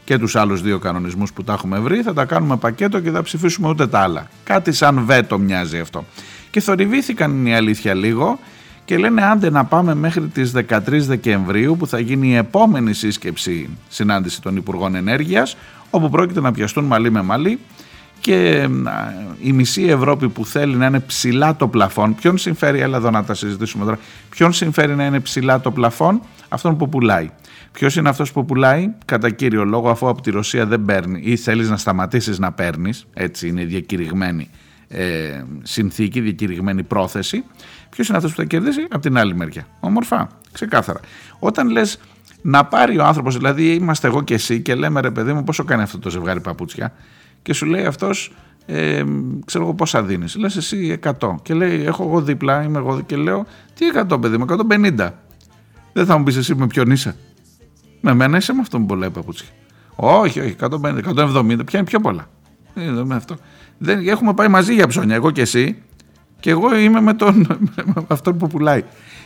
και 0.04 0.18
τους 0.18 0.36
άλλους 0.36 0.62
δύο 0.62 0.80
κανονισμούς 0.80 1.34
που 1.34 1.44
τα 1.44 1.54
έχουμε 1.54 1.80
βρει 1.80 2.02
θα 2.02 2.14
τα 2.14 2.26
κάνουμε 2.26 2.58
πακέτο 2.58 3.00
και 3.00 3.12
θα 3.12 3.22
ψηφίσουμε 3.22 3.70
ούτε 3.70 3.88
τα 3.88 4.00
άλλα 4.00 4.28
κάτι 4.44 4.72
σαν 4.72 5.06
βέτο 5.06 5.38
μοιάζει 5.38 5.80
αυτό. 5.80 6.06
Και 6.50 6.60
θορυβήθηκαν 6.60 7.46
η 7.46 7.56
αλήθεια 7.56 7.94
λίγο 7.94 8.40
και 8.92 8.98
λένε 8.98 9.24
άντε 9.24 9.50
να 9.50 9.66
πάμε 9.66 9.96
μέχρι 9.96 10.28
τις 10.28 10.54
13 10.70 10.80
Δεκεμβρίου 10.88 11.78
που 11.78 11.88
θα 11.88 12.00
γίνει 12.00 12.28
η 12.28 12.36
επόμενη 12.36 12.94
σύσκεψη 12.94 13.70
συνάντηση 13.90 14.42
των 14.42 14.56
Υπουργών 14.56 14.96
Ενέργειας 14.96 15.58
όπου 15.90 16.10
πρόκειται 16.10 16.42
να 16.42 16.52
πιαστούν 16.52 16.84
μαλλί 16.84 17.12
με 17.12 17.22
μαλλί 17.22 17.60
και 18.20 18.68
α, 18.86 19.14
η 19.42 19.52
μισή 19.52 19.84
Ευρώπη 19.84 20.30
που 20.30 20.46
θέλει 20.46 20.76
να 20.76 20.86
είναι 20.86 21.00
ψηλά 21.00 21.56
το 21.56 21.68
πλαφόν, 21.68 22.16
ποιον 22.16 22.38
συμφέρει, 22.38 22.80
έλα 22.80 22.98
εδώ 22.98 23.10
να 23.10 23.24
τα 23.24 23.34
συζητήσουμε 23.34 23.86
τώρα, 23.86 24.00
ποιον 24.30 24.54
συμφέρει 24.54 24.96
να 24.96 25.06
είναι 25.06 25.20
ψηλά 25.20 25.60
το 25.60 25.72
πλαφόν, 25.72 26.22
αυτόν 26.50 26.78
που 26.78 26.90
πουλάει. 26.90 27.30
Ποιος 27.72 27.96
είναι 27.96 28.10
αυτός 28.10 28.32
που 28.32 28.46
πουλάει, 28.46 28.90
κατά 29.06 29.30
κύριο 29.30 29.66
λόγο, 29.66 29.90
αφού 29.90 30.08
από 30.08 30.22
τη 30.22 30.32
Ρωσία 30.32 30.66
δεν 30.66 30.86
παίρνει 30.86 31.22
ή 31.24 31.36
θέλεις 31.36 31.70
να 31.70 31.78
σταματήσεις 31.78 32.40
να 32.40 32.52
παίρνεις, 32.52 33.06
έτσι 33.14 33.48
είναι 33.48 33.62
η 33.62 33.66
διακηρυγμένη 33.66 34.50
ε, 34.94 35.44
συνθήκη, 35.64 36.22
διακηρυγμένη 36.22 36.84
πρόθεση. 36.84 37.44
Ποιος 37.92 38.08
είναι 38.08 38.18
αυτός 38.18 38.32
που 38.32 38.38
θα 38.38 38.46
κερδίσει; 38.46 38.82
Από 38.90 39.00
την 39.00 39.18
άλλη 39.18 39.36
μεριά. 39.36 39.68
Ομορφά, 39.80 40.28
ξεκάθαρα. 40.52 41.00
Όταν 41.40 41.70
λες 41.70 42.00
να 42.42 42.66
πάρει 42.66 42.98
ο 42.98 43.04
άνθρωπος, 43.04 43.38
δηλαδή 43.38 43.74
είμαστε 43.74 44.08
εγώ 44.08 44.22
και 44.22 44.34
εσύ 44.34 44.62
και 44.62 44.76
λέμε 44.76 45.02
ρε 45.02 45.12
παιδί 45.12 45.34
μου, 45.34 45.44
πόσο 45.44 45.64
κάνει 45.64 45.82
αυτό 45.82 46.00
το 46.00 46.10
ζευγάρι 46.10 46.40
παπούτσια, 46.40 46.94
και 47.42 47.54
σου 47.54 47.66
λέει 47.66 47.86
αυτός, 47.86 48.34
ε, 48.66 49.04
ξέρω 49.46 49.64
εγώ 49.64 49.74
πόσα 49.74 50.04
δίνεις. 50.04 50.36
Λες 50.36 50.56
εσύ 50.56 51.00
100. 51.04 51.36
Και 51.42 51.54
λέει, 51.54 51.84
έχω 51.86 52.04
εγώ 52.04 52.22
δίπλα, 52.22 52.64
είμαι 52.64 52.78
εγώ 52.78 53.02
και 53.02 53.16
λέω, 53.16 53.46
τι 53.74 53.86
100 53.86 54.22
παιδί 54.22 54.38
μου, 54.38 54.44
150. 54.44 55.10
Δεν 55.94 56.06
θα 56.06 56.18
μου 56.18 56.24
πεις 56.24 56.38
εσύ 56.38 56.56
με 56.56 56.68
ποιον 56.68 56.92
είσαι. 56.92 57.16
Με 58.02 58.14
μένα 58.14 58.38
είσαι 58.38 58.54
με 58.54 58.62
αυτόν 58.62 58.80
που 58.80 58.86
πουλάει 58.86 59.10
παπούτσια. 59.10 59.48
Όχι, 59.96 60.40
όχι, 60.40 60.56
150, 60.60 60.98
170, 60.98 61.66
ποια 61.66 61.80
είναι 61.80 61.84
πιο 61.84 62.00
πολλά. 62.00 62.30
Ε, 62.76 62.82
με 62.82 63.16
αυτό. 63.16 63.36
Δεν, 63.78 64.08
έχουμε 64.08 64.34
πάει 64.34 64.48
μαζί 64.48 64.74
για 64.74 64.88
ψώνια, 64.88 65.16
εγώ 65.16 65.32
και 65.32 65.42
εσύ, 65.42 65.82
και 66.42 66.50
εγώ 66.50 66.76
είμαι 66.78 67.02
με, 67.02 67.14
τον, 67.14 67.48
με 67.86 68.06
αυτόν 68.08 68.38
που 68.38 68.48
πουλάει. 68.48 68.84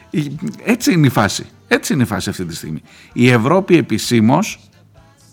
Η- 0.09 0.31
Έτσι 0.63 0.93
είναι 0.93 1.07
η 1.07 1.09
φάση. 1.09 1.45
Έτσι 1.67 1.93
είναι 1.93 2.03
η 2.03 2.05
φάση 2.05 2.29
αυτή 2.29 2.45
τη 2.45 2.55
στιγμή. 2.55 2.81
Η 3.13 3.29
Ευρώπη 3.29 3.77
επισήμως, 3.77 4.59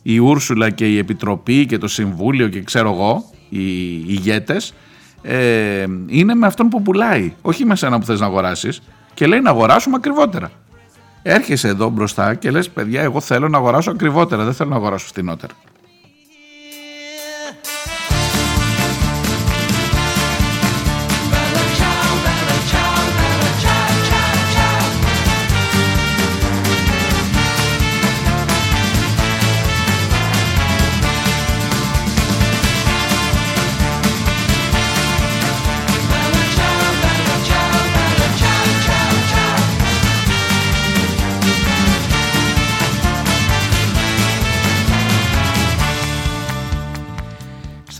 η 0.03 0.19
Ούρσουλα 0.19 0.71
και 0.71 0.87
η 0.89 0.99
Επιτροπή 0.99 1.67
και 1.67 1.79
το 1.79 1.89
Συμβούλιο 1.89 2.49
και 2.49 2.63
ξέρω 2.63 2.93
εγώ, 2.93 3.25
οι 3.49 3.67
ηγέτες, 4.07 4.75
ε, 5.23 5.87
είναι 6.07 6.35
με 6.35 6.47
αυτόν 6.47 6.69
που 6.69 6.83
πουλάει. 6.83 7.33
Όχι 7.43 7.65
με 7.65 7.77
σένα 7.77 7.99
που 7.99 8.05
θες 8.07 8.21
να 8.21 8.27
αγοράσεις. 8.27 8.81
Και 9.15 9.27
λέει 9.27 9.41
να 9.41 9.51
αγοράσουμε 9.51 9.97
ακριβότερα. 9.97 10.51
Έρχεσαι 11.23 11.69
εδώ 11.69 11.89
μπροστά 11.89 12.35
και 12.35 12.51
λες 12.51 12.71
παιδιά 12.71 13.01
εγώ 13.03 13.21
θέλω 13.21 13.49
να 13.49 13.59
αγοράσω 13.59 13.91
ακριβότερα, 13.91 14.45
δεν 14.45 14.53
θέλω 14.55 14.71
να 14.71 14.77
αγοράσω 14.77 15.07
φτηνότερα. 15.07 15.53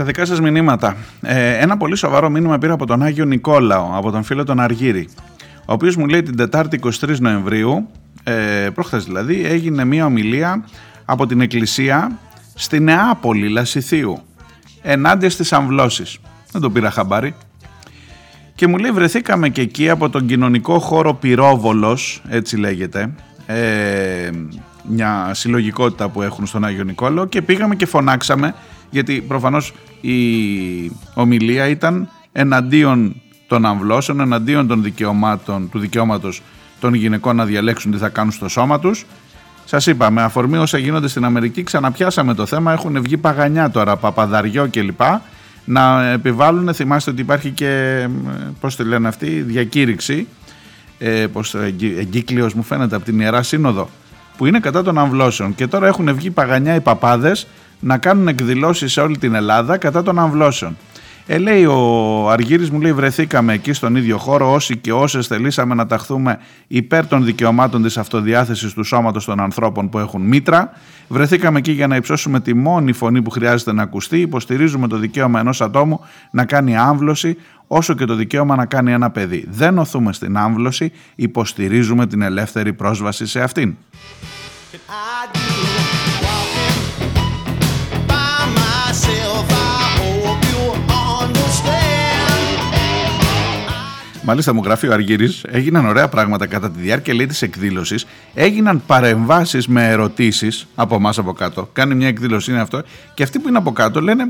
Στα 0.03 0.11
δικά 0.11 0.25
σας 0.27 0.41
μηνύματα. 0.41 0.97
Ε, 1.21 1.59
ένα 1.59 1.77
πολύ 1.77 1.97
σοβαρό 1.97 2.31
μήνυμα 2.31 2.59
πήρα 2.59 2.73
από 2.73 2.87
τον 2.87 3.03
Άγιο 3.03 3.25
Νικόλαο, 3.25 3.91
από 3.95 4.11
τον 4.11 4.23
φίλο 4.23 4.45
τον 4.45 4.61
Αργύρη, 4.61 5.09
ο 5.59 5.73
οποίος 5.73 5.97
μου 5.97 6.07
λέει 6.07 6.23
την 6.23 6.37
Τετάρτη 6.37 6.81
23 6.83 7.19
Νοεμβρίου, 7.19 7.89
ε, 8.23 8.33
προχθές 8.75 9.05
δηλαδή, 9.05 9.45
έγινε 9.45 9.85
μία 9.85 10.05
ομιλία 10.05 10.65
από 11.05 11.27
την 11.27 11.41
Εκκλησία 11.41 12.19
στη 12.55 12.81
Νεάπολη 12.81 13.49
Λασιθίου, 13.49 14.23
ενάντια 14.83 15.31
στις 15.31 15.53
αμβλώσεις. 15.53 16.19
Δεν 16.53 16.61
το 16.61 16.71
πήρα 16.71 16.91
χαμπάρι. 16.91 17.35
Και 18.55 18.67
μου 18.67 18.79
λέει 18.79 18.91
βρεθήκαμε 18.91 19.49
και 19.49 19.61
εκεί 19.61 19.89
από 19.89 20.11
τον 20.11 20.27
κοινωνικό 20.27 20.79
χώρο 20.79 21.15
Πυρόβολος, 21.15 22.23
έτσι 22.29 22.57
λέγεται, 22.57 23.15
ε, 23.47 24.31
μια 24.89 25.31
συλλογικότητα 25.33 26.09
που 26.09 26.23
έχουν 26.23 26.47
στον 26.47 26.65
Άγιο 26.65 26.85
Νικόλαο 26.85 27.27
και 27.27 27.43
πήγαμε 27.43 27.75
και 27.75 27.87
φωνάξαμε 27.87 28.55
γιατί 28.93 29.25
προφανώς 29.29 29.75
η 30.01 30.17
ομιλία 31.15 31.69
ήταν 31.69 32.09
εναντίον 32.33 33.15
των 33.47 33.67
αμβλώσεων, 33.67 34.21
εναντίον 34.21 34.67
των 34.67 34.83
δικαιωμάτων, 34.83 35.69
του 35.71 35.79
δικαιώματος 35.79 36.43
των 36.81 36.95
γυναικών 36.95 37.37
να 37.37 37.45
διαλέξουν 37.45 37.93
τι 37.93 37.99
θα 37.99 38.09
κάνουν 38.09 38.33
στο 38.33 38.49
σώμα 38.49 38.79
τους. 38.79 39.07
Σας 39.65 39.87
είπα, 39.87 40.11
με 40.11 40.23
αφορμή 40.23 40.57
όσα 40.57 40.79
γίνονται 40.79 41.09
στην 41.09 41.25
Αμερική 41.25 41.63
ξαναπιάσαμε 41.63 42.35
το 42.35 42.47
θέμα, 42.47 42.73
έχουν 42.73 43.03
βγει 43.03 43.17
παγανιά 43.17 43.71
τώρα, 43.71 43.97
παπαδαριό 43.97 44.69
κλπ. 44.71 45.01
Να 45.65 46.11
επιβάλλουν, 46.11 46.75
θυμάστε 46.75 47.11
ότι 47.11 47.21
υπάρχει 47.21 47.51
και, 47.51 48.07
πώς 48.61 48.77
τη 48.77 48.85
λένε 48.85 49.09
αυτή, 49.09 49.27
διακήρυξη, 49.27 50.27
ε, 50.99 51.27
πώς, 51.27 51.55
εγκύκλειος 51.99 52.55
μου 52.55 52.63
φαίνεται 52.63 52.97
από 52.97 53.05
την 53.05 53.21
Ιερά 53.21 53.43
Σύνοδο, 53.43 53.89
που 54.37 54.47
είναι 54.47 54.61
κατά 54.61 54.83
των 54.83 54.99
αμβλώσεων 54.99 55.55
και 55.55 55.67
τώρα 55.67 55.87
έχουν 55.87 56.15
βγει 56.15 56.31
παγανιά 56.31 56.75
οι 56.75 56.81
παπάδες 56.81 57.47
να 57.85 57.99
κάνουν 57.99 58.29
εκδηλώσεις 58.29 58.93
σε 58.93 59.01
όλη 59.01 59.19
την 59.19 59.35
Ελλάδα 59.35 59.77
κατά 59.77 60.03
των 60.03 60.19
αμβλώσεων. 60.19 60.77
Ε, 61.27 61.39
λέει 61.39 61.65
ο 61.65 62.31
Αργύρης 62.31 62.71
μου 62.71 62.81
λέει 62.81 62.93
βρεθήκαμε 62.93 63.53
εκεί 63.53 63.73
στον 63.73 63.97
ίδιο 63.97 64.19
χώρο 64.19 64.53
όσοι 64.53 64.77
και 64.77 64.93
όσες 64.93 65.27
θελήσαμε 65.27 65.75
να 65.75 65.87
ταχθούμε 65.87 66.39
υπέρ 66.67 67.07
των 67.07 67.25
δικαιωμάτων 67.25 67.83
της 67.83 67.99
αυτοδιάθεσης 67.99 68.73
του 68.73 68.85
σώματος 68.85 69.25
των 69.25 69.41
ανθρώπων 69.41 69.89
που 69.89 69.99
έχουν 69.99 70.23
μήτρα. 70.23 70.73
Βρεθήκαμε 71.09 71.59
εκεί 71.59 71.73
για 71.73 71.87
να 71.87 71.97
υψώσουμε 71.97 72.41
τη 72.41 72.55
μόνη 72.55 72.93
φωνή 72.93 73.23
που 73.23 73.31
χρειάζεται 73.31 73.73
να 73.73 73.83
ακουστεί. 73.83 74.21
Υποστηρίζουμε 74.21 74.89
το 74.89 74.97
δικαίωμα 74.97 75.41
ενός 75.41 75.61
ατόμου 75.61 76.01
να 76.31 76.45
κάνει 76.45 76.77
άμβλωση 76.77 77.37
όσο 77.67 77.95
και 77.95 78.05
το 78.05 78.15
δικαίωμα 78.15 78.57
να 78.57 78.67
κάνει 78.67 78.93
ένα 78.93 79.11
παιδί. 79.11 79.47
Δεν 79.51 79.79
οθούμε 79.79 80.13
στην 80.13 80.37
άμβλωση, 80.37 80.93
υποστηρίζουμε 81.15 82.07
την 82.07 82.23
ελεύθερη 82.23 82.73
πρόσβαση 82.73 83.27
σε 83.27 83.41
αυτήν. 83.41 83.77
Μάλιστα 94.25 94.55
μου 94.55 94.63
γράφει 94.65 94.89
ο 94.89 94.93
Αργύρης, 94.93 95.45
έγιναν 95.49 95.87
ωραία 95.87 96.09
πράγματα 96.09 96.47
κατά 96.47 96.71
τη 96.71 96.81
διάρκεια 96.81 97.15
λέει 97.15 97.27
της 97.27 97.43
εκδήλωσης, 97.43 98.07
έγιναν 98.35 98.83
παρεμβάσεις 98.87 99.67
με 99.67 99.89
ερωτήσεις 99.89 100.67
από 100.75 100.95
εμάς 100.95 101.19
από 101.19 101.33
κάτω, 101.33 101.69
κάνει 101.73 101.95
μια 101.95 102.09
εκδήλωση 102.09 102.51
είναι 102.51 102.61
αυτό. 102.61 102.83
Και 103.15 103.23
αυτοί 103.23 103.39
που 103.39 103.49
είναι 103.49 103.59
από 103.59 103.73
κάτω 103.73 104.01
λένε 104.01 104.29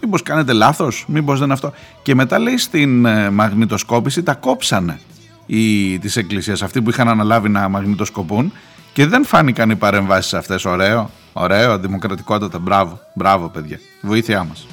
μήπως 0.00 0.22
κάνετε 0.22 0.52
λάθος, 0.52 1.04
μήπως 1.08 1.38
δεν 1.38 1.52
αυτό 1.52 1.72
και 2.02 2.14
μετά 2.14 2.38
λέει 2.38 2.56
στην 2.56 3.04
ε, 3.04 3.30
μαγνητοσκόπηση 3.30 4.22
τα 4.22 4.34
κόψανε 4.34 5.00
οι, 5.46 5.98
της 5.98 6.16
εκκλησίας 6.16 6.62
αυτοί 6.62 6.82
που 6.82 6.90
είχαν 6.90 7.08
αναλάβει 7.08 7.48
να 7.48 7.68
μαγνητοσκοπούν. 7.68 8.52
Και 8.92 9.06
δεν 9.06 9.24
φάνηκαν 9.24 9.70
οι 9.70 9.76
παρεμβάσεις 9.76 10.34
αυτές, 10.34 10.64
ωραίο, 10.64 11.10
ωραίο, 11.32 11.78
δημοκρατικότατα, 11.78 12.58
μπράβο, 12.58 13.00
μπράβο 13.14 13.48
παιδιά, 13.48 13.80
βοήθειά 14.00 14.44
μας. 14.44 14.66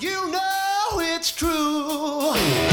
You 0.00 0.32
know 0.34 1.00
it's 1.00 1.30
true. 1.40 2.69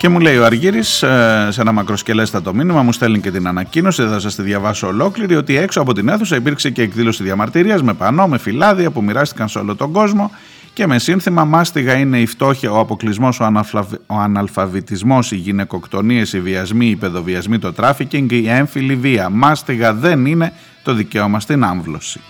Και 0.00 0.08
μου 0.08 0.20
λέει 0.20 0.36
ο 0.36 0.44
Αργύρης 0.44 1.02
ε, 1.02 1.48
σε 1.50 1.60
ένα 1.60 1.72
μακροσκελέστατο 1.72 2.54
μήνυμα, 2.54 2.82
μου 2.82 2.92
στέλνει 2.92 3.20
και 3.20 3.30
την 3.30 3.46
ανακοίνωση, 3.46 4.02
θα 4.02 4.20
σας 4.20 4.34
τη 4.34 4.42
διαβάσω 4.42 4.86
ολόκληρη, 4.86 5.36
ότι 5.36 5.56
έξω 5.56 5.80
από 5.80 5.92
την 5.92 6.08
αίθουσα 6.08 6.36
υπήρξε 6.36 6.70
και 6.70 6.82
εκδήλωση 6.82 7.22
διαμαρτυρίας 7.22 7.82
με 7.82 7.94
πανό, 7.94 8.28
με 8.28 8.38
φυλάδια 8.38 8.90
που 8.90 9.02
μοιράστηκαν 9.02 9.48
σε 9.48 9.58
όλο 9.58 9.76
τον 9.76 9.92
κόσμο 9.92 10.30
και 10.72 10.86
με 10.86 10.98
σύνθημα 10.98 11.44
«Μάστιγα 11.44 11.94
είναι 11.94 12.20
η 12.20 12.26
φτώχεια, 12.26 12.72
ο 12.72 12.78
αποκλεισμός, 12.78 13.40
ο, 13.40 13.44
αναλφαβ... 13.44 13.92
ο 14.06 14.18
αναλφαβητισμός, 14.18 15.32
οι 15.32 15.36
γυναικοκτονίες, 15.36 16.32
οι 16.32 16.40
βιασμοί, 16.40 16.86
οι 16.86 16.96
παιδοβιασμοί, 16.96 17.58
το 17.58 17.72
τράφικινγκ, 17.72 18.32
η 18.32 18.48
έμφυλη 18.48 18.96
βία. 18.96 19.28
Μάστιγα 19.28 19.94
δεν 19.94 20.26
είναι 20.26 20.52
το 20.82 20.94
δικαίωμα 20.94 21.40
στην 21.40 21.64
άμβλωση». 21.64 22.20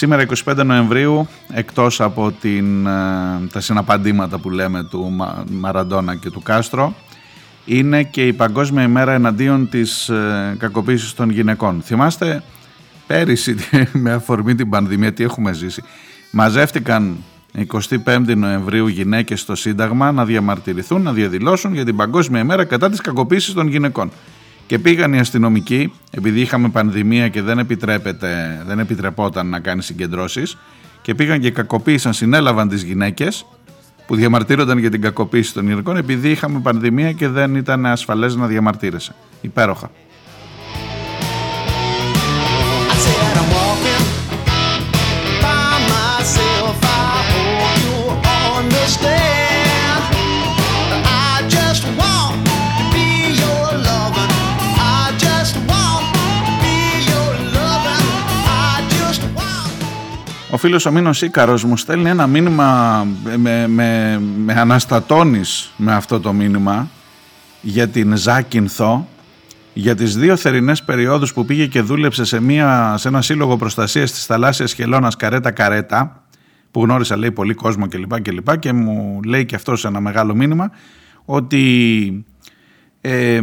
Σήμερα 0.00 0.26
25 0.44 0.64
Νοεμβρίου, 0.64 1.28
εκτός 1.52 2.00
από 2.00 2.32
την, 2.40 2.86
ε, 2.86 2.90
τα 3.52 3.60
συναπαντήματα 3.60 4.38
που 4.38 4.50
λέμε 4.50 4.84
του 4.84 5.16
Μαραντόνα 5.50 6.16
και 6.16 6.30
του 6.30 6.42
Κάστρο, 6.42 6.94
είναι 7.64 8.02
και 8.02 8.26
η 8.26 8.32
Παγκόσμια 8.32 8.82
ημέρα 8.82 9.12
εναντίον 9.12 9.68
της 9.68 10.08
ε, 10.08 10.56
κακοποίησης 10.58 11.14
των 11.14 11.30
γυναικών. 11.30 11.82
Θυμάστε 11.82 12.42
πέρυσι 13.06 13.56
με 13.92 14.12
αφορμή 14.12 14.54
την 14.54 14.68
πανδημία 14.68 15.12
τι 15.12 15.24
έχουμε 15.24 15.52
ζήσει. 15.52 15.82
Μαζεύτηκαν 16.30 17.16
25 18.04 18.36
Νοεμβρίου 18.36 18.86
γυναίκες 18.86 19.40
στο 19.40 19.54
Σύνταγμα 19.54 20.12
να 20.12 20.24
διαμαρτυρηθούν, 20.24 21.02
να 21.02 21.12
διαδηλώσουν 21.12 21.74
για 21.74 21.84
την 21.84 21.96
Παγκόσμια 21.96 22.40
ημέρα 22.40 22.64
κατά 22.64 22.90
της 22.90 23.00
κακοποίησης 23.00 23.54
των 23.54 23.68
γυναικών. 23.68 24.10
Και 24.70 24.78
πήγαν 24.78 25.12
οι 25.12 25.18
αστυνομικοί, 25.18 25.92
επειδή 26.10 26.40
είχαμε 26.40 26.68
πανδημία 26.68 27.28
και 27.28 27.42
δεν, 27.42 27.58
επιτρέπεται, 27.58 28.62
δεν 28.66 28.78
επιτρεπόταν 28.78 29.46
να 29.46 29.60
κάνει 29.60 29.82
συγκεντρώσεις, 29.82 30.58
και 31.02 31.14
πήγαν 31.14 31.40
και 31.40 31.50
κακοποίησαν, 31.50 32.12
συνέλαβαν 32.12 32.68
τις 32.68 32.82
γυναίκες 32.82 33.46
που 34.06 34.16
διαμαρτύρονταν 34.16 34.78
για 34.78 34.90
την 34.90 35.00
κακοποίηση 35.00 35.52
των 35.52 35.68
γυναικών, 35.68 35.96
επειδή 35.96 36.30
είχαμε 36.30 36.60
πανδημία 36.60 37.12
και 37.12 37.28
δεν 37.28 37.54
ήταν 37.54 37.86
ασφαλές 37.86 38.34
να 38.36 38.46
διαμαρτύρεσαι. 38.46 39.14
Υπέροχα. 39.40 39.90
Ο 60.52 60.56
φίλος 60.56 60.86
ο 60.86 60.92
Μίνος 60.92 61.22
Ίκαρος 61.22 61.64
μου 61.64 61.76
στέλνει 61.76 62.08
ένα 62.08 62.26
μήνυμα 62.26 63.06
με, 63.36 63.66
με, 63.68 64.20
με 64.36 64.52
αναστατώνεις 64.52 65.72
με 65.76 65.92
αυτό 65.94 66.20
το 66.20 66.32
μήνυμα 66.32 66.88
για 67.60 67.88
την 67.88 68.16
Ζάκυνθο 68.16 69.08
για 69.72 69.94
τις 69.94 70.16
δύο 70.16 70.36
θερινές 70.36 70.82
περιόδους 70.82 71.32
που 71.32 71.44
πήγε 71.44 71.66
και 71.66 71.80
δούλεψε 71.80 72.24
σε, 72.24 72.40
μια, 72.40 72.94
σε 72.96 73.08
ένα 73.08 73.22
σύλλογο 73.22 73.56
προστασίας 73.56 74.12
της 74.12 74.26
θαλάσσιας 74.26 74.72
χελώνας 74.72 75.16
Καρέτα 75.16 75.50
Καρέτα 75.50 76.24
που 76.70 76.82
γνώρισα 76.82 77.16
λέει 77.16 77.30
πολύ 77.30 77.54
κόσμο 77.54 77.88
κλπ 77.88 78.20
και, 78.20 78.32
και, 78.32 78.56
και 78.58 78.72
μου 78.72 79.20
λέει 79.24 79.44
και 79.44 79.54
αυτός 79.54 79.80
σε 79.80 79.88
ένα 79.88 80.00
μεγάλο 80.00 80.34
μήνυμα 80.34 80.70
ότι 81.24 82.24
ε, 83.00 83.40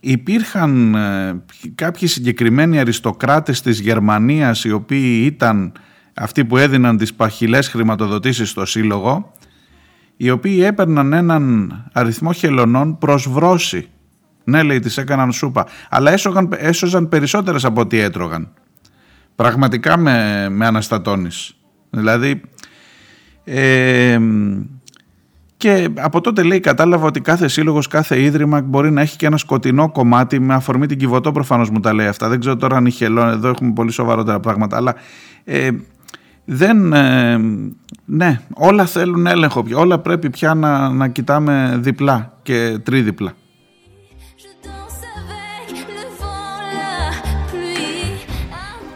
υπήρχαν 0.00 0.94
ε, 0.94 1.42
κάποιοι 1.74 2.08
συγκεκριμένοι 2.08 2.78
αριστοκράτες 2.78 3.60
της 3.60 3.80
Γερμανίας 3.80 4.64
οι 4.64 4.72
οποίοι 4.72 5.22
ήταν 5.24 5.72
αυτοί 6.16 6.44
που 6.44 6.56
έδιναν 6.56 6.96
τις 6.96 7.14
παχυλές 7.14 7.68
χρηματοδοτήσεις 7.68 8.50
στο 8.50 8.66
Σύλλογο, 8.66 9.32
οι 10.16 10.30
οποίοι 10.30 10.62
έπαιρναν 10.64 11.12
έναν 11.12 11.72
αριθμό 11.92 12.32
χελωνών 12.32 12.98
προς 12.98 13.28
βρώση. 13.28 13.88
Ναι, 14.44 14.62
λέει, 14.62 14.78
τις 14.78 14.96
έκαναν 14.96 15.32
σούπα. 15.32 15.66
Αλλά 15.88 16.12
έσωγαν, 16.12 16.48
έσωζαν 16.56 17.08
περισσότερες 17.08 17.64
από 17.64 17.80
ό,τι 17.80 17.98
έτρωγαν. 17.98 18.48
Πραγματικά 19.34 19.96
με, 19.96 20.48
με 20.50 20.66
αναστατώνεις. 20.66 21.56
Δηλαδή, 21.90 22.40
ε, 23.44 24.18
και 25.56 25.88
από 25.94 26.20
τότε 26.20 26.42
λέει 26.42 26.60
κατάλαβα 26.60 27.06
ότι 27.06 27.20
κάθε 27.20 27.48
σύλλογος, 27.48 27.86
κάθε 27.86 28.22
ίδρυμα 28.22 28.60
μπορεί 28.60 28.90
να 28.90 29.00
έχει 29.00 29.16
και 29.16 29.26
ένα 29.26 29.36
σκοτεινό 29.36 29.90
κομμάτι 29.90 30.40
με 30.40 30.54
αφορμή 30.54 30.86
την 30.86 30.98
κυβωτό 30.98 31.32
προφανώς 31.32 31.70
μου 31.70 31.80
τα 31.80 31.94
λέει 31.94 32.06
αυτά. 32.06 32.28
Δεν 32.28 32.40
ξέρω 32.40 32.56
τώρα 32.56 32.76
αν 32.76 32.86
είχε 32.86 33.04
εδώ 33.04 33.48
έχουμε 33.48 33.72
πολύ 33.72 33.90
σοβαρότερα 33.90 34.40
πράγματα. 34.40 34.76
Αλλά 34.76 34.94
ε, 35.44 35.70
δεν, 36.46 36.92
ε, 36.92 37.38
ναι, 38.04 38.40
όλα 38.54 38.86
θέλουν 38.86 39.26
έλεγχο 39.26 39.64
όλα 39.74 39.98
πρέπει 39.98 40.30
πια 40.30 40.54
να, 40.54 40.88
να 40.88 41.08
κοιτάμε 41.08 41.78
διπλά 41.80 42.32
και 42.42 42.78
τρίδιπλα. 42.82 43.32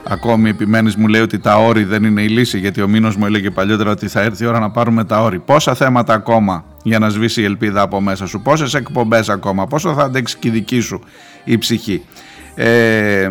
Ακόμη 0.05 0.48
επιμένεις 0.48 0.96
μου 0.96 1.09
λέει 1.09 1.20
ότι 1.20 1.38
τα 1.38 1.57
όρη 1.57 1.84
δεν 1.84 2.05
είναι 2.05 2.22
η 2.22 2.28
λύση 2.28 2.59
γιατί 2.59 2.82
ο 2.82 2.88
Μήνος 2.88 3.16
μου 3.16 3.26
έλεγε 3.26 3.51
παλιότερα 3.51 3.90
ότι 3.90 4.09
θα 4.09 4.20
έρθει 4.20 4.44
η 4.44 4.46
ώρα 4.46 4.59
να 4.59 4.70
πάρουμε 4.70 5.05
τα 5.05 5.22
όρη. 5.22 5.38
Πόσα 5.38 5.74
θέματα 5.74 6.14
ακόμα 6.14 6.64
για 6.82 6.98
να 6.98 7.09
σβήσει 7.09 7.40
η 7.40 7.44
ελπίδα 7.44 7.80
από 7.80 8.01
μέσα 8.01 8.26
σου, 8.26 8.40
πόσες 8.42 8.74
εκπομπές 8.74 9.28
ακόμα, 9.28 9.66
πόσο 9.66 9.94
θα 9.94 10.03
αντέξει 10.03 10.36
και 10.38 10.48
η 10.48 10.51
δική 10.51 10.80
σου 10.80 11.01
η 11.44 11.59
ψυχή; 11.59 12.05
Ε, 12.55 13.28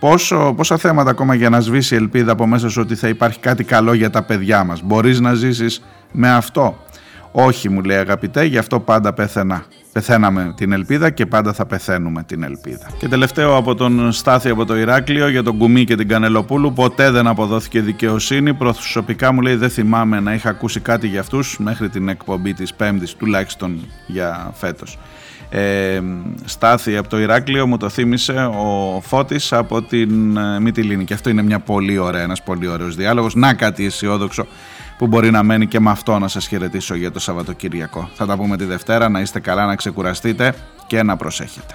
Πόσο, 0.00 0.54
πόσα 0.56 0.76
θέματα 0.76 1.10
ακόμα 1.10 1.34
για 1.34 1.50
να 1.50 1.60
σβήσει 1.60 1.94
η 1.94 1.96
ελπίδα 1.96 2.32
από 2.32 2.46
μέσα 2.46 2.68
σου 2.68 2.80
ότι 2.80 2.94
θα 2.94 3.08
υπάρχει 3.08 3.38
κάτι 3.38 3.64
καλό 3.64 3.92
για 3.92 4.10
τα 4.10 4.22
παιδιά 4.22 4.64
μας; 4.64 4.82
Μπορείς 4.82 5.20
να 5.20 5.34
ζήσεις 5.34 5.82
με 6.12 6.30
αυτό; 6.30 6.84
Όχι 7.32 7.68
μου 7.68 7.82
λέει 7.82 7.96
αγαπητέ, 7.96 8.44
γι' 8.44 8.58
αυτό 8.58 8.80
πάντα 8.80 9.12
πέθαινα. 9.12 9.64
Πεθαίναμε 9.92 10.52
την 10.56 10.72
ελπίδα 10.72 11.10
και 11.10 11.26
πάντα 11.26 11.52
θα 11.52 11.66
πεθαίνουμε 11.66 12.22
την 12.22 12.42
ελπίδα. 12.42 12.90
Και 12.98 13.08
τελευταίο 13.08 13.56
από 13.56 13.74
τον 13.74 14.12
Στάθη 14.12 14.48
από 14.48 14.64
το 14.64 14.76
Ηράκλειο 14.76 15.28
για 15.28 15.42
τον 15.42 15.58
Κουμί 15.58 15.84
και 15.84 15.94
την 15.94 16.08
Κανελοπούλου. 16.08 16.72
Ποτέ 16.72 17.10
δεν 17.10 17.26
αποδόθηκε 17.26 17.80
δικαιοσύνη. 17.80 18.54
Προσωπικά 18.54 19.32
μου 19.32 19.40
λέει 19.40 19.54
δεν 19.54 19.70
θυμάμαι 19.70 20.20
να 20.20 20.34
είχα 20.34 20.48
ακούσει 20.48 20.80
κάτι 20.80 21.06
για 21.06 21.20
αυτούς 21.20 21.58
μέχρι 21.58 21.88
την 21.88 22.08
εκπομπή 22.08 22.54
της 22.54 22.74
Πέμπτης 22.74 23.14
τουλάχιστον 23.14 23.86
για 24.06 24.50
φέτος. 24.54 24.98
Ε, 25.50 26.00
Στάθη 26.44 26.96
από 26.96 27.08
το 27.08 27.20
Ηράκλειο 27.20 27.66
μου 27.66 27.76
το 27.76 27.88
θύμισε 27.88 28.32
ο 28.32 29.00
Φώτης 29.00 29.52
από 29.52 29.82
την 29.82 30.36
ε, 30.36 30.60
Μυτιλίνη 30.60 31.04
και 31.04 31.14
αυτό 31.14 31.30
είναι 31.30 31.42
μια 31.42 31.58
πολύ 31.58 31.98
ωραία, 31.98 32.22
ένας 32.22 32.42
πολύ 32.42 32.66
ωραίος 32.66 32.94
διάλογος. 32.94 33.34
Να 33.34 33.54
κάτι 33.54 33.84
αισιόδοξο 33.84 34.46
που 34.98 35.06
μπορεί 35.06 35.30
να 35.30 35.42
μένει 35.42 35.66
και 35.66 35.80
με 35.80 35.90
αυτό 35.90 36.18
να 36.18 36.28
σας 36.28 36.46
χαιρετήσω 36.46 36.94
για 36.94 37.10
το 37.10 37.18
Σαββατοκύριακο. 37.18 38.10
Θα 38.14 38.26
τα 38.26 38.36
πούμε 38.36 38.56
τη 38.56 38.64
Δευτέρα, 38.64 39.08
να 39.08 39.20
είστε 39.20 39.40
καλά, 39.40 39.66
να 39.66 39.74
ξεκουραστείτε 39.74 40.54
και 40.86 41.02
να 41.02 41.16
προσέχετε. 41.16 41.74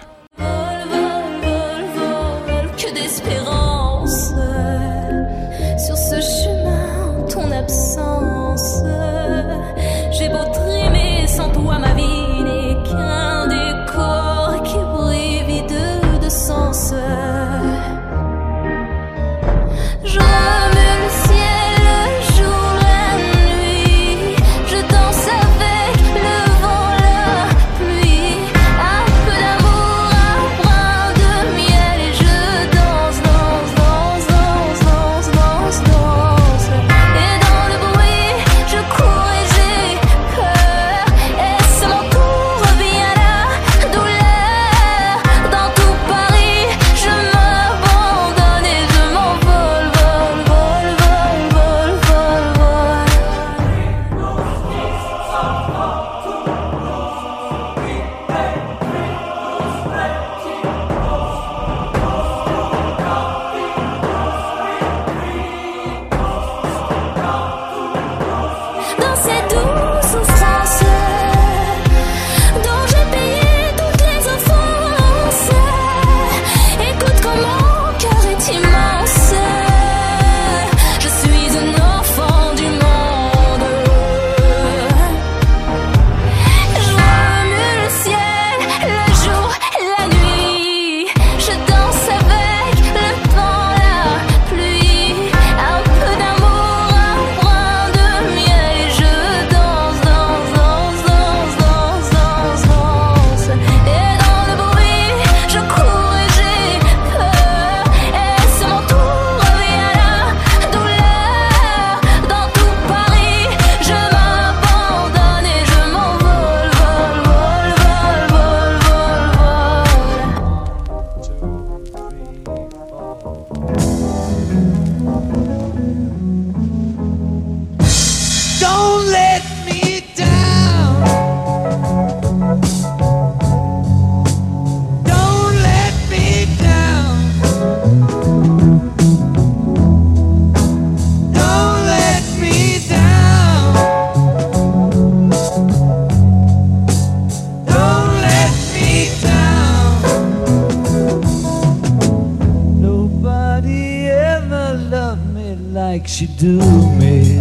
Like 155.95 156.09
she 156.09 156.27
do 156.27 156.57
me. 156.99 157.37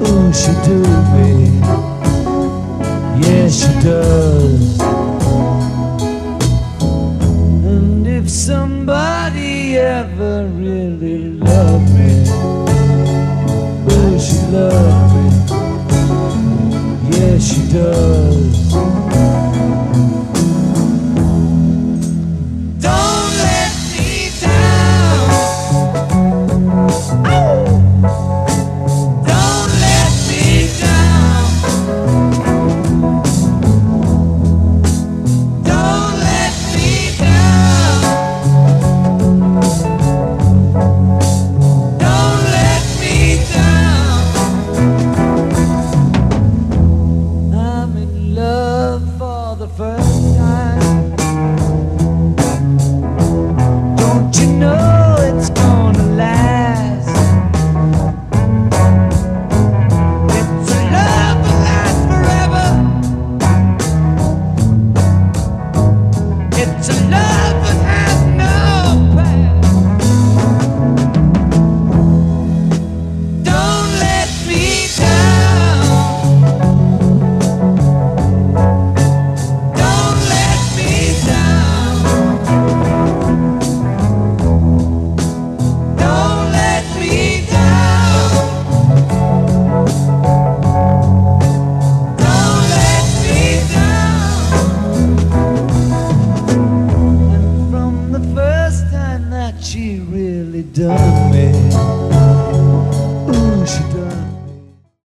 Ooh, 0.00 0.32
she 0.32 0.52
do 0.64 0.78
me. 1.12 1.60
Yes, 3.20 3.60
she 3.60 3.86
does. 3.86 4.85